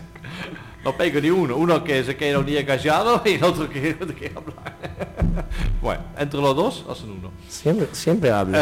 No 0.83 0.95
pego 0.95 1.19
ni 1.19 1.29
uno. 1.29 1.55
Uno 1.57 1.83
que 1.83 2.03
se 2.03 2.15
queda 2.15 2.39
un 2.39 2.45
día 2.45 2.65
callado 2.65 3.21
y 3.25 3.33
el 3.33 3.43
otro 3.43 3.69
que 3.69 3.95
no 3.99 4.07
te 4.07 4.13
quiere 4.13 4.35
hablar. 4.35 4.77
bueno, 5.81 6.03
entre 6.17 6.39
los 6.39 6.55
dos 6.55 6.85
hacen 6.89 7.11
uno. 7.11 7.31
Siempre, 7.49 7.87
siempre 7.91 8.31
hablo. 8.31 8.57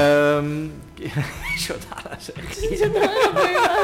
Yo 1.59 1.75
nada, 1.91 2.17
zeg. 2.19 2.35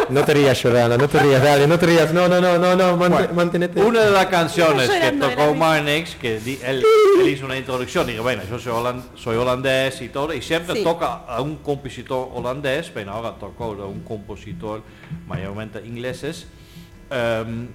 No 0.10 0.24
te 0.26 0.34
rías, 0.34 0.60
Jordana, 0.60 0.98
no 0.98 1.08
te 1.08 1.20
rías, 1.20 1.44
dale, 1.44 1.68
no 1.68 1.78
te 1.78 1.86
rías. 1.86 2.12
No, 2.12 2.28
no, 2.28 2.42
no, 2.42 2.58
no, 2.58 2.76
no, 2.76 2.98
mant- 2.98 3.10
Bueno, 3.12 3.34
mantenete. 3.36 3.80
Una 3.82 4.02
de 4.02 4.12
las 4.12 4.26
canciones 4.28 4.90
Estoy 4.90 5.12
que 5.12 5.18
tocó. 5.36 5.54
Marnix, 5.54 6.16
que 6.16 6.40
di- 6.40 6.60
él, 6.66 6.84
él 7.22 7.30
hizo 7.30 7.46
una 7.46 7.56
introducción, 7.58 8.10
y 8.10 8.18
bueno, 8.18 8.42
yo 8.50 8.58
soy 8.60 9.36
holandés 9.38 10.02
y 10.02 10.10
todo, 10.10 10.34
y 10.34 10.42
siempre 10.42 10.76
Sí. 10.78 10.84
toca 10.84 11.14
a 11.28 11.40
un 11.42 11.58
compositor 11.58 12.30
holandés, 12.34 12.90
pero 12.92 13.12
ahora 13.12 13.36
tocó 13.40 13.66
a 13.66 13.86
un 13.86 14.02
compositor 14.02 14.82
mayormente 15.28 15.86
ingleses, 15.86 16.48
em, 17.12 17.68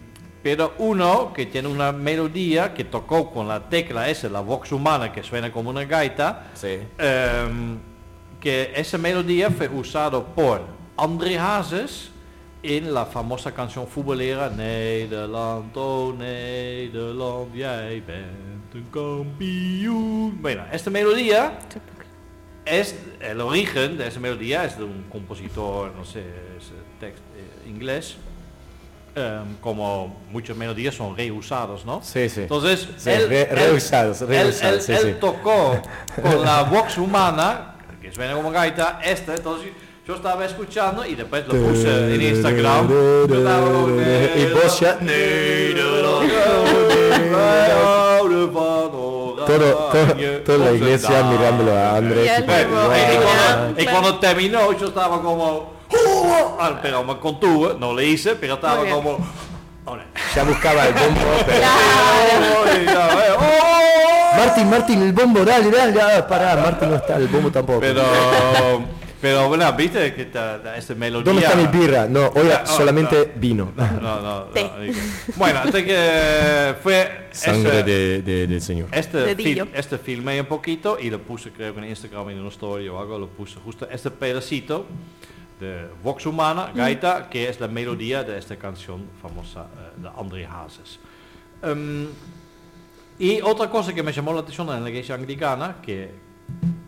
pero 0.43 0.74
uno 0.78 1.32
que 1.32 1.47
tiene 1.47 1.68
una 1.68 1.93
melodía 1.93 2.74
que 2.74 2.84
tocó 2.84 3.30
con 3.30 3.49
la 3.49 3.68
tecla 3.68 4.09
esa, 4.09 4.28
la 4.28 4.41
vox 4.41 4.72
humana, 4.72 5.12
que 5.12 5.22
suena 5.22 5.51
como 5.51 5.70
una 5.70 5.84
gaita, 5.84 6.51
Sí. 6.55 6.78
Ehm, 6.99 7.78
que 8.41 8.72
esa 8.76 8.99
melodía 8.99 9.51
fue 9.51 9.68
usado 9.68 10.24
por 10.24 10.62
André 10.97 11.39
Hazes 11.39 12.11
en 12.62 12.93
la 12.93 13.07
famosa 13.07 13.53
canción 13.53 13.86
futbolera 13.86 14.51
Nederland, 14.51 15.76
oh 15.76 16.12
Nederland, 16.12 17.55
jij 17.55 18.03
bent 18.05 18.74
een 18.74 18.86
kampioen. 18.91 20.39
Bueno, 20.41 20.64
esta 20.72 20.91
melodía 20.91 21.59
es 22.64 22.95
el 23.20 23.41
origen 23.41 23.97
de 23.97 24.09
esa 24.09 24.20
melodía 24.20 24.64
es 24.64 24.76
de 24.76 24.84
un 24.84 25.05
compositor, 25.11 25.93
no 25.97 26.05
sé, 26.05 26.20
es 26.59 26.68
eh, 26.68 26.74
text, 27.01 27.22
eh, 27.36 27.68
inglés. 27.68 28.16
Ehm, 29.14 29.56
como 29.61 30.16
muchas 30.30 30.56
melodías 30.56 30.94
son 30.94 31.16
reusados, 31.16 31.84
¿no? 31.84 32.00
Sí, 32.02 32.28
sí. 32.28 32.42
Entonces, 32.42 32.88
Sí, 32.96 33.11
re- 33.11 33.46
reusados, 33.46 34.20
él- 34.22 34.28
reusados, 34.28 34.74
él- 34.88 34.96
sí, 34.96 35.06
él 35.06 35.14
sí. 35.14 35.20
tocó 35.20 35.80
con 36.22 36.44
la 36.44 36.62
voz 36.62 36.96
humana, 36.98 37.74
que 38.00 38.12
suena 38.12 38.34
como 38.34 38.50
gaita, 38.50 39.00
esta, 39.04 39.34
entonces 39.34 39.70
yo 40.06 40.14
estaba 40.14 40.44
escuchando 40.44 41.04
y 41.04 41.14
después 41.14 41.46
lo 41.48 41.54
puse 41.54 42.14
en 42.14 42.22
Instagram. 42.22 42.88
Y 42.88 44.46
vos 44.54 44.80
ya- 44.80 44.98
Todo, 49.46 49.46
todo, 49.46 50.40
toda 50.44 50.59
la 50.59 50.72
iglesia 50.72 51.22
mirándolo 51.24 51.72
a 51.74 51.96
Andrés. 51.96 52.26
Y 52.26 52.28
él. 52.28 52.44
Y, 52.44 53.14
y 53.14 53.16
cuando, 53.18 53.82
y 53.82 53.86
cuando 53.86 54.18
terminó, 54.18 54.72
yo 54.78 54.86
estaba 54.88 55.20
como. 55.22 55.77
Ah, 56.60 56.78
Pero 56.82 57.04
me 57.04 57.18
contuve, 57.18 57.74
no 57.78 57.94
le 57.94 58.06
hice, 58.06 58.34
pero 58.36 58.54
estaba 58.54 58.84
como. 58.88 59.18
Ya 60.34 60.44
buscaba 60.44 60.86
el 60.86 60.92
bombo, 60.92 61.20
pero... 61.46 61.60
Ya, 62.84 63.26
eh, 63.26 63.36
¡oh! 63.38 64.36
Martín, 64.36 64.68
Martín, 64.70 65.02
el 65.02 65.12
bombo, 65.14 65.42
dale, 65.44 65.70
dale, 65.70 65.94
ya, 65.94 66.26
pará, 66.28 66.56
Martín 66.56 66.90
no 66.90 66.96
está, 66.96 67.16
el 67.16 67.26
bombo 67.28 67.50
tampoco. 67.50 67.80
Pero, 67.80 68.02
pero 69.18 69.48
bueno, 69.48 69.72
viste 69.72 70.12
que 70.12 70.22
esta, 70.22 70.76
esta 70.76 70.94
melodía. 70.94 71.24
¿Dónde 71.24 71.42
está 71.42 71.56
mi 71.56 71.66
birra? 71.66 72.06
No, 72.06 72.26
hoy 72.34 72.50
Ah, 72.52 72.64
no, 72.66 72.72
solamente 72.72 73.32
vino. 73.36 73.72
No, 73.74 73.86
no, 74.00 74.20
no. 74.20 74.46
Bueno, 75.36 75.60
así 75.60 75.82
que 75.84 76.74
fue 76.82 77.28
Sangre 77.32 77.78
ese- 77.80 77.82
de, 77.84 78.22
de- 78.22 78.46
del 78.46 78.60
Señor. 78.60 78.88
este, 78.92 79.34
fil- 79.38 79.70
este 79.72 79.96
filmé 79.96 80.38
un 80.38 80.46
poquito 80.46 80.98
y 81.00 81.08
lo 81.08 81.18
puse 81.22 81.50
creo 81.50 81.72
que 81.72 81.80
en 81.80 81.86
Instagram 81.88 82.28
en 82.28 82.40
una 82.40 82.50
story 82.50 82.88
o 82.90 83.00
algo, 83.00 83.18
lo 83.18 83.28
puse 83.28 83.58
justo 83.64 83.88
este 83.90 84.10
pedacito 84.10 84.84
de 85.61 85.88
Vox 86.02 86.24
Humana, 86.26 86.72
Gaita, 86.74 87.28
que 87.28 87.48
es 87.48 87.59
la 87.61 87.68
melodía 87.68 88.22
de 88.24 88.38
esta 88.38 88.56
canción 88.56 89.06
famosa 89.20 89.66
eh, 89.96 90.00
de 90.02 90.09
André 90.16 90.46
Hazes. 90.46 90.98
Em, 91.62 92.06
y 93.18 93.40
otra 93.40 93.68
cosa 93.68 93.92
que 93.92 94.02
me 94.02 94.12
llamó 94.12 94.32
la 94.32 94.40
atención 94.40 94.68
en 94.70 94.82
la 94.84 94.90
iglesia 94.90 95.14
anglicana, 95.16 95.76
que 95.82 96.12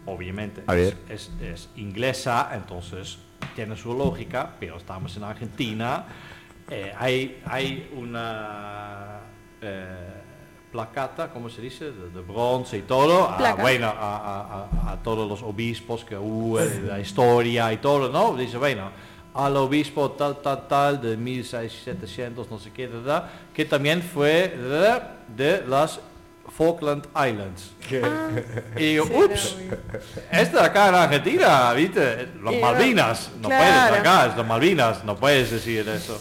obviamente 0.07 0.62
es, 0.77 0.95
es- 1.09 1.31
es 1.43 1.68
inglesa, 1.77 2.51
entonces 2.55 3.18
tiene 3.57 3.77
su 3.77 3.93
lógica, 3.95 4.55
pero 4.61 4.77
estamos 4.77 5.16
en 5.16 5.25
Argentina, 5.25 6.05
eh, 6.71 6.93
hay, 6.97 7.43
hay 7.47 7.91
una 7.97 9.18
eh, 9.61 10.10
placata, 10.71 11.31
¿cómo 11.31 11.49
se 11.51 11.61
dice? 11.61 11.87
De, 11.93 12.11
de 12.11 12.21
bronce 12.21 12.79
y 12.79 12.83
todo, 12.83 13.25
a, 13.29 13.37
Placa. 13.39 13.61
bueno, 13.62 13.87
a, 13.89 14.66
a- 14.87 14.93
a- 14.93 14.97
todos 15.03 15.29
los 15.29 15.43
obispos 15.43 16.05
que 16.05 16.16
hubo, 16.16 16.61
la 16.61 17.01
historia 17.01 17.73
y 17.73 17.79
todo, 17.79 18.09
¿no? 18.11 18.37
Dice, 18.37 18.57
bueno, 18.57 18.91
al 19.35 19.57
obispo 19.57 20.11
tal, 20.12 20.41
tal, 20.43 20.66
tal, 20.68 21.01
de 21.01 21.16
1700, 21.16 22.51
no 22.51 22.59
sé 22.59 22.71
qué, 22.73 22.87
¿verdad? 22.87 23.31
que 23.55 23.64
también 23.64 24.03
fue 24.03 24.49
de, 24.49 25.01
de 25.37 25.66
las 25.66 26.01
Falkland 26.57 27.07
Islands. 27.14 27.73
Y 28.77 28.81
digo, 28.81 29.05
ups, 29.25 29.57
esta 30.33 30.64
acá 30.64 30.89
en 30.89 30.95
Argentina, 30.97 31.73
¿viste? 31.73 32.29
Las 32.43 32.55
Malvinas, 32.61 33.31
no 33.41 33.49
claro. 33.49 33.89
puedes 33.89 34.01
acá, 34.01 34.27
es 34.27 34.37
las 34.37 34.47
Malvinas, 34.47 35.05
no 35.05 35.16
puedes 35.16 35.51
decir 35.51 35.89
eso. 35.89 36.21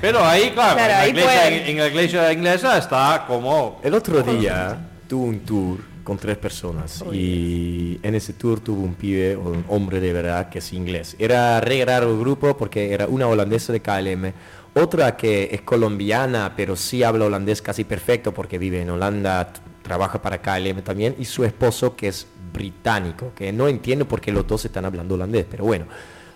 Pero 0.00 0.24
ahí, 0.24 0.50
claro, 0.50 0.74
Claro, 0.76 0.82
en, 0.84 0.88
la 0.90 1.00
ahí 1.00 1.10
iglesia, 1.10 1.30
pueden. 1.42 1.52
en, 1.62 1.68
en 1.68 1.78
la 1.78 1.86
iglesia 1.88 2.32
inglesa 2.32 2.78
está 2.78 3.24
como... 3.26 3.80
El 3.82 3.94
otro 3.94 4.22
día 4.22 4.78
tuve 5.08 5.28
un 5.28 5.40
tour 5.40 5.78
con 6.04 6.18
tres 6.18 6.36
personas 6.36 7.02
y 7.12 7.98
en 8.02 8.14
ese 8.14 8.32
tour 8.32 8.60
tuvo 8.60 8.82
un 8.82 8.94
pibe 8.94 9.34
o 9.34 9.40
un 9.50 9.64
hombre 9.68 9.98
de 10.00 10.12
verdad 10.12 10.48
que 10.48 10.58
es 10.60 10.72
inglés. 10.72 11.16
Era 11.18 11.60
re 11.60 11.84
raro 11.84 12.10
el 12.12 12.18
grupo 12.20 12.56
porque 12.56 12.92
era 12.92 13.06
una 13.08 13.26
holandesa 13.26 13.72
de 13.72 13.80
KLM, 13.80 14.32
otra 14.74 15.16
que 15.16 15.48
es 15.50 15.62
colombiana 15.62 16.52
pero 16.56 16.76
sí 16.76 17.02
habla 17.02 17.24
holandés 17.24 17.60
casi 17.60 17.82
perfecto 17.84 18.32
porque 18.32 18.56
vive 18.58 18.82
en 18.82 18.90
Holanda, 18.90 19.52
trabaja 19.82 20.22
para 20.22 20.40
KLM 20.40 20.82
también 20.82 21.16
y 21.18 21.24
su 21.24 21.44
esposo 21.44 21.96
que 21.96 22.08
es 22.08 22.26
británico, 22.52 23.32
que 23.34 23.52
no 23.52 23.66
entiendo 23.66 24.06
por 24.06 24.20
qué 24.20 24.30
los 24.30 24.46
dos 24.46 24.64
están 24.64 24.84
hablando 24.84 25.14
holandés, 25.16 25.44
pero 25.50 25.64
bueno, 25.64 25.86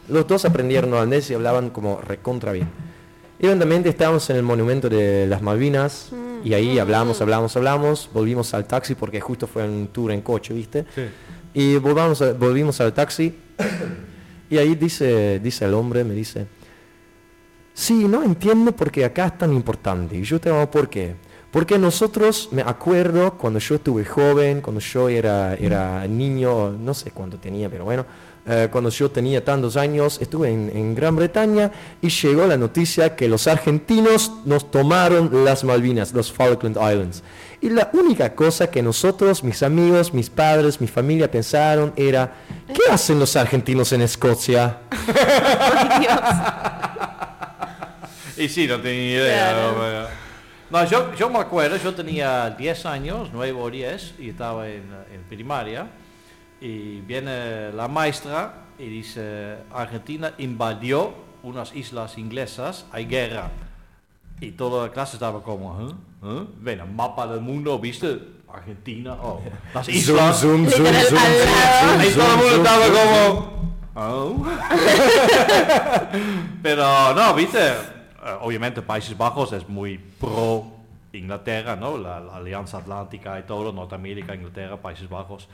los 0.08 0.26
dos 0.26 0.44
aprendieron 0.44 0.92
holandés 0.92 1.30
y 1.30 1.34
hablaban 1.34 1.70
como 1.70 2.00
recontra 2.00 2.50
bien. 2.52 2.68
Y 3.40 3.46
eventualmente 3.46 3.88
estábamos 3.88 4.28
en 4.30 4.36
el 4.36 4.42
monumento 4.42 4.88
de 4.88 5.26
las 5.26 5.40
Malvinas 5.40 6.10
y 6.44 6.52
ahí 6.52 6.78
hablamos, 6.78 7.20
hablamos, 7.22 7.56
hablamos, 7.56 8.10
volvimos 8.12 8.52
al 8.54 8.66
taxi 8.66 8.94
porque 8.94 9.20
justo 9.20 9.46
fue 9.46 9.64
un 9.66 9.88
tour 9.88 10.12
en 10.12 10.20
coche, 10.20 10.52
¿viste? 10.52 10.84
Y 11.54 11.76
volvamos 11.76 12.20
a- 12.22 12.32
volvimos 12.34 12.80
al 12.80 12.92
taxi 12.92 13.34
y 14.50 14.58
ahí 14.58 14.74
dice, 14.74 15.40
dice 15.40 15.64
el 15.64 15.74
hombre, 15.74 16.04
me 16.04 16.12
dice, 16.14 16.46
sí, 17.72 18.04
no 18.06 18.22
entiendo 18.22 18.72
por 18.72 18.90
qué 18.90 19.04
acá 19.06 19.26
es 19.26 19.38
tan 19.38 19.52
importante. 19.54 20.16
Y 20.16 20.22
yo 20.22 20.38
te 20.40 20.50
digo, 20.50 20.70
¿por 20.70 20.88
qué? 20.90 21.14
Porque 21.50 21.78
nosotros, 21.78 22.48
me 22.52 22.62
acuerdo 22.62 23.32
cuando 23.38 23.58
yo 23.58 23.74
estuve 23.76 24.04
joven, 24.04 24.60
cuando 24.60 24.80
yo 24.80 25.08
era, 25.08 25.54
era 25.54 26.06
niño, 26.06 26.70
no 26.70 26.94
sé 26.94 27.10
cuánto 27.10 27.38
tenía, 27.38 27.68
pero 27.68 27.84
bueno, 27.84 28.04
eh, 28.46 28.68
cuando 28.72 28.90
yo 28.90 29.10
tenía 29.10 29.44
tantos 29.44 29.76
años, 29.76 30.18
estuve 30.20 30.50
en, 30.50 30.70
en 30.74 30.94
Gran 30.94 31.14
Bretaña 31.16 31.70
y 32.00 32.08
llegó 32.08 32.46
la 32.46 32.56
noticia 32.56 33.14
que 33.16 33.28
los 33.28 33.46
argentinos 33.46 34.32
nos 34.44 34.70
tomaron 34.70 35.44
las 35.44 35.62
Malvinas, 35.64 36.12
los 36.12 36.32
Falkland 36.32 36.76
Islands. 36.76 37.22
Y 37.60 37.68
la 37.68 37.90
única 37.92 38.34
cosa 38.34 38.70
que 38.70 38.82
nosotros, 38.82 39.44
mis 39.44 39.62
amigos, 39.62 40.14
mis 40.14 40.30
padres, 40.30 40.80
mi 40.80 40.86
familia 40.86 41.30
pensaron 41.30 41.92
era, 41.96 42.32
¿qué 42.68 42.90
hacen 42.90 43.18
los 43.18 43.36
argentinos 43.36 43.92
en 43.92 44.00
Escocia? 44.02 44.78
Ay, 44.90 46.00
Dios. 46.00 46.20
Y 48.36 48.48
sí, 48.48 48.66
no 48.66 48.80
tenía 48.80 49.18
idea. 49.18 49.50
Claro. 49.52 49.72
¿no? 49.72 49.78
Pero- 49.80 50.08
No, 50.70 50.84
yo, 50.86 51.14
yo 51.14 51.28
me 51.28 51.38
acuerdo, 51.40 51.76
yo 51.76 51.92
tenía 51.94 52.48
10 52.50 52.86
años, 52.86 53.28
9 53.34 53.58
o 53.60 53.68
10, 53.70 54.14
y 54.18 54.30
estaba 54.30 54.66
en, 54.68 54.84
en 55.12 55.22
primaria, 55.28 55.88
y 56.60 57.00
viene 57.00 57.72
la 57.72 57.88
maestra 57.88 58.66
y 58.78 58.88
dice, 58.88 59.56
Argentina 59.72 60.32
invadió 60.38 61.12
unas 61.42 61.74
islas 61.74 62.18
inglesas, 62.18 62.86
hay 62.92 63.06
guerra. 63.06 63.50
Y 64.40 64.52
toda 64.52 64.86
la 64.86 64.92
clase 64.92 65.16
estaba 65.16 65.42
como, 65.42 65.88
¿eh? 65.88 65.92
¿Eh? 66.24 66.44
Ven, 66.60 66.80
un 66.82 66.94
mapa 66.96 67.26
del 67.26 67.40
mundo, 67.40 67.78
¿viste? 67.78 68.18
Argentina, 68.52 69.16
oh, 69.22 69.40
las 69.74 69.88
islas. 69.88 70.40
Zoom, 70.40 70.66
zoom, 70.66 70.86
zoom. 70.86 71.18
Ahí 71.98 72.10
todo 72.12 72.30
el 72.30 72.36
mundo 72.36 72.56
estaba 72.56 72.86
como... 72.88 73.60
"Oh". 73.94 74.36
Pero 76.62 77.14
no, 77.14 77.34
viste, 77.34 77.68
eh, 77.68 77.74
obviamente 78.40 78.82
Países 78.82 79.16
Bajos 79.16 79.52
es 79.52 79.68
muy 79.68 79.98
pro 79.98 80.79
Inglaterra, 81.12 81.74
¿no? 81.76 81.98
La, 81.98 82.20
la 82.20 82.36
Alianza 82.36 82.78
Atlántica 82.78 83.38
y 83.38 83.42
todo, 83.42 83.72
Norteamérica, 83.72 84.34
Inglaterra, 84.34 84.76
Países 84.76 85.08
Bajos. 85.08 85.48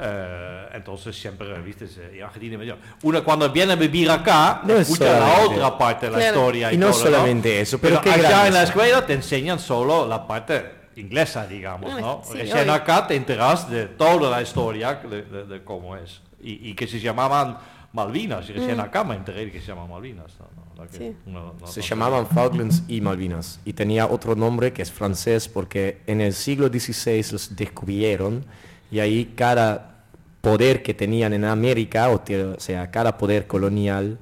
Eh, 0.00 0.66
entonces 0.72 1.14
siempre, 1.14 1.52
viste, 1.60 1.86
se- 1.86 2.16
y 2.16 2.20
Argentina 2.20 2.56
me 2.56 2.64
dio- 2.64 2.78
Uno 3.02 3.22
cuando 3.22 3.50
viene 3.50 3.74
a 3.74 3.76
vivir 3.76 4.10
acá, 4.10 4.62
No 4.64 4.74
es 4.74 4.88
escucha 4.88 5.18
la 5.20 5.40
otra 5.44 5.76
parte 5.76 6.06
de 6.06 6.12
la 6.12 6.18
Claro. 6.18 6.36
historia. 6.38 6.72
Y, 6.72 6.76
Y 6.76 6.78
no 6.78 6.86
todo, 6.90 7.00
solamente 7.00 7.60
eso, 7.60 7.78
pero 7.78 8.00
qué 8.00 8.10
allá 8.10 8.46
en 8.46 8.54
la 8.54 8.62
es. 8.62 8.70
escuela 8.70 9.04
te 9.04 9.12
enseñan 9.12 9.58
solo 9.58 10.06
la 10.08 10.26
parte 10.26 10.80
inglesa, 10.96 11.46
digamos, 11.46 12.00
¿no? 12.00 12.22
sí, 12.24 12.38
Recién 12.38 12.60
obvio. 12.62 12.72
acá 12.74 13.06
te 13.06 13.14
enteras 13.16 13.68
de 13.70 13.86
toda 13.86 14.30
la 14.30 14.40
historia 14.42 14.94
de, 14.94 15.22
de- 15.22 15.44
de 15.44 15.62
cómo 15.64 15.94
es. 15.96 16.22
Y, 16.40 16.70
y 16.70 16.74
que 16.74 16.86
se 16.86 16.98
llamaban 16.98 17.58
Malvinas, 17.92 18.48
y 18.48 18.52
recién 18.54 18.80
acá 18.80 19.04
me 19.04 19.14
enteré 19.16 19.50
que 19.52 19.60
se 19.60 19.66
llaman 19.68 19.90
Malvinas. 19.90 20.32
¿no? 20.40 20.46
No, 20.76 20.82
la 20.82 20.88
que 20.88 20.96
Sí. 20.96 21.16
no- 21.26 21.54
Se 21.66 21.80
no 21.80 21.86
llamaban 21.86 22.26
Falklands 22.26 22.82
y 22.88 23.00
Malvinas 23.02 23.60
y 23.64 23.74
tenía 23.74 24.06
otro 24.06 24.34
nombre 24.34 24.72
que 24.72 24.80
es 24.82 24.90
francés 24.90 25.48
porque 25.48 25.98
en 26.06 26.20
el 26.22 26.32
siglo 26.32 26.68
XVI 26.68 27.22
los 27.32 27.54
descubrieron 27.54 28.44
y 28.90 29.00
ahí 29.00 29.32
cada 29.36 30.04
poder 30.40 30.82
que 30.82 30.94
tenían 30.94 31.32
en 31.34 31.44
América, 31.44 32.08
o, 32.10 32.14
o 32.16 32.60
sea, 32.60 32.90
cada 32.90 33.16
poder 33.18 33.46
colonial, 33.46 34.18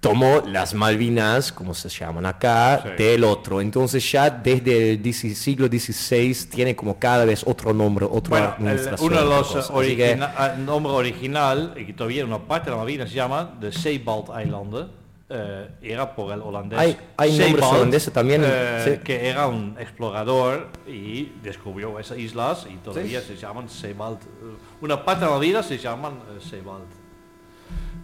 tomó 0.00 0.42
las 0.46 0.74
Malvinas, 0.74 1.50
como 1.52 1.74
se 1.74 1.88
llaman 1.88 2.26
acá, 2.26 2.80
Sí. 2.82 3.02
del 3.02 3.24
otro. 3.24 3.60
Entonces 3.60 4.10
ya 4.12 4.30
desde 4.30 4.92
el 4.92 5.14
siglo 5.14 5.66
XVI 5.66 6.34
tiene 6.50 6.76
como 6.76 6.98
cada 6.98 7.24
vez 7.24 7.42
otro 7.46 7.72
nombre, 7.72 8.06
otra 8.08 8.56
Bueno, 8.58 8.70
el- 8.72 8.94
uno 9.00 9.18
de 9.18 9.24
los. 9.24 9.56
Así 9.56 9.68
que- 9.68 9.74
origina- 9.74 10.34
ah, 10.36 10.54
nombre 10.58 10.92
original, 10.92 11.74
y 11.76 11.86
que 11.86 11.92
todavía 11.92 12.24
una 12.24 12.38
parte 12.38 12.66
de 12.70 12.76
la 12.76 12.82
Malvinas 12.82 13.08
se 13.08 13.16
llama 13.16 13.56
de 13.58 13.72
Zeebaldeilanden, 13.72 14.88
eh, 15.28 15.68
era 15.82 16.14
por 16.14 16.32
el 16.32 16.40
holandés 16.40 16.78
Hay- 16.78 16.96
hay 17.16 17.36
nombres 17.38 17.64
holandeses 17.64 18.12
también, 18.12 18.42
eh, 18.46 18.82
sí. 18.84 19.02
que 19.02 19.28
era 19.28 19.48
un 19.48 19.76
explorador 19.80 20.68
y 20.86 21.32
descubrió 21.42 21.98
esas 21.98 22.18
islas 22.18 22.64
y 22.72 22.76
todavía 22.76 23.20
se 23.20 23.34
llaman 23.36 23.68
Zeebald. 23.68 24.18
eh, 24.22 24.56
Una 24.82 25.04
parte 25.04 25.24
de 25.24 25.30
la 25.32 25.38
vida 25.38 25.62
se 25.64 25.78
llaman 25.78 26.12
eh, 26.30 26.40
Zeebald. 26.48 26.84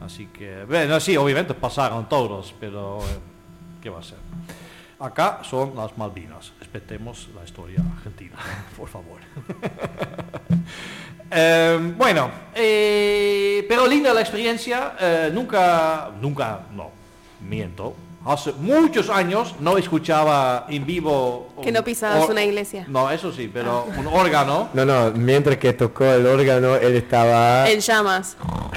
Así 0.05 0.27
que, 0.27 0.65
bueno, 0.65 0.99
sí, 1.01 1.17
obviamente 1.17 1.55
pasaron 1.55 2.09
todos, 2.09 2.55
pero 2.59 2.99
eh, 3.01 3.19
¿qué 3.81 3.91
va 3.91 4.01
a 4.01 4.03
ser? 4.03 4.19
Acá 4.99 5.41
son 5.43 5.75
las 5.75 5.97
Malvinas. 5.99 6.53
Respetemos 6.61 7.29
la 7.35 7.45
historia 7.45 7.83
argentina, 7.97 8.37
por 8.77 8.89
favor. 8.89 9.21
Eh, 11.35 11.95
bueno, 11.97 12.31
eh, 12.55 13.65
pero 13.67 13.87
linda 13.87 14.13
la 14.13 14.21
experiencia. 14.21 14.93
eh, 15.01 15.31
nunca, 15.33 16.11
nunca, 16.21 16.61
no, 16.75 16.91
miento. 17.41 17.97
Hace 18.25 18.53
muchos 18.53 19.11
años 19.11 19.55
no 19.59 19.77
escuchaba 19.77 20.67
en 20.69 20.87
vivo. 20.87 21.49
Que 21.61 21.69
un 21.69 21.75
no 21.75 21.83
pisabas 21.83 22.29
una 22.29 22.45
iglesia. 22.45 22.85
No, 22.89 23.11
eso 23.11 23.33
sí, 23.33 23.51
pero 23.53 23.85
un 23.99 24.07
órgano. 24.07 24.69
No, 24.75 24.85
no, 24.85 25.11
mientras 25.13 25.57
que 25.57 25.73
tocó 25.73 26.05
el 26.05 26.25
órgano, 26.27 26.77
él 26.77 26.95
estaba... 26.97 27.69
En 27.69 27.81
llamas. 27.81 28.37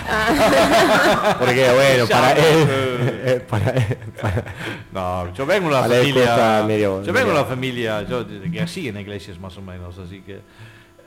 Ah, 0.10 1.36
Porque 1.39 1.70
bueno, 1.72 2.08
para 2.08 2.32
él... 2.32 2.68
eh. 2.70 3.24
eh, 3.26 3.46
para 3.48 3.70
él- 3.72 3.98
para- 4.22 4.43
No, 4.91 5.34
yo 5.34 5.46
vengo 5.46 5.70
de 5.70 5.76
una 5.76 5.84
familia. 5.84 6.64
medio- 6.66 7.04
yo 7.04 7.14
vengo 7.14 7.20
de 7.20 7.26
medio. 7.26 7.32
una 7.34 7.46
familia. 7.46 8.02
Yo 8.04 8.26
que 8.52 8.62
así 8.62 8.88
en 8.88 8.98
iglesias 9.00 9.38
más 9.39 9.56
o 9.58 9.62
menos, 9.62 9.96
así 10.00 10.22
que. 10.22 10.39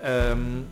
em, 0.03 0.65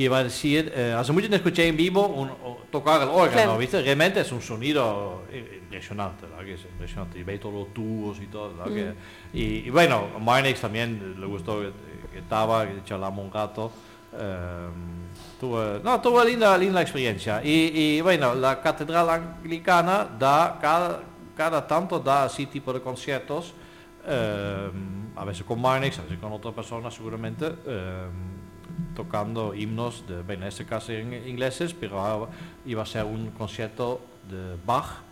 que 0.00 0.04
iba 0.04 0.16
a 0.18 0.24
decir, 0.24 0.72
eh, 0.74 0.94
hace 0.96 1.12
mucho 1.12 1.28
escuché 1.34 1.68
en 1.68 1.76
vivo 1.76 2.06
un- 2.06 2.30
tocar 2.70 3.02
el 3.02 3.08
órgano, 3.08 3.32
Claro. 3.32 3.58
¿viste? 3.58 3.82
Realmente 3.82 4.20
es 4.20 4.32
un 4.32 4.40
sonido 4.40 5.24
impresionante, 5.30 6.24
¿verdad? 6.26 6.42
Que 6.42 6.54
es 6.54 6.64
impresionante. 6.64 7.18
Y 7.18 7.22
ve 7.22 7.38
todos 7.38 7.54
los 7.54 7.74
tubos 7.74 8.18
y 8.20 8.26
todo, 8.26 8.54
¿verdad? 8.56 8.72
Que- 8.72 8.94
y, 9.38 9.66
y 9.66 9.70
bueno, 9.70 10.06
a 10.16 10.18
Marnix 10.18 10.58
también 10.62 11.16
le 11.20 11.26
gustó 11.26 11.60
que, 11.60 11.70
que 12.12 12.18
estaba, 12.20 12.66
que 12.66 12.82
charlamos 12.84 13.24
un 13.26 13.30
rato. 13.32 13.70
em, 14.12 15.06
tuve, 15.38 15.80
no, 15.84 16.00
tuve 16.00 16.24
linda, 16.24 16.56
linda 16.58 16.80
experiencia. 16.80 17.42
Y, 17.44 17.70
y 17.74 18.00
bueno, 18.00 18.34
la 18.34 18.60
catedral 18.60 19.08
anglicana 19.10 20.08
da 20.18 20.58
cada, 20.60 21.00
cada 21.36 21.66
tanto 21.66 22.00
da 22.00 22.24
así 22.24 22.46
tipo 22.46 22.72
de 22.72 22.80
conciertos. 22.80 23.52
em, 24.06 25.10
a 25.14 25.24
veces 25.26 25.44
con 25.44 25.60
Marnix, 25.60 25.98
a 25.98 26.02
veces 26.02 26.18
con 26.18 26.32
otra 26.32 26.52
persona 26.52 26.90
seguramente. 26.90 27.44
em, 27.66 28.29
tocando 28.94 29.54
himnos 29.54 30.04
de, 30.08 30.22
bueno, 30.22 30.42
en 30.42 30.48
este 30.48 30.64
caso 30.64 30.92
en 30.92 31.12
ingleses, 31.26 31.74
pero 31.74 32.28
iba 32.66 32.82
a 32.82 32.86
ser 32.86 33.04
un 33.04 33.30
concierto 33.30 34.00
de 34.30 34.56
Bach 34.64 35.02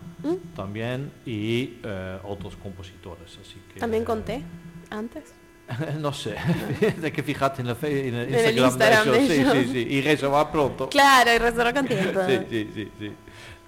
también 0.55 1.11
y 1.27 1.79
eh, 1.83 2.19
otros 2.25 2.57
compositores. 2.57 3.39
Así 3.41 3.57
que, 3.73 3.81
También 3.81 4.05
conté 4.05 4.43
antes. 4.91 5.35
no 6.01 6.13
sé, 6.15 6.35
de 7.01 7.13
que 7.13 7.23
fijate 7.23 7.61
en, 7.61 7.69
la 7.69 7.75
fe- 7.75 8.09
en 8.09 8.15
el 8.15 8.35
En 8.35 8.47
el 8.47 8.59
Instagram, 8.59 9.11
de 9.11 9.19
ellos, 9.35 9.53
sí, 9.55 9.65
sí, 9.65 9.73
sí, 9.73 9.95
y 9.95 10.01
reservar 10.01 10.51
pronto. 10.51 10.89
Claro, 10.89 11.33
y 11.35 11.39
reserva 11.39 11.73
con 11.75 11.87
tiempo. 11.87 12.21
Sí, 12.27 12.39
sí, 12.49 12.71
sí, 12.75 12.89
sí. 12.99 13.13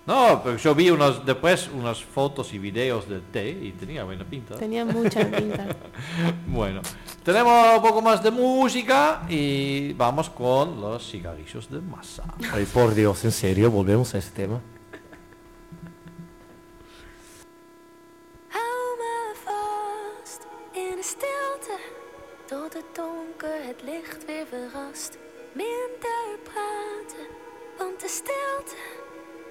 No, 0.06 0.40
pero 0.42 0.56
yo 0.56 0.74
vi 0.74 0.90
unos, 0.90 1.24
después 1.26 1.68
unas 1.72 2.02
fotos 2.02 2.52
y 2.54 2.58
videos 2.58 3.06
de 3.08 3.20
té 3.20 3.50
y 3.50 3.72
tenía 3.72 4.02
buena 4.02 4.24
pinta. 4.24 4.56
Tenía 4.56 4.84
mucha 4.84 5.24
pinta. 5.30 5.68
Bueno, 6.46 6.80
tenemos 7.24 7.76
un 7.76 7.82
poco 7.82 8.02
más 8.02 8.22
de 8.22 8.30
música 8.30 9.22
y 9.28 9.92
vamos 9.92 10.30
con 10.30 10.80
los 10.80 11.10
cigarrillos 11.10 11.70
de 11.70 11.80
masa. 11.80 12.24
Ay, 12.52 12.66
por 12.66 12.94
Dios, 12.94 13.24
en 13.24 13.32
serio, 13.32 13.70
volvemos 13.70 14.14
a 14.14 14.18
ese 14.18 14.30
tema. 14.30 14.60
Tot 22.50 22.74
het 22.74 22.94
donker 22.94 23.64
het 23.66 23.82
licht 23.82 24.24
weer 24.26 24.46
verrast. 24.46 25.18
Minder 25.52 26.38
praten, 26.42 27.26
want 27.78 28.00
de 28.00 28.08
stilte, 28.08 28.76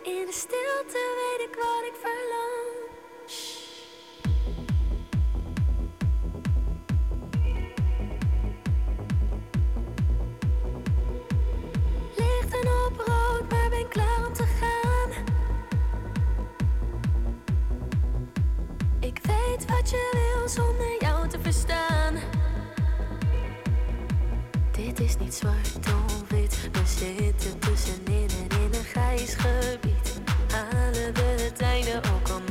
in 0.03 0.25
de 0.25 0.31
stilte 0.31 1.01
weet 1.19 1.47
ik 1.47 1.55
wat 1.55 1.83
ik 1.89 1.95
verlang. 2.01 3.58
Lichten 12.51 12.85
op 12.85 12.97
rood, 12.97 13.51
maar 13.51 13.69
ben 13.69 13.87
klaar 13.87 14.25
om 14.27 14.33
te 14.33 14.43
gaan. 14.43 15.11
Ik 18.99 19.19
weet 19.23 19.65
wat 19.69 19.89
je 19.89 20.11
wil 20.13 20.49
zonder 20.49 20.95
jou 20.99 21.27
te 21.27 21.39
verstaan. 21.41 22.15
Dit 24.71 24.99
is 24.99 25.17
niet 25.17 25.33
zwart 25.33 25.93
of 26.05 26.29
wit, 26.29 26.69
we 26.71 26.81
zitten 26.85 27.59
tussenin 27.59 28.29
en 28.29 28.57
in 28.59 28.73
een 28.73 28.83
grijs 28.83 29.35
gebied. 29.35 30.21
Halen 30.51 31.13
we 31.13 31.35
het 31.41 31.61
einde, 31.61 32.01
ook 32.15 32.29
al 32.29 32.41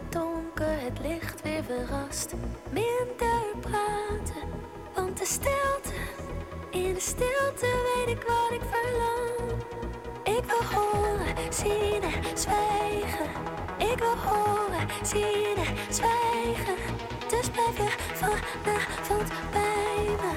het 0.00 0.12
donker 0.12 0.80
het 0.80 0.98
licht 1.02 1.42
weer 1.42 1.64
verrast. 1.64 2.34
Minder 2.70 3.42
praten, 3.60 4.48
want 4.94 5.18
de 5.18 5.24
stilte, 5.24 5.96
in 6.70 6.94
de 6.94 7.00
stilte 7.00 7.68
weet 7.84 8.16
ik 8.16 8.22
wat 8.22 8.50
ik 8.50 8.60
verlang. 8.70 9.62
Ik 10.24 10.44
wil 10.44 10.78
horen, 10.78 11.52
zien 11.52 12.02
en 12.02 12.38
zwijgen. 12.38 13.28
Ik 13.78 13.98
wil 13.98 14.16
horen, 14.16 14.88
zien 15.02 15.56
en 15.56 15.94
zwijgen. 15.94 16.76
Dus 17.28 17.50
blijf 17.50 17.76
je 17.76 17.96
vanavond 18.14 19.28
bij 19.50 20.16
me. 20.22 20.32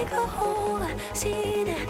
Ik 0.00 0.08
wil 0.08 0.28
horen, 0.28 0.96
zien 1.12 1.66
en 1.66 1.86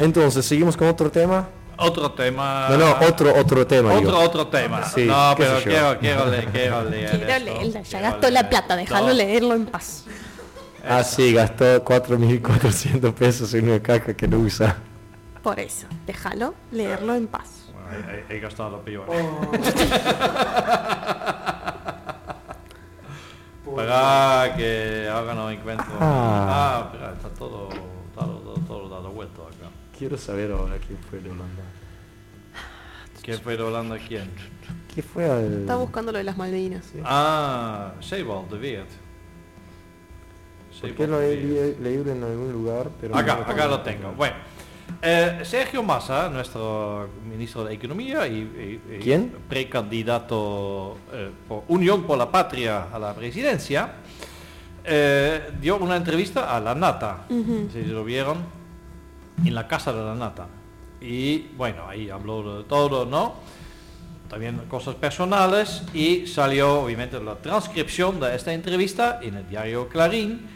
Entonces, 0.00 0.44
seguimos 0.46 0.76
con 0.76 0.88
otro 0.88 1.10
tema. 1.10 1.48
Otro 1.76 2.10
tema. 2.12 2.66
No, 2.70 2.76
no, 2.76 2.96
otro, 3.06 3.34
otro 3.34 3.66
tema. 3.66 3.90
Otro, 3.94 4.00
digo. 4.10 4.18
otro 4.18 4.46
tema. 4.48 4.84
Sí, 4.84 5.06
no, 5.06 5.34
qué 5.36 5.42
pero 5.44 5.58
yo. 5.58 5.64
quiero, 5.64 5.98
quiero, 5.98 6.26
leer, 6.26 6.44
quiero 6.52 6.84
leer. 6.84 7.10
Quiero 7.10 7.26
esto, 7.32 7.44
leerla, 7.44 7.80
ya 7.82 7.88
quiero 7.98 8.04
gastó 8.04 8.26
la 8.30 8.40
leer. 8.40 8.48
plata, 8.50 8.76
déjalo 8.76 9.06
No, 9.08 9.12
leerlo 9.14 9.54
en 9.54 9.66
paz. 9.66 10.04
Ah, 10.86 11.02
sí, 11.04 11.32
gastó 11.32 11.82
4.400 11.84 13.12
pesos 13.14 13.54
en 13.54 13.68
una 13.68 13.80
caja 13.80 14.14
que 14.14 14.28
no 14.28 14.38
usa. 14.38 14.76
Por 15.42 15.58
eso, 15.58 15.86
déjalo 16.06 16.54
leerlo 16.70 17.14
en 17.14 17.26
paz. 17.26 17.48
Bueno, 17.72 18.06
he, 18.28 18.36
he- 18.36 18.40
gastado 18.40 18.70
lo 18.70 18.80
peor. 18.82 19.06
Para 23.76 24.54
que 24.56 25.08
ahora 25.12 25.34
no 25.34 25.50
encuentro. 25.50 25.86
Ah. 26.00 26.46
Ah, 26.50 26.88
espera, 26.92 27.12
está 27.12 27.28
todo, 27.38 27.68
Quiero 30.00 30.16
saber 30.16 30.50
ahora 30.50 30.78
quién 30.78 30.98
fue 31.10 31.20
de 31.20 31.28
Holanda. 31.30 31.62
¿Quién 33.22 33.38
fue 33.40 33.54
de 33.54 33.62
Holanda 33.62 33.98
quién? 33.98 34.30
¿Qué 34.94 35.02
fue 35.02 35.26
al...? 35.30 35.60
Está 35.60 35.76
buscando 35.76 36.10
lo 36.10 36.16
de 36.16 36.24
las 36.24 36.38
Malvinas. 36.38 36.90
Ah, 37.04 37.92
Sebald 38.00 38.48
de 38.50 38.56
Weert. 38.58 38.88
¿Por 40.80 40.94
qué 40.94 41.06
lo 41.06 41.20
he 41.20 41.36
le- 41.36 41.76
leído 41.80 42.10
en 42.10 42.24
algún 42.24 42.50
lugar? 42.50 42.88
Pero 42.98 43.14
Acá, 43.14 43.36
no 43.46 43.52
acá 43.52 43.66
lo 43.66 43.80
tengo. 43.82 44.12
Bueno, 44.12 44.36
eh, 45.02 45.40
Sergio 45.42 45.82
Massa, 45.82 46.30
nuestro 46.30 47.10
ministro 47.30 47.64
de 47.64 47.74
Economía 47.74 48.26
y, 48.26 48.80
y- 48.88 48.94
y 48.94 48.98
¿Quién? 49.00 49.30
precandidato 49.50 50.96
eh, 51.12 51.30
por 51.46 51.64
Unión 51.68 52.04
por 52.04 52.16
la 52.16 52.30
Patria 52.32 52.84
a 52.90 52.98
la 52.98 53.12
presidencia, 53.14 53.96
eh, 54.82 55.50
dio 55.60 55.76
una 55.76 55.96
entrevista 55.96 56.56
a 56.56 56.58
La 56.58 56.74
Nata, 56.74 57.26
Ujú. 57.28 57.68
si 57.70 57.82
lo 57.82 58.02
vieron, 58.02 58.38
en 59.44 59.54
la 59.54 59.66
casa 59.66 59.92
de 59.92 60.04
La 60.04 60.14
Nata. 60.14 60.46
Y 61.00 61.48
bueno, 61.56 61.88
ahí 61.88 62.10
habló 62.10 62.58
de 62.58 62.64
todo, 62.64 63.06
¿no? 63.06 63.34
También 64.28 64.58
cosas 64.68 64.94
personales 64.94 65.82
y 65.92 66.26
salió 66.26 66.82
obviamente 66.82 67.18
la 67.20 67.36
transcripción 67.36 68.20
de 68.20 68.36
esta 68.36 68.52
entrevista 68.52 69.18
en 69.22 69.36
el 69.36 69.48
diario 69.48 69.88
Clarín. 69.88 70.46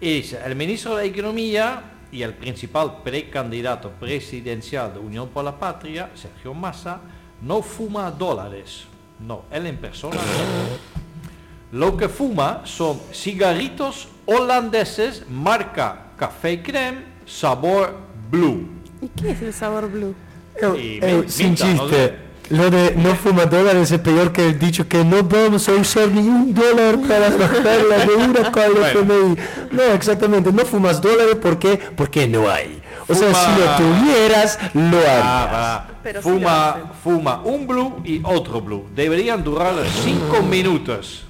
Y 0.00 0.14
dice, 0.16 0.40
el 0.44 0.56
ministro 0.56 0.96
de 0.96 1.06
Economía 1.06 1.92
y 2.10 2.22
el 2.22 2.34
principal 2.34 3.02
precandidato 3.02 3.90
presidencial 3.92 4.92
de 4.92 4.98
Unión 4.98 5.28
por 5.28 5.44
la 5.44 5.58
Patria, 5.58 6.10
Sergio 6.14 6.52
Massa, 6.52 7.00
no 7.40 7.62
fuma 7.62 8.10
dólares. 8.10 8.84
No, 9.20 9.44
él 9.50 9.66
en 9.66 9.78
persona 9.78 10.16
no. 10.16 11.78
Lo 11.78 11.96
que 11.96 12.08
fuma 12.08 12.62
son 12.64 13.00
cigarritos 13.12 14.08
holandeses 14.26 15.24
marca 15.30 16.08
Café 16.18 16.62
Creme, 16.62 17.04
sabor 17.24 18.11
blue. 18.32 18.66
¿Y 19.00 19.08
qué 19.08 19.30
es 19.30 19.42
el 19.42 19.52
sabor 19.52 19.88
blue? 19.90 20.14
Eh, 20.60 21.00
min- 21.02 21.28
sin 21.30 21.54
chiste. 21.54 22.16
Lo 22.50 22.68
de 22.70 22.94
no 22.96 23.14
fuma 23.14 23.46
dólares 23.46 23.90
es 23.92 24.00
peor 24.00 24.30
que 24.32 24.46
el 24.46 24.58
dicho 24.58 24.86
que 24.86 25.02
no 25.04 25.22
vamos 25.22 25.68
a 25.68 25.72
usar 25.72 26.08
ni 26.08 26.20
un 26.28 26.52
dólar 26.52 26.98
para 27.08 27.30
bajar 27.38 27.80
la 27.88 28.04
deuda 28.04 28.52
con 28.52 28.62
el. 28.62 28.82
FMI. 28.82 29.36
No, 29.70 29.82
exactamente, 29.94 30.52
no 30.52 30.64
fumas 30.66 31.00
dólares 31.00 31.36
¿por 31.36 31.58
qué? 31.58 31.78
porque 31.96 32.26
no 32.28 32.50
hay. 32.50 32.82
O 33.08 33.14
sea, 33.14 33.28
Fuma- 33.30 33.44
si 33.54 33.60
lo 33.60 33.76
tuvieras, 33.76 34.58
lo 34.74 34.98
harías. 34.98 35.22
Ah, 35.24 35.50
va. 35.52 35.90
Pero 36.02 36.22
sí 36.22 36.28
lo 36.28 36.34
fuma, 36.34 36.92
fuma 37.02 37.42
un 37.44 37.66
blue 37.66 37.94
y 38.04 38.20
otro 38.24 38.60
blue. 38.60 38.84
Deberían 38.94 39.42
durar 39.42 39.74
5 40.04 40.42
minutos. 40.42 41.24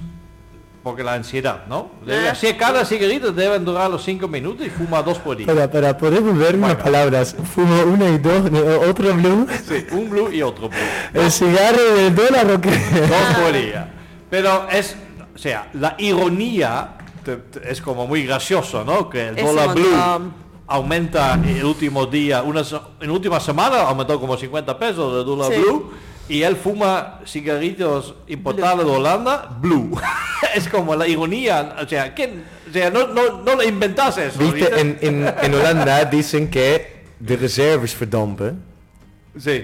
Porque 0.83 1.01
la 1.01 1.13
ansiedad, 1.13 1.63
¿no? 1.69 1.91
Debe- 2.05 2.29
Ah. 2.31 2.35
si 2.35 2.53
cada 2.55 2.83
cigarrito 2.83 3.31
deben 3.31 3.63
durar 3.63 3.89
los 3.89 4.03
5 4.03 4.27
minutos 4.27 4.67
y 4.67 4.69
fuma 4.69 5.01
dos 5.01 5.17
por 5.17 5.37
día. 5.37 5.45
Espera, 5.47 5.63
espera, 5.63 5.97
podemos 5.97 6.37
ver 6.37 6.55
unas 6.55 6.75
palabras. 6.75 7.35
Fumo 7.55 7.83
una 7.83 8.09
y 8.09 8.17
dos, 8.17 8.51
no, 8.51 8.59
otro 8.89 9.13
blue. 9.15 9.47
Sí, 9.65 9.85
un 9.91 10.09
blue 10.09 10.29
y 10.31 10.41
otro 10.41 10.67
blue. 10.67 10.77
¿El 11.13 11.31
cigarro 11.31 11.81
del 11.95 12.13
dólar 12.13 12.51
o 12.51 12.59
qué? 12.59 12.69
Dos 12.71 13.37
por 13.41 13.53
día. 13.53 13.93
Pero 14.29 14.67
es, 14.69 14.97
o 15.33 15.37
sea, 15.37 15.69
la 15.73 15.95
ironía 15.99 16.95
te- 17.23 17.37
te- 17.37 17.71
es 17.71 17.81
como 17.81 18.05
muy 18.05 18.25
gracioso, 18.25 18.83
¿no? 18.83 19.09
Que 19.09 19.29
el 19.29 19.35
dólar 19.37 19.73
blue 19.75 19.89
montón. 19.89 20.33
aumenta 20.67 21.33
en 21.35 21.45
el 21.45 21.63
último 21.63 22.05
día, 22.07 22.41
una, 22.43 22.61
en 22.99 23.09
última 23.09 23.39
semana 23.39 23.83
aumentó 23.83 24.19
como 24.19 24.35
50 24.35 24.77
pesos 24.77 25.17
el 25.19 25.25
dólar 25.25 25.53
Sí. 25.53 25.61
blue. 25.61 25.91
Y 26.29 26.43
él 26.43 26.55
fuma 26.55 27.19
cigarritos 27.25 28.15
importados 28.27 28.85
de 28.85 28.91
Holanda, 28.91 29.57
blue. 29.59 29.99
es 30.55 30.67
como 30.69 30.95
la 30.95 31.07
ironía, 31.07 31.75
o 31.81 31.87
sea, 31.87 32.13
¿quién? 32.13 32.43
O 32.69 32.71
sea, 32.73 32.89
no, 32.89 33.07
no, 33.07 33.41
no 33.41 33.55
lo 33.55 33.63
inventas 33.63 34.17
eso. 34.17 34.39
Viste, 34.39 34.55
¿viste? 34.55 34.79
en, 34.79 34.97
en, 35.01 35.33
en 35.41 35.53
Holanda 35.53 36.05
dicen 36.05 36.49
que 36.49 37.03
de 37.19 37.35
reserves 37.37 37.97
verdampen. 37.99 38.61
Sí. 39.37 39.63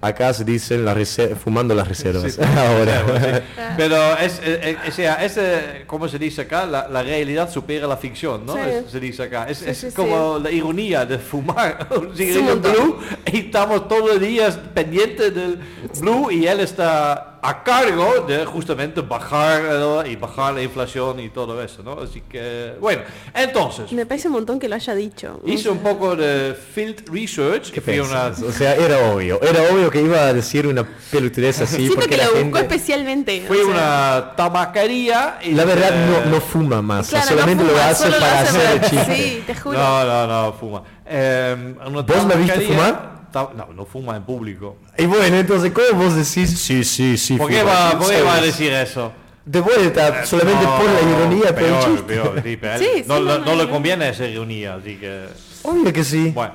Acá 0.00 0.32
se 0.32 0.44
dicen 0.44 0.84
la 0.84 0.94
fumando 1.42 1.74
las 1.74 1.88
reservas. 1.88 2.32
Sí, 2.32 2.40
Ahora. 2.56 3.04
sí. 3.20 3.62
Pero 3.76 4.16
es, 4.18 4.38
eh, 4.44 4.60
eh, 4.62 4.76
o 4.88 4.92
sea, 4.92 5.24
es, 5.24 5.36
eh, 5.36 5.82
como 5.88 6.06
se 6.08 6.18
dice 6.20 6.42
acá, 6.42 6.66
la, 6.66 6.86
la 6.88 7.02
realidad 7.02 7.50
supera 7.50 7.86
la 7.88 7.96
ficción, 7.96 8.46
¿no? 8.46 8.54
Sí. 8.54 8.60
Es- 8.64 8.90
se 8.92 9.00
dice 9.00 9.24
acá. 9.24 9.48
Es, 9.48 9.58
Sí, 9.58 9.64
es 9.70 9.78
sí, 9.78 9.88
como 9.94 10.38
la 10.38 10.50
ironía 10.52 11.04
de 11.04 11.18
fumar 11.18 11.88
un 11.96 12.16
cigarrillo 12.16 12.60
blue 12.60 12.98
y 13.32 13.38
estamos 13.38 13.88
todos 13.88 14.10
los 14.10 14.20
días 14.20 14.56
pendientes 14.72 15.34
del 15.34 15.58
blue 16.00 16.30
y 16.30 16.46
él 16.46 16.60
está 16.60 17.37
a 17.40 17.62
cargo 17.62 18.24
de 18.26 18.44
justamente 18.44 19.00
bajar 19.00 19.62
¿no? 19.62 20.04
y 20.04 20.16
bajar 20.16 20.54
la 20.54 20.62
inflación 20.62 21.20
y 21.20 21.28
todo 21.28 21.62
eso, 21.62 21.82
¿no? 21.82 22.00
Así 22.00 22.22
que, 22.22 22.74
bueno, 22.80 23.02
entonces, 23.34 23.92
Me 23.92 24.06
parece 24.06 24.28
un 24.28 24.34
montón 24.34 24.58
que 24.58 24.68
lo 24.68 24.74
haya 24.74 24.94
dicho. 24.94 25.40
hice 25.46 25.70
un 25.70 25.78
poco 25.78 26.16
de 26.16 26.54
field 26.54 27.08
research. 27.12 27.70
¿Qué 27.70 27.98
a 27.98 28.02
una-? 28.02 28.26
O 28.46 28.52
sea, 28.52 28.74
era 28.74 29.12
obvio. 29.12 29.40
Era 29.42 29.62
obvio 29.72 29.90
que 29.90 30.02
iba 30.02 30.20
a 30.20 30.32
decir 30.32 30.66
una 30.66 30.86
pelotudez 31.10 31.60
así 31.60 31.76
Siento 31.76 31.94
porque 31.94 32.10
que 32.10 32.16
la 32.16 32.24
lo 32.24 32.30
buscó 32.32 32.58
gente... 32.58 32.60
especialmente. 32.74 33.44
Fui 33.46 33.58
a 33.58 33.62
o 33.62 33.64
sea, 33.64 33.74
una 33.74 34.36
tabacaría 34.36 35.38
y 35.42 35.52
La 35.52 35.64
verdad 35.64 35.90
eh, 35.92 36.22
no, 36.24 36.30
no 36.30 36.40
fuma 36.40 36.82
más, 36.82 37.08
claro, 37.08 37.24
no 37.24 37.30
solamente 37.32 37.64
lo 37.64 37.70
fuma, 37.70 37.88
hace 37.88 38.02
solo 38.04 38.14
lo 38.14 38.20
para 38.20 38.40
hace 38.40 38.58
hacer 38.58 38.72
el 38.72 38.80
chiste. 38.90 39.16
Sí, 39.16 39.42
te 39.46 39.54
juro. 39.54 39.78
No, 39.78 40.04
no, 40.04 40.26
no, 40.26 40.52
fuma. 40.54 40.82
Eh, 41.06 41.74
una 41.86 42.02
¿Vos 42.02 42.26
me 42.26 42.36
viste 42.36 42.60
fumar? 42.62 43.17
No, 43.34 43.68
no 43.74 43.84
fuma 43.84 44.16
en 44.16 44.24
público. 44.24 44.76
Y 44.96 45.06
bueno, 45.06 45.36
entonces, 45.36 45.72
¿cómo 45.72 46.02
vos 46.04 46.14
decís? 46.14 46.58
Sí, 46.58 46.84
sí, 46.84 47.16
sí. 47.16 47.36
¿Por 47.36 47.50
qué 47.50 47.60
fuma"? 47.60 47.72
va, 47.72 47.98
por 47.98 48.10
qué 48.10 48.22
va 48.22 48.34
a 48.34 48.40
decir 48.40 48.72
eso? 48.72 49.12
De 49.44 49.60
vuelta, 49.60 50.26
solamente 50.26 50.64
No, 50.64 50.76
por 50.76 50.86
la 50.90 51.00
ironía, 51.02 51.54
pero 51.54 51.66
el 51.66 51.72
peor, 51.72 51.84
chiste. 51.84 52.02
peor, 52.02 52.42
sí, 52.44 52.56
pero 52.58 52.78
Sí, 52.78 52.88
no, 53.06 53.16
sí, 53.18 53.22
no, 53.24 53.38
no, 53.38 53.44
no 53.44 53.54
le 53.54 53.70
conviene 53.70 54.08
esa 54.10 54.26
ironía, 54.26 54.74
así 54.74 54.96
que... 54.96 55.26
Obvio 55.62 55.90
que 55.92 56.04
sí. 56.04 56.32
Bueno, 56.34 56.52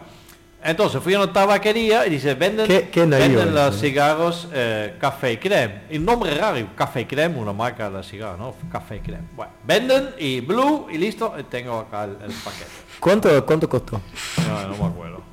entonces 0.64 1.02
fui 1.02 1.14
a 1.16 1.20
una 1.24 1.34
tabaquería 1.34 2.06
y 2.06 2.12
dice, 2.12 2.36
venden, 2.36 2.68
Qué- 2.68 2.90
qué 2.92 3.06
venden 3.06 3.54
los 3.56 3.74
¿no? 3.76 3.80
cigarros 3.82 4.48
eh, 4.54 4.96
Café 5.00 5.40
Creme. 5.40 5.82
Y 5.90 5.98
un 5.98 6.06
nombre 6.06 6.36
raro, 6.36 6.58
Café 6.76 7.08
Creme, 7.08 7.36
una 7.40 7.52
marca 7.52 7.90
de 7.90 8.04
cigarros, 8.04 8.38
¿no? 8.40 8.56
Café 8.72 9.00
Creme. 9.02 9.24
Bueno, 9.36 9.52
venden 9.66 10.10
y 10.20 10.42
blue 10.42 10.88
y 10.92 10.98
listo, 11.00 11.34
tengo 11.50 11.80
acá 11.80 12.04
el, 12.04 12.12
el 12.12 12.32
paquete. 12.32 12.70
¿Cuánto, 13.00 13.44
¿Cuánto 13.46 13.68
costó? 13.68 14.00
No, 14.48 14.68
no 14.68 14.78
me 14.78 14.86
acuerdo. 14.86 15.24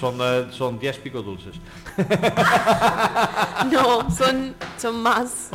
Son, 0.00 0.16
eh, 0.20 0.46
son 0.50 0.78
10 0.78 0.96
picos 0.98 1.24
dulces. 1.24 1.56
No, 3.70 4.08
son, 4.10 4.54
son 4.78 5.02
más. 5.02 5.48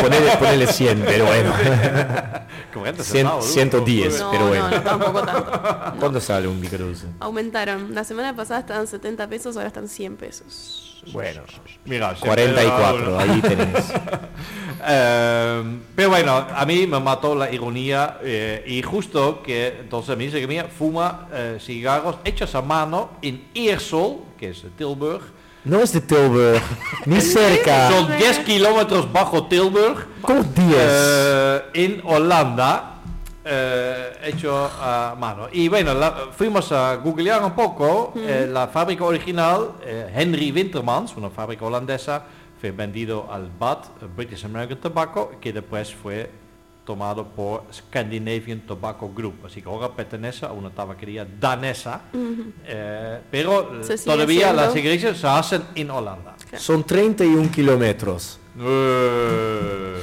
Ponele, 0.00 0.36
ponele 0.38 0.66
100, 0.66 1.02
pero 1.04 1.26
bueno. 1.26 1.52
40 2.72 3.02
Cien- 3.02 3.04
centavos, 3.04 3.44
¿no? 3.46 3.52
110. 3.52 4.20
No, 4.20 4.30
pero 4.30 4.46
bueno. 4.48 4.68
no, 4.70 4.76
no, 4.76 4.82
tampoco 4.82 5.22
tanto. 5.22 5.52
¿Cuánto 6.00 6.20
sale 6.20 6.48
un 6.48 6.60
microdulce? 6.60 7.06
Aumentaron. 7.20 7.94
La 7.94 8.04
semana 8.04 8.34
pasada 8.34 8.60
estaban 8.60 8.86
70 8.86 9.28
pesos, 9.28 9.56
ahora 9.56 9.68
están 9.68 9.88
100 9.88 10.16
pesos. 10.16 10.91
Bueno, 11.10 11.42
Mira, 11.84 12.14
siempre 12.14 12.44
44, 12.52 12.96
era 12.96 13.08
uno. 13.08 13.18
ahí 13.18 13.40
tenés. 13.40 13.92
Eh, 14.84 15.78
pero 15.94 16.08
bueno, 16.08 16.44
a 16.52 16.66
mí 16.66 16.88
me 16.88 16.98
mató 16.98 17.36
la 17.36 17.52
ironía 17.52 18.18
eh, 18.20 18.64
y 18.66 18.82
justo 18.82 19.40
que 19.40 19.76
entonces 19.80 20.16
me 20.16 20.24
dice 20.24 20.40
que 20.40 20.48
mía 20.48 20.66
fuma 20.76 21.28
eh, 21.32 21.58
cigarros 21.60 22.16
hechos 22.24 22.52
a 22.56 22.62
mano 22.62 23.10
en 23.22 23.44
Eersel, 23.54 24.16
que 24.36 24.50
es 24.50 24.62
de 24.64 24.70
Tilburg. 24.70 25.22
No 25.64 25.78
es 25.78 25.92
de 25.92 26.00
Tilburg, 26.00 26.60
ni 27.06 27.20
cerca. 27.20 27.90
Son 27.90 28.16
10 28.18 28.40
kilómetros 28.40 29.12
bajo 29.12 29.46
Tilburg. 29.46 30.04
¿Cómo 30.20 30.42
10? 30.42 30.74
eh, 30.76 31.62
en 31.74 32.00
Holanda, 32.04 32.91
eh, 33.44 34.12
hecho 34.24 34.70
a 34.80 35.14
mano. 35.18 35.48
Y 35.52 35.68
bueno, 35.68 35.94
la- 35.94 36.28
fuimos 36.32 36.70
a 36.72 36.96
googlear 36.96 37.42
un 37.42 37.52
poco. 37.52 38.12
eh, 38.16 38.48
la 38.50 38.68
fábrica 38.68 39.04
original, 39.04 39.72
eh, 39.84 40.10
Henry 40.14 40.52
Wintermans, 40.52 41.16
una 41.16 41.30
fábrica 41.30 41.64
holandesa, 41.64 42.24
fue 42.60 42.70
vendido 42.70 43.28
al 43.32 43.50
BAT, 43.58 43.86
British 44.16 44.44
American 44.44 44.78
Tobacco, 44.78 45.32
que 45.40 45.52
después 45.52 45.92
fue 45.94 46.30
tomado 46.84 47.24
por 47.26 47.64
Scandinavian 47.72 48.60
Tobacco 48.60 49.08
Group. 49.14 49.46
Así 49.46 49.62
que 49.62 49.68
ahora 49.68 49.88
pertenece 49.92 50.44
a 50.46 50.52
una 50.52 50.70
tabaquería 50.70 51.24
danesa, 51.40 52.02
eh, 52.66 53.20
pero 53.30 53.80
eh, 53.82 53.96
todavía 54.04 54.52
las 54.52 54.72
cigarrillas 54.72 55.16
se 55.16 55.26
hacen 55.28 55.62
en 55.76 55.90
Holanda. 55.90 56.34
Son 56.56 56.82
31 56.84 57.50
kilómetros. 57.50 58.38
Eh, 58.60 59.96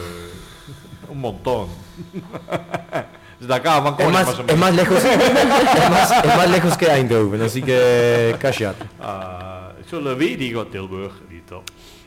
un 1.10 1.20
montón. 1.20 1.68
Desde 3.40 3.54
acá 3.54 3.80
van 3.80 3.96
Es 3.98 4.04
con 4.04 4.14
más, 4.14 4.28
es 4.48 4.58
más 4.58 4.76
lejos, 4.76 4.98
es 5.04 5.90
más, 5.90 6.12
es 6.26 6.38
más 6.38 6.50
lejos 6.50 6.78
que 6.78 6.88
Eindhoven, 6.88 7.42
así 7.42 7.62
que 7.62 8.36
cállate. 8.40 8.86
Ah, 9.02 9.72
yo 9.90 10.02
lo 10.02 10.16
vi 10.16 10.28
y 10.34 10.36
digo 10.36 10.68
Tilburg 10.68 11.14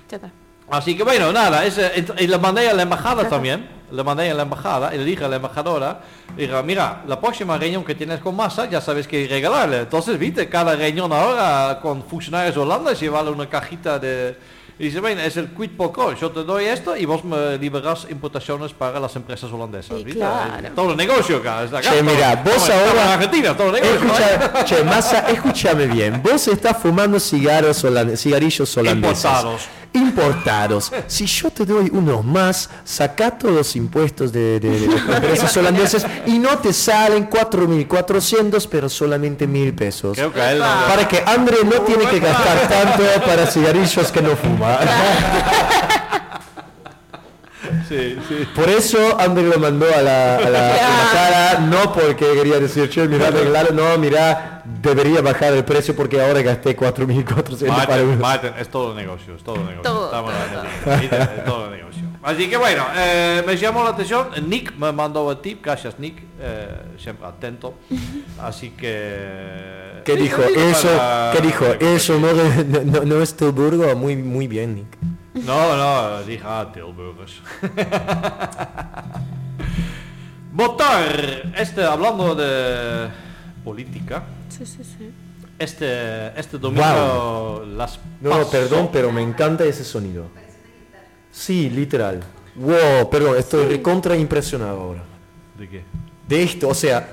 está. 0.08 0.30
Así 0.70 0.96
que 0.96 1.02
bueno, 1.02 1.32
nada, 1.32 1.64
ent- 1.66 2.14
y 2.20 2.26
le 2.26 2.38
mandé 2.38 2.68
a 2.68 2.74
la 2.74 2.82
embajada 2.82 3.28
también, 3.28 3.68
le 3.90 4.02
mandé 4.04 4.30
a 4.30 4.34
la 4.34 4.42
embajada 4.42 4.94
y 4.94 4.98
le 4.98 5.04
dije 5.04 5.24
a 5.24 5.28
la 5.28 5.36
embajadora, 5.36 6.00
dije, 6.36 6.62
mira, 6.62 7.02
la 7.06 7.20
próxima 7.20 7.58
reunión 7.58 7.84
que 7.84 7.94
tienes 7.94 8.20
con 8.20 8.36
Massa 8.36 8.68
ya 8.70 8.80
sabes 8.80 9.06
qué 9.08 9.26
regalarle. 9.28 9.80
Entonces, 9.80 10.18
viste, 10.18 10.48
cada 10.48 10.74
reunión 10.76 11.12
ahora 11.12 11.78
con 11.82 12.02
funcionarios 12.04 12.56
holandeses 12.56 13.00
llevarle 13.00 13.30
una 13.32 13.48
cajita 13.48 13.98
de... 13.98 14.36
Y 14.78 14.84
dice, 14.86 15.00
bueno, 15.00 15.20
es 15.20 15.36
el 15.36 15.48
quid 15.50 15.70
pro 15.76 15.92
quo, 15.92 16.14
yo 16.14 16.30
te 16.30 16.42
doy 16.44 16.64
esto 16.64 16.96
y 16.96 17.04
vos 17.04 17.22
me 17.24 17.56
liberas 17.58 18.06
importaciones 18.10 18.72
para 18.72 18.98
las 18.98 19.14
empresas 19.14 19.52
holandesas. 19.52 19.98
Sí, 19.98 20.04
claro. 20.12 20.68
Todo 20.74 20.90
el 20.92 20.96
negocio 20.96 21.36
acá. 21.36 21.62
está 21.64 21.78
acá, 21.78 21.90
Che, 21.90 22.00
todo- 22.02 22.10
mira, 22.12 22.34
vos 22.36 22.70
ahora- 22.70 23.02
en 23.04 23.08
Argentina, 23.10 23.56
todo 23.56 23.76
el 23.76 23.82
negocio. 23.82 24.08
Escucha, 24.08 24.64
che, 24.64 24.82
Massa, 24.84 25.18
escúchame 25.30 25.86
bien. 25.86 26.20
Vos 26.22 26.48
estás 26.48 26.76
fumando 26.78 27.20
cigarros 27.20 27.84
holand- 27.84 28.16
cigarrillos 28.16 28.76
holandeses. 28.76 29.24
Importados. 29.24 29.62
Importados. 29.94 30.90
Si 31.06 31.26
yo 31.26 31.50
te 31.50 31.64
doy 31.66 31.90
unos 31.92 32.24
más, 32.24 32.70
saca 32.84 33.30
todos 33.36 33.54
los 33.54 33.76
impuestos 33.76 34.32
de, 34.32 34.58
de, 34.58 34.80
de 34.80 34.86
las 34.88 35.16
empresas 35.16 35.56
holandeses 35.56 36.06
y 36.26 36.38
no 36.38 36.58
te 36.58 36.72
salen 36.72 37.28
4.400, 37.28 38.68
pero 38.70 38.88
solamente 38.88 39.46
1.000 39.48 39.74
pesos. 39.74 40.16
Creo 40.16 40.32
que 40.32 40.40
a 40.40 40.52
él 40.52 40.58
no- 40.58 40.64
Para 40.88 41.06
que 41.08 41.22
André 41.26 41.58
no 41.64 41.80
tiene 41.82 42.06
que 42.06 42.20
gastar 42.20 42.68
tanto 42.68 43.02
para 43.26 43.46
cigarrillos 43.46 44.10
que 44.10 44.22
no 44.22 44.36
fuma. 44.36 44.78
Sí, 47.92 48.16
sí. 48.28 48.48
Por 48.54 48.68
eso 48.70 49.20
André 49.20 49.42
lo 49.44 49.58
mandó 49.58 49.86
a 49.94 50.00
la, 50.00 50.36
a 50.36 50.48
la 50.50 50.70
embajada, 50.78 51.58
no 51.60 51.92
porque 51.92 52.32
quería 52.34 52.58
decir, 52.58 52.88
che, 52.88 53.06
mira, 53.06 53.28
arreglalo, 53.28 53.72
no, 53.72 53.98
mira, 53.98 54.62
debería 54.64 55.20
bajar 55.20 55.52
el 55.52 55.64
precio 55.64 55.94
porque 55.94 56.20
ahora 56.22 56.40
gasté 56.42 56.74
4.400 56.76 57.86
para. 57.86 58.02
Martin, 58.02 58.52
es 58.58 58.68
todo 58.68 58.94
negocio, 58.94 59.34
es 59.36 59.42
todo 59.42 59.56
negocio. 59.58 59.82
Todo, 59.82 60.06
Estamos 60.06 60.32
Argentina, 60.32 60.96
¿viste? 61.00 61.16
Es 61.38 61.44
todo 61.44 61.70
negocio. 61.70 62.02
Así 62.22 62.48
que 62.48 62.56
bueno, 62.56 62.86
eh, 62.96 63.42
me 63.44 63.56
llamó 63.56 63.82
la 63.82 63.90
atención. 63.90 64.28
Nick 64.48 64.76
me 64.76 64.92
mandó 64.92 65.28
el 65.32 65.38
tip, 65.38 65.62
gracias 65.64 65.98
Nick, 65.98 66.22
eh, 66.40 66.68
siempre 66.96 67.26
atento. 67.26 67.74
Así 68.40 68.70
que... 68.70 70.02
¿Qué 70.04 70.14
dijo? 70.16 70.40
Eso, 70.42 70.88
para- 70.96 71.32
¿qué 71.34 71.40
dijo? 71.42 71.64
Eso 71.80 72.18
no, 72.20 72.28
no, 72.84 73.04
no, 73.04 73.22
es 73.22 73.34
Tilburgo, 73.34 73.94
muy, 73.96 74.16
muy 74.16 74.46
bien, 74.46 74.74
Nick. 74.76 74.98
No, 75.34 75.76
no, 75.76 76.22
dije, 76.24 76.42
ah, 76.44 76.70
Tilburgers. 76.72 77.40
Votar, 80.52 81.52
este, 81.56 81.82
hablando 81.84 82.34
de 82.34 83.08
política, 83.64 84.24
Sí, 84.50 84.66
sí, 84.66 84.84
sí. 84.84 85.10
este, 85.58 86.38
este 86.38 86.58
domingo 86.58 87.64
las 87.74 87.98
No, 88.20 88.46
perdón, 88.50 88.90
pero 88.92 89.10
me 89.10 89.22
encanta 89.22 89.64
ese 89.64 89.82
sonido. 89.84 90.26
Sí, 91.30 91.70
literal. 91.70 92.20
Wow, 92.54 93.08
perdón, 93.10 93.38
estoy 93.38 93.64
recontra 93.66 94.14
impresionado 94.14 94.78
ahora. 94.78 95.02
¿De 95.58 95.66
qué? 95.68 95.84
De 96.28 96.42
esto, 96.42 96.68
o 96.68 96.74
sea, 96.74 97.08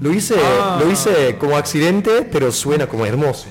lo 0.00 0.12
hice, 0.12 0.34
Ah. 0.42 0.80
lo 0.82 0.90
hice 0.90 1.38
como 1.38 1.56
accidente, 1.56 2.22
pero 2.22 2.50
suena 2.50 2.88
como 2.88 3.06
hermoso. 3.06 3.46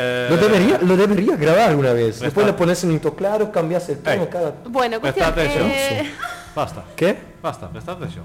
Eh, 0.00 0.26
Lo 0.30 0.36
debería, 0.36 0.78
lo 0.80 0.96
debería 0.96 1.34
grabar 1.36 1.74
una 1.74 1.92
vez. 1.92 2.20
Después 2.20 2.28
está- 2.46 2.46
le 2.46 2.52
pones 2.52 2.84
en 2.84 2.90
un 2.92 2.98
claro, 3.00 3.50
cambias 3.50 3.88
el 3.88 3.98
tono 3.98 4.22
Ey. 4.22 4.28
cada... 4.30 4.54
Bueno, 4.68 5.00
Presta 5.00 5.32
cuestión. 5.34 5.66
atención. 5.66 5.70
eh, 6.06 6.10
Basta, 6.54 6.84
¿Qué? 6.94 7.16
basta, 7.42 7.68
presta 7.68 7.92
atención. 7.92 8.24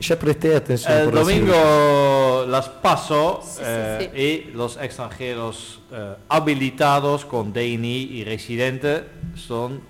Ya 0.00 0.18
presté 0.18 0.54
atención. 0.56 0.92
El 0.98 1.04
por 1.10 1.24
decirlo. 1.26 1.52
domingo 1.54 2.46
las 2.48 2.68
paso 2.68 3.40
Sí, 3.42 3.50
sí, 3.56 3.62
eh, 3.64 4.10
sí. 4.12 4.20
y 4.20 4.56
los 4.56 4.76
extranjeros 4.76 5.80
eh, 5.92 6.14
habilitados 6.28 7.24
con 7.24 7.52
DNI 7.52 8.02
y 8.12 8.24
residente 8.24 9.04
son 9.36 9.80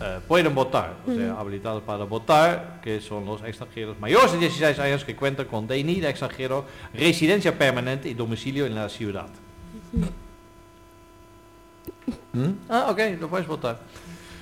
eh, 0.00 0.18
pueden 0.28 0.54
votar, 0.54 0.94
o 1.08 1.12
sea, 1.14 1.36
habilitados 1.40 1.82
para 1.82 2.04
votar, 2.04 2.80
que 2.82 3.00
son 3.00 3.24
los 3.24 3.42
extranjeros 3.42 3.98
mayores 3.98 4.32
de 4.32 4.38
16 4.38 4.78
años 4.78 5.04
que 5.04 5.16
cuentan 5.16 5.46
con 5.46 5.66
DNI 5.66 6.00
de 6.00 6.10
extranjero, 6.10 6.64
residencia 6.92 7.56
permanente 7.56 8.08
y 8.08 8.14
domicilio 8.14 8.66
en 8.66 8.74
la 8.74 8.88
ciudad. 8.88 9.26
¿Mm? 12.32 12.50
Ah, 12.68 12.86
ok, 12.90 12.98
lo 13.20 13.28
puedes 13.28 13.46
votar. 13.46 13.78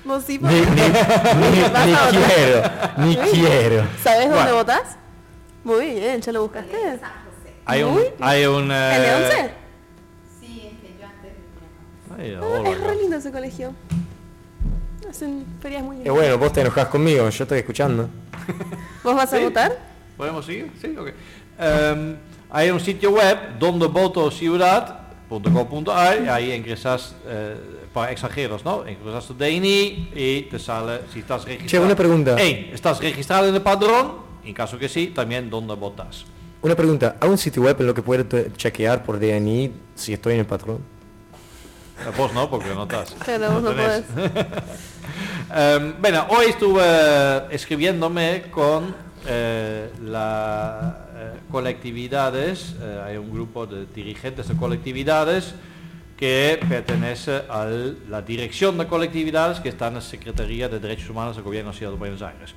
vos 0.03 0.23
sí, 0.25 0.37
Ni, 0.41 0.49
ni, 0.53 0.59
ni- 0.61 1.61
¿Vas 1.69 1.85
ni 2.13 2.19
quiero, 2.19 2.61
ni 2.97 3.15
quiero. 3.15 3.87
¿Sabes 4.03 4.21
dónde 4.29 4.35
Bueno. 4.35 4.55
votás? 4.55 4.97
Muy 5.63 5.95
bien, 5.95 6.21
¿ya 6.21 6.31
lo 6.31 6.41
buscaste? 6.43 6.99
Hay 7.65 7.81
un, 7.83 7.99
hay 8.19 8.45
un, 8.45 8.63
¿El 8.63 9.01
de 9.01 9.07
eh, 9.07 9.15
11? 9.15 9.51
ay, 12.17 12.35
Ah, 12.39 12.41
hola, 12.45 12.69
es 12.69 12.79
re 12.81 12.95
lindo 12.97 13.15
ese 13.17 13.31
colegio. 13.31 13.73
Hacen 15.09 15.45
ferias 15.61 15.83
muy 15.83 15.95
Eh, 15.95 15.99
lindas. 15.99 16.15
bueno, 16.15 16.37
vos 16.37 16.53
te 16.53 16.61
enojás 16.61 16.87
conmigo, 16.87 17.27
yo 17.29 17.43
estoy 17.43 17.59
escuchando. 17.59 18.09
¿Vos 19.03 19.15
vas 19.15 19.33
a 19.33 19.37
Sí. 19.37 19.43
votar? 19.43 19.77
¿Podemos 20.17 20.45
seguir? 20.45 20.71
Sí, 20.81 20.95
ok. 20.97 21.09
Em, 21.57 22.15
hay 22.51 22.69
un 22.69 22.79
sitio 22.79 23.11
web 23.11 23.57
donde 23.57 23.87
voto 23.87 24.29
ciudad.com.ar 24.29 25.04
y 25.29 26.27
ahí 26.27 26.53
ingresas 26.53 27.15
eh, 27.25 27.55
para 27.93 28.11
extranjeros, 28.11 28.63
¿no? 28.63 28.87
Ingresas 28.87 29.25
tu 29.25 29.33
DNI 29.33 30.11
y 30.15 30.41
te 30.43 30.59
sale 30.59 31.01
si 31.11 31.19
estás 31.19 31.45
registrado. 31.45 31.69
Che, 31.69 31.79
una 31.79 31.95
pregunta. 31.95 32.35
Eén, 32.37 32.69
¿estás 32.73 32.99
registrado 32.99 33.47
en 33.47 33.55
el 33.55 33.61
padrón? 33.61 34.25
En 34.43 34.53
caso 34.53 34.77
que 34.77 34.87
sí, 34.87 35.07
también 35.07 35.49
dónde 35.49 35.73
votas. 35.73 36.25
Una 36.61 36.75
pregunta, 36.75 37.15
¿hay 37.19 37.29
un 37.29 37.37
sitio 37.37 37.63
web 37.63 37.75
en 37.79 37.87
lo 37.87 37.93
que 37.93 38.01
puedo 38.01 38.23
chequear 38.55 39.03
por 39.03 39.19
DNI 39.19 39.71
si 39.95 40.13
estoy 40.13 40.33
en 40.33 40.39
el 40.41 40.45
patrón? 40.45 40.79
Eh, 41.99 42.11
Vos 42.17 42.33
no, 42.33 42.49
porque 42.49 42.69
no 42.75 42.83
estás. 42.83 43.15
Pero 43.25 43.59
no 43.59 43.71
podés. 43.71 44.03
Bueno, 46.01 46.25
hoy 46.29 46.47
estuve 46.47 46.81
eh, 46.83 47.41
escribiéndome 47.51 48.45
con 48.51 48.93
eh, 49.27 49.89
las 50.03 51.04
colectividades, 51.51 52.75
eh, 52.81 53.01
hay 53.05 53.17
un 53.17 53.31
grupo 53.31 53.65
de 53.65 53.85
dirigentes 53.87 54.47
de 54.47 54.55
colectividades 54.55 55.53
que 56.17 56.59
pertenece 56.69 57.41
a 57.49 57.65
la 58.09 58.21
dirección 58.21 58.77
de 58.77 58.87
colectividades 58.87 59.59
que 59.59 59.69
está 59.69 59.87
en 59.87 59.95
la 59.95 60.01
Secretaría 60.01 60.69
de 60.69 60.79
Derechos 60.79 61.09
Humanos 61.09 61.35
del 61.35 61.43
Gobierno 61.43 61.71
de 61.71 61.73
la 61.75 61.77
Ciudad 61.77 61.91
de 61.91 61.97
Buenos 61.97 62.21
Aires. 62.21 62.53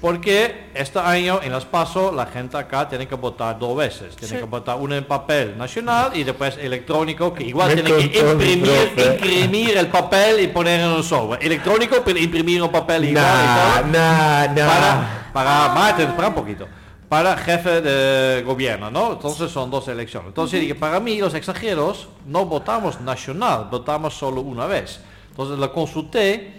Porque 0.00 0.66
este 0.74 0.98
año 0.98 1.40
en 1.42 1.50
las 1.50 1.64
PASO 1.64 2.12
la 2.12 2.26
gente 2.26 2.56
acá 2.58 2.86
tiene 2.88 3.08
que 3.08 3.14
votar 3.14 3.58
dos 3.58 3.76
veces. 3.76 4.14
Tiene 4.14 4.34
Sí. 4.34 4.40
que 4.40 4.44
votar 4.44 4.76
uno 4.78 4.94
en 4.94 5.04
papel 5.04 5.56
nacional 5.56 6.10
y 6.14 6.22
después 6.22 6.58
electrónico, 6.58 7.32
que 7.32 7.44
igual 7.44 7.74
Me 7.74 7.82
tiene 7.82 8.10
que 8.10 8.20
imprimir, 8.20 8.92
imprimir 8.94 9.76
el 9.78 9.86
papel 9.88 10.40
y 10.40 10.48
poner 10.48 10.80
en 10.80 10.88
un 10.88 11.02
sobre. 11.02 11.44
Electrónico, 11.44 11.96
pero 12.04 12.18
imprimir 12.18 12.62
un 12.62 12.70
papel 12.70 13.06
igual 13.06 13.24
y 13.24 13.46
Nah, 13.46 13.80
todo. 13.80 13.86
nah, 13.90 14.46
nah. 14.48 14.66
Para, 14.66 15.30
para 15.32 15.74
Martín, 15.74 16.06
espera 16.08 16.28
un 16.28 16.34
poquito. 16.34 16.68
Para 17.08 17.36
jefe 17.36 17.80
de 17.80 18.42
gobierno, 18.42 18.90
¿no? 18.90 19.12
Entonces 19.12 19.50
son 19.50 19.70
dos 19.70 19.86
elecciones. 19.86 20.28
Entonces 20.28 20.60
dije, 20.60 20.74
para 20.74 20.98
mí 20.98 21.18
los 21.18 21.34
extranjeros 21.34 22.08
no 22.26 22.46
votamos 22.46 23.00
nacional, 23.00 23.68
votamos 23.70 24.14
solo 24.14 24.40
una 24.40 24.66
vez. 24.66 25.00
Entonces 25.30 25.58
lo 25.58 25.72
consulté 25.72 26.52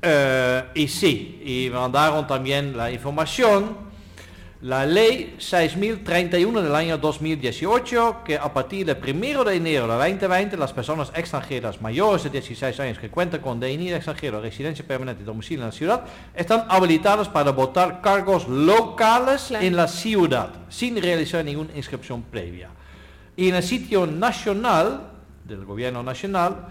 eh, 0.00 0.64
y 0.74 0.88
sí, 0.88 1.42
y 1.44 1.70
me 1.70 1.78
mandaron 1.78 2.26
también 2.26 2.76
la 2.76 2.90
información. 2.90 3.93
La 4.64 4.86
ley 4.86 5.34
6031 5.36 6.62
del 6.62 6.74
año 6.74 6.96
2018, 6.96 8.22
que 8.24 8.38
a 8.38 8.50
partir 8.50 8.86
del 8.86 8.96
1 8.96 9.44
de 9.44 9.56
enero 9.56 9.86
de 9.86 9.92
2020 9.92 10.56
las 10.56 10.72
personas 10.72 11.12
extranjeras 11.14 11.82
mayores 11.82 12.24
de 12.24 12.30
16 12.30 12.80
años 12.80 12.98
que 12.98 13.10
cuentan 13.10 13.42
con 13.42 13.60
DNI 13.60 13.90
de 13.90 13.96
extranjero, 13.96 14.40
residencia 14.40 14.82
permanente 14.86 15.22
y 15.22 15.26
domicilio 15.26 15.64
en 15.64 15.68
la 15.68 15.72
ciudad, 15.72 16.04
están 16.34 16.64
habilitados 16.70 17.28
para 17.28 17.50
votar 17.50 18.00
cargos 18.00 18.48
locales 18.48 19.48
Claro. 19.48 19.66
en 19.66 19.76
la 19.76 19.86
ciudad, 19.86 20.48
sin 20.70 20.96
realizar 20.96 21.44
ninguna 21.44 21.76
inscripción 21.76 22.22
previa. 22.22 22.70
Y 23.36 23.50
en 23.50 23.56
el 23.56 23.62
sitio 23.62 24.06
nacional 24.06 25.10
del 25.44 25.66
gobierno 25.66 26.02
nacional, 26.02 26.68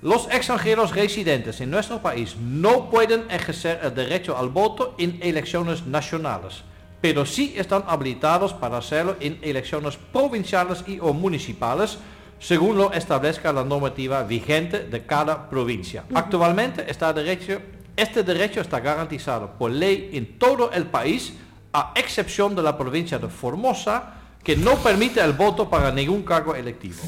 los 0.00 0.28
extranjeros 0.30 0.94
residentes 0.94 1.60
en 1.60 1.72
nuestro 1.72 2.00
país 2.00 2.36
no 2.36 2.88
pueden 2.88 3.28
ejercer 3.32 3.80
el 3.82 3.92
derecho 3.92 4.38
al 4.38 4.48
voto 4.48 4.94
en 4.96 5.18
elecciones 5.20 5.84
nacionales, 5.88 6.62
pero 7.02 7.26
sí 7.26 7.52
están 7.56 7.82
habilitados 7.88 8.54
para 8.54 8.78
hacerlo 8.78 9.16
en 9.18 9.36
elecciones 9.42 9.98
provinciales 10.12 10.84
y 10.86 11.00
o 11.00 11.12
municipales, 11.12 11.98
según 12.38 12.78
lo 12.78 12.92
establezca 12.92 13.52
la 13.52 13.64
normativa 13.64 14.22
vigente 14.22 14.84
de 14.84 15.04
cada 15.04 15.50
provincia. 15.50 16.04
Actualmente 16.14 16.88
está 16.88 17.12
derecho, 17.12 17.60
este 17.96 18.22
derecho 18.22 18.60
está 18.60 18.78
garantizado 18.78 19.50
por 19.58 19.72
ley 19.72 20.10
en 20.12 20.38
todo 20.38 20.70
el 20.70 20.86
país, 20.86 21.34
a 21.72 21.92
excepción 21.96 22.54
de 22.54 22.62
la 22.62 22.78
provincia 22.78 23.18
de 23.18 23.28
Formosa, 23.28 24.14
que 24.44 24.56
no 24.56 24.76
permite 24.76 25.20
el 25.20 25.32
voto 25.32 25.68
para 25.68 25.90
ningún 25.90 26.22
cargo 26.22 26.54
electivo. 26.54 27.02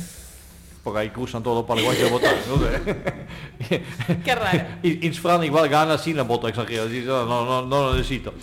Porque 0.83 1.01
ahí 1.01 1.11
cruzan 1.11 1.43
todo 1.43 1.61
el 1.61 1.67
Paraguay 1.67 1.97
a 2.03 2.11
votar. 2.11 2.35
No. 2.49 4.19
Qué 4.25 4.35
raro. 4.35 4.65
Y, 4.83 5.07
y 5.07 5.13
Fran 5.13 5.43
igual 5.45 5.69
gana 5.69 5.97
sin 5.97 6.19
el 6.19 6.25
voto 6.25 6.49
extranjero. 6.49 6.87
No, 7.25 7.45
no, 7.47 7.63
no 7.63 7.83
lo 7.85 7.95
necesito. 7.95 8.35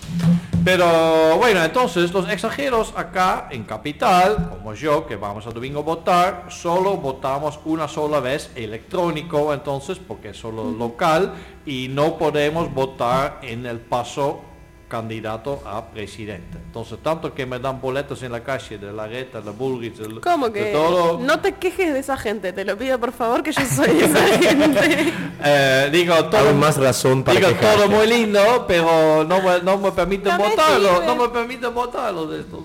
Pero 0.64 1.38
bueno, 1.38 1.64
entonces 1.64 2.12
los 2.12 2.28
extranjeros 2.30 2.94
acá 2.96 3.48
en 3.50 3.64
Capital, 3.64 4.48
como 4.48 4.74
yo, 4.74 5.06
que 5.06 5.16
vamos 5.16 5.44
a 5.48 5.50
domingo 5.50 5.80
a 5.80 5.82
votar, 5.82 6.46
solo 6.50 6.96
votamos 6.98 7.58
una 7.64 7.88
sola 7.88 8.20
vez 8.20 8.48
electrónico, 8.54 9.52
entonces, 9.52 9.98
porque 9.98 10.28
es 10.28 10.36
solo 10.36 10.70
local, 10.70 11.32
y 11.66 11.88
no 11.88 12.16
podemos 12.16 12.72
votar 12.72 13.40
en 13.42 13.66
el 13.66 13.80
paso 13.80 14.51
candidato 14.92 15.62
a 15.64 15.86
presidente. 15.86 16.58
Entonces, 16.66 16.98
tanto 17.02 17.32
que 17.32 17.46
me 17.46 17.58
dan 17.58 17.80
boletos 17.80 18.22
en 18.22 18.30
la 18.30 18.44
calle 18.44 18.76
de 18.76 18.92
la 18.92 19.06
Reta, 19.06 19.40
de 19.40 19.50
Bullrich, 19.50 19.96
de, 19.96 20.20
¿Cómo 20.20 20.50
de 20.50 20.64
que? 20.64 20.72
todo, 20.72 21.18
No 21.18 21.40
te 21.40 21.52
quejes 21.54 21.94
de 21.94 22.00
esa 22.00 22.18
gente, 22.18 22.52
te 22.52 22.62
lo 22.66 22.76
pido 22.76 22.98
por 22.98 23.12
favor, 23.12 23.42
que 23.42 23.52
yo 23.52 23.62
soy 23.64 24.00
esa 24.00 24.22
gente. 24.38 25.12
eh, 25.42 25.88
digo, 25.90 26.14
todo, 26.26 26.52
más 26.52 26.76
razón 26.76 27.24
para 27.24 27.38
Digo, 27.38 27.48
quejarte. 27.54 27.74
todo 27.78 27.88
muy 27.88 28.06
lindo, 28.06 28.66
pero 28.68 29.24
no 29.24 29.40
me, 29.40 29.60
no 29.62 29.78
me 29.78 29.92
permiten 29.92 30.36
No 30.36 30.38
me 30.44 30.50
votarlo, 30.50 30.88
sirve. 30.96 31.06
no 31.06 31.16
me 31.16 31.28
permiten 31.30 31.74
votarlo 31.74 32.26
de 32.26 32.40
estos. 32.40 32.60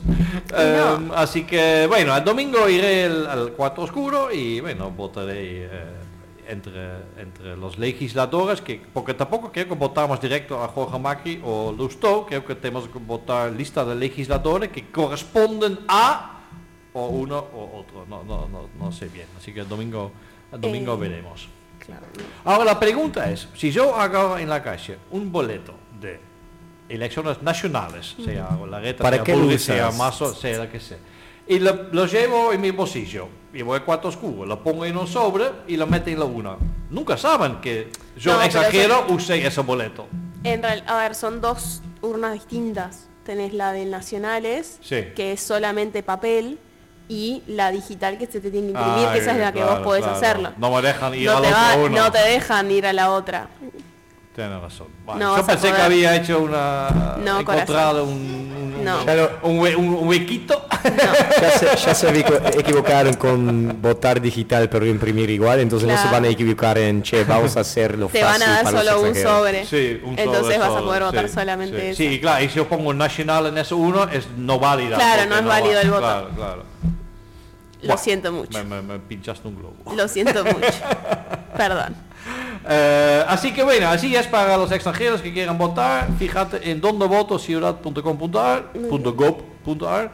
Eh, 0.53 0.82
así 1.15 1.45
que, 1.45 1.86
bueno, 1.88 2.13
el 2.13 2.25
domingo 2.25 2.67
iré 2.67 3.05
al, 3.05 3.25
al 3.28 3.51
cuarto 3.53 3.84
oscuro 3.84 4.30
y, 4.34 4.59
bueno, 4.59 4.91
votaré 4.91 5.63
eh, 5.63 5.69
entre, 6.48 6.98
entre 7.18 7.58
los 7.58 7.78
legisladores, 7.78 8.62
que, 8.62 8.82
porque 8.93 9.14
tampoco 9.14 9.52
creo 9.52 9.68
que 9.68 9.76
votamos 9.76 10.20
directo 10.22 10.64
a 10.64 10.68
Jorge 10.68 11.00
Macri 11.00 11.41
o 11.43 11.72
Lustó, 11.72 12.26
creo 12.26 12.45
que 12.45 12.56
tenemos 12.56 12.88
que 12.88 13.00
votar 13.00 13.52
lista 13.52 13.84
de 13.86 13.95
legisladores 13.95 14.70
que 14.70 14.89
corresponden 14.89 15.80
a 15.88 16.41
o 16.93 17.08
uno 17.08 17.38
o 17.38 17.80
otro, 17.80 18.06
no, 18.08 18.24
no, 18.24 18.48
no, 18.48 18.70
no 18.80 18.91
sé 18.91 19.08
bien, 19.10 19.28
así 19.38 19.54
que 19.54 19.60
el 19.62 19.70
domingo, 19.70 20.12
el 20.52 20.60
domingo 20.60 20.93
Eh, 20.95 20.98
veremos. 20.98 21.48
Claro. 21.80 22.06
Ahora 22.43 22.66
la 22.66 22.80
pregunta 22.80 23.30
es, 23.30 23.48
si 23.56 23.72
yo 23.72 23.95
hago 23.95 24.38
en 24.38 24.50
la 24.50 24.64
calle 24.64 24.98
un 25.12 25.32
boleto 25.32 25.74
de 26.00 26.20
elecciones 26.89 27.41
nacionales, 27.41 28.16
sea 28.24 28.58
la 28.70 28.80
reta, 28.80 29.04
¿Para 29.04 29.18
sea 29.18 29.26
qué 29.26 29.60
sea 29.60 29.91
Mazo, 29.91 30.34
sea 30.34 30.64
lo 30.64 30.72
que 30.72 30.80
sea, 30.80 30.98
y 31.48 31.60
lo, 31.60 31.84
lo 31.91 32.06
llevo 32.06 32.52
en 32.52 32.62
mi 32.62 32.72
bolsillo, 32.72 33.30
y 33.58 33.64
voy 33.64 33.78
a 33.78 33.84
cuarto 33.84 34.08
oscuro, 34.08 34.45
lo 34.45 34.62
pongo 34.62 34.86
en 34.86 34.95
un 34.95 35.08
sobre 35.08 35.45
y 35.68 35.78
lo 35.78 35.88
meto 35.88 36.12
en 36.12 36.20
la 36.20 36.26
una. 36.26 36.58
Nunca 36.91 37.18
saben 37.18 37.60
que 37.60 37.89
yo 38.16 38.34
No, 38.34 38.41
exagero, 38.43 39.05
usé 39.10 39.45
ese 39.45 39.62
boleto. 39.62 40.05
En 40.43 40.62
real, 40.62 40.84
a 40.86 40.97
ver, 40.99 41.16
son 41.16 41.41
dos 41.41 41.82
urnas 42.01 42.34
distintas. 42.34 43.08
Tenés 43.26 43.53
la 43.53 43.72
de 43.72 43.86
nacionales, 43.86 44.78
Sí. 44.82 45.05
que 45.16 45.34
es 45.34 45.41
solamente 45.41 46.03
papel, 46.03 46.60
y 47.10 47.41
la 47.47 47.72
digital 47.72 48.18
que 48.20 48.28
se 48.28 48.39
te 48.39 48.51
tiene 48.51 48.74
que 48.74 48.80
imprimir, 48.80 49.08
que 49.14 49.18
esa 49.20 49.32
es 49.32 49.38
la 49.38 49.51
que 49.51 49.60
claro, 49.60 49.76
vos 49.78 49.84
podés 49.84 50.03
claro. 50.03 50.18
hacerlo. 50.18 50.51
No 50.58 50.70
me 50.76 50.82
dejan 50.84 51.16
ir 51.16 51.26
No 51.26 51.38
otro 51.38 51.49
va- 51.51 51.76
uno. 51.78 51.89
no 52.03 52.12
te 52.12 52.20
dejan 52.20 52.70
ir 52.70 52.86
a 52.86 52.93
la 52.93 53.12
otra. 53.12 53.47
Tienes 54.38 54.61
razón. 54.61 54.85
Vale, 55.03 55.19
No 55.19 55.35
yo 55.35 55.43
pensé 55.47 55.71
que 55.73 55.81
había 55.81 56.15
hecho 56.15 56.39
una... 56.43 57.15
No, 57.25 57.39
encontrado 57.39 58.03
un, 58.03 58.11
un, 58.11 58.85
No. 58.85 58.99
Un, 59.41 59.59
hue- 59.59 59.75
un- 59.75 59.88
un 59.95 60.07
huequito. 60.07 60.63
ya 61.41 61.49
se, 61.57 61.65
ya 61.75 61.95
se 61.95 62.07
equivo- 62.13 62.39
equivocaron 62.59 63.15
con 63.15 63.81
votar 63.81 64.21
digital 64.21 64.69
pero 64.69 64.85
imprimir 64.85 65.31
igual, 65.31 65.59
entonces 65.61 65.89
no 65.89 65.97
se 65.99 66.07
van 66.09 66.25
a 66.25 66.27
equivocar 66.27 66.77
en, 66.77 67.01
che, 67.01 67.23
vamos 67.23 67.57
a 67.57 67.61
hacerlo 67.61 68.09
Te 68.13 68.21
fácil 68.21 68.41
van 68.41 68.49
a 68.49 68.53
dar 68.53 68.63
para 68.65 68.83
los 68.83 68.93
solo 68.93 69.01
un 69.09 69.15
sobre. 69.15 69.65
Sí, 69.65 69.99
un 70.03 70.19
Entonces 70.19 70.41
sobre 70.43 70.57
vas 70.59 70.69
a 70.69 70.79
poder 70.81 71.03
votar 71.03 71.27
sí, 71.27 71.33
solamente 71.33 71.79
sí. 71.81 71.88
eso. 72.03 72.11
Sí, 72.11 72.19
claro, 72.21 72.43
y 72.45 72.49
si 72.49 72.55
yo 72.57 72.67
pongo 72.69 72.91
un 72.91 72.97
nacional 72.99 73.47
en 73.47 73.57
ese 73.57 73.73
uno, 73.73 74.03
es 74.03 74.27
no 74.38 74.59
válida. 74.59 74.97
Claro, 74.97 75.25
no 75.27 75.35
es 75.39 75.45
válido 75.45 75.73
va- 75.73 75.81
el 75.81 75.89
voto. 75.89 75.99
Claro, 76.01 76.29
claro. 76.35 76.63
Lo 77.81 77.97
siento 77.97 78.31
mucho. 78.31 78.55
Me, 78.55 78.63
me- 78.63 78.81
me 78.83 78.99
pinchaste 78.99 79.47
un 79.47 79.55
globo. 79.57 79.73
Lo 79.95 80.07
siento 80.07 80.43
mucho. 80.45 80.67
Perdón. 81.57 81.95
Eh, 82.70 83.24
así 83.28 83.53
que 83.53 83.63
bueno, 83.63 83.88
así 83.88 84.15
es 84.15 84.28
para 84.28 84.57
los 84.57 84.72
extranjeros 84.72 85.22
que 85.22 85.32
quieran 85.34 85.57
votar. 85.57 86.07
Fíjate 86.20 86.70
en 86.70 86.82
donde 86.82 87.05
voto 87.07 87.39
ciudad.com.ar, 87.39 88.72
.gov.ar. 88.74 90.11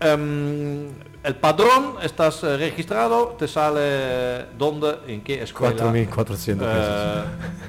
Em, 0.00 0.88
el 1.22 1.36
padrón, 1.36 1.94
estás 2.02 2.42
eh, 2.42 2.56
registrado, 2.56 3.36
te 3.38 3.46
sale 3.46 4.46
dónde, 4.58 4.96
en 5.06 5.20
qué 5.22 5.42
escuela 5.42 5.76
4.400 5.76 6.26
pesos. 6.26 6.56
eh, 6.58 7.22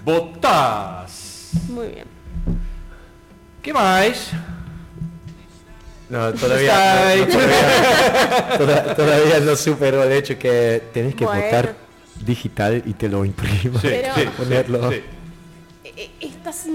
votas. 0.04 1.50
Muy 1.70 1.88
bien. 1.90 2.06
¿Qué 3.62 3.72
más? 3.72 4.32
No, 6.10 6.34
todavía, 6.34 7.16
no, 7.16 7.26
no, 7.26 7.28
todavía, 7.28 8.58
toda- 8.58 8.96
todavía 8.96 9.40
no 9.40 9.56
superó 9.56 10.04
el 10.04 10.12
hecho 10.12 10.38
que 10.38 10.84
tenés 10.94 11.16
que 11.16 11.26
Bueno. 11.26 11.42
votar 11.44 11.76
digital 12.26 12.82
y 12.86 12.94
te 12.94 13.10
lo 13.10 13.26
imprima. 13.26 13.80
Sí, 13.82 13.88
sí, 14.16 14.22
Ponerlo. 14.38 14.92
sí. 14.92 15.02
Eh, 15.86 16.12
Estás 16.22 16.66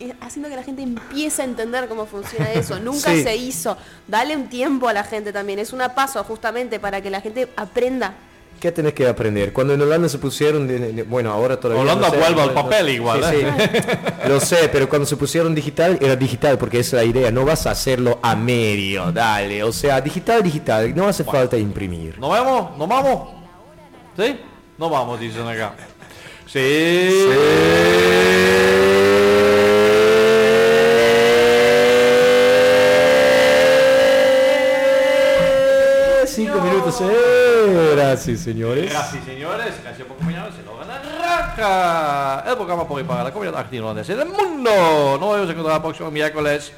eh, 0.00 0.12
haciendo 0.20 0.48
que 0.48 0.56
la 0.56 0.62
gente 0.62 0.82
empiece 0.82 1.42
a 1.42 1.44
entender 1.44 1.88
cómo 1.88 2.06
funciona 2.06 2.52
eso. 2.54 2.78
Nunca 2.80 3.10
Sí. 3.12 3.22
se 3.22 3.36
hizo. 3.36 3.76
Dale 4.06 4.36
un 4.36 4.48
tiempo 4.48 4.88
a 4.88 4.92
la 4.92 5.04
gente 5.04 5.32
también. 5.32 5.58
Es 5.58 5.72
una 5.72 5.94
paso 5.94 6.22
justamente 6.24 6.78
para 6.80 7.00
que 7.00 7.10
la 7.10 7.20
gente 7.20 7.48
aprenda. 7.56 8.14
¿Qué 8.60 8.72
tenés 8.72 8.92
que 8.92 9.06
aprender? 9.06 9.52
Cuando 9.52 9.74
en 9.74 9.80
Holanda 9.82 10.08
se 10.08 10.18
pusieron, 10.18 10.68
bueno, 11.08 11.30
ahora 11.30 11.60
todavía 11.60 11.80
Holanda 11.80 12.08
no 12.08 12.12
sé, 12.14 12.18
vuelve 12.20 12.42
al 12.42 12.48
no- 12.48 12.54
papel 12.54 12.88
igual, 12.88 13.22
Sí, 13.22 13.36
¿eh? 13.36 13.70
sí. 13.72 14.28
Lo 14.28 14.40
sé, 14.40 14.68
pero 14.72 14.88
cuando 14.88 15.06
se 15.06 15.16
pusieron 15.16 15.54
digital, 15.54 15.96
era 16.00 16.16
digital, 16.16 16.58
porque 16.58 16.80
esa 16.80 17.00
es 17.00 17.06
la 17.06 17.08
idea. 17.20 17.30
No 17.30 17.44
vas 17.44 17.66
a 17.68 17.70
hacerlo 17.70 18.18
a 18.20 18.34
medio, 18.34 19.12
dale. 19.12 19.62
O 19.62 19.72
sea, 19.72 20.00
digital, 20.00 20.42
digital. 20.42 20.92
No 20.96 21.06
hace 21.06 21.22
falta 21.22 21.56
imprimir. 21.56 22.18
¿Nos 22.18 22.30
vamos? 22.30 22.76
¿Nos 22.76 22.88
vamos? 22.88 23.28
¿Sí? 24.16 24.40
Nos 24.78 24.90
vamos, 24.92 25.18
dicen 25.18 25.46
acá. 25.46 25.74
Sí. 26.46 27.10
Cinco 36.26 36.60
minutos 36.60 37.00
era, 37.00 38.16
sí, 38.16 38.36
señores. 38.36 38.88
Gracias, 38.88 39.24
señores. 39.24 39.74
Gracias 39.82 40.06
por 40.06 40.16
acompañarnos. 40.16 40.54
Se 40.54 40.62
lo 40.62 40.78
gana 40.78 41.02
Raja. 41.18 42.44
El 42.48 42.54
programa 42.54 42.86
por 42.86 43.00
y 43.00 43.04
para 43.04 43.24
la 43.24 43.32
comunidad 43.32 43.58
argentina 43.58 43.92
del 43.92 44.28
mundo. 44.28 45.18
Nos 45.18 45.34
vemos 45.34 45.50
encontrar 45.50 45.76
el 45.76 45.82
próximo 45.82 46.12
miércoles 46.12 46.72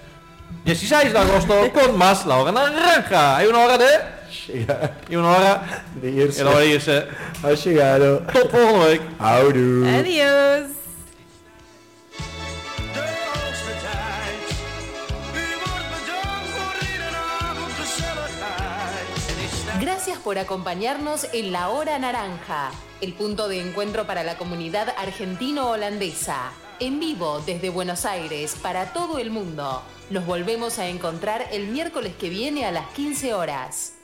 16 0.64 1.12
de 1.12 1.18
agosto 1.18 1.70
con 1.74 1.98
más 1.98 2.24
La 2.24 2.38
Hora 2.38 2.50
Naranja. 2.50 3.36
Hay 3.36 3.46
una 3.46 3.58
hora 3.58 3.76
de... 3.76 4.19
Y 5.08 5.16
una 5.16 5.28
hora... 5.30 5.84
De 6.00 6.10
irse. 6.10 6.40
Y 6.40 6.44
la 6.44 6.50
hora 6.50 6.60
de 6.60 6.68
irse. 6.68 7.06
Ha 7.42 7.52
llegado. 7.52 8.18
Tot 8.32 8.52
volgende 8.52 8.86
week. 8.86 9.02
Audu. 9.18 9.86
Adiós. 9.88 10.68
De 12.94 13.06
hoogste 13.32 13.74
tijd. 13.84 14.50
U 15.34 15.46
wordt 15.64 15.88
bedankt 15.94 16.48
voor 16.54 16.74
iedere 16.88 17.22
avond 17.40 17.72
gezelligheid. 17.80 19.06
En 19.28 19.38
ik 19.44 19.50
sta 19.62 19.78
Gracias 19.80 20.18
por 20.18 20.38
acompañarnos 20.38 21.26
en 21.32 21.50
La 21.50 21.68
Hora 21.68 21.98
Naranja, 21.98 22.70
el 23.00 23.12
punto 23.12 23.48
de 23.48 23.60
encuentro 23.60 24.06
para 24.06 24.22
la 24.22 24.36
comunidad 24.36 24.88
argentino-holandesa. 24.96 26.52
En 26.78 26.98
vivo 26.98 27.42
desde 27.44 27.68
Buenos 27.68 28.04
Aires 28.04 28.56
para 28.62 28.92
todo 28.92 29.18
el 29.18 29.30
mundo. 29.30 29.82
Nos 30.10 30.24
volvemos 30.24 30.78
a 30.78 30.88
encontrar 30.88 31.46
el 31.52 31.68
miércoles 31.68 32.14
que 32.18 32.30
viene 32.30 32.64
a 32.64 32.72
las 32.72 32.86
15 32.94 33.34
horas. 33.34 33.99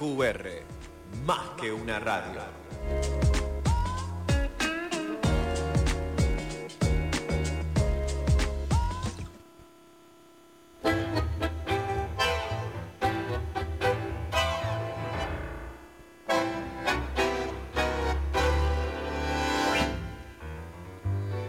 MQR, 0.00 0.62
más 1.26 1.50
que 1.60 1.70
una 1.72 2.00
radio. 2.00 2.40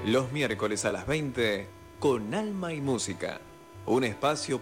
Los 0.06 0.32
miércoles 0.34 0.84
a 0.84 0.92
las 0.92 1.08
20 1.08 1.70
con 2.00 2.34
Alma 2.34 2.74
y 2.74 2.82
Música. 2.82 3.40
Un 3.86 4.04
espacio 4.04 4.60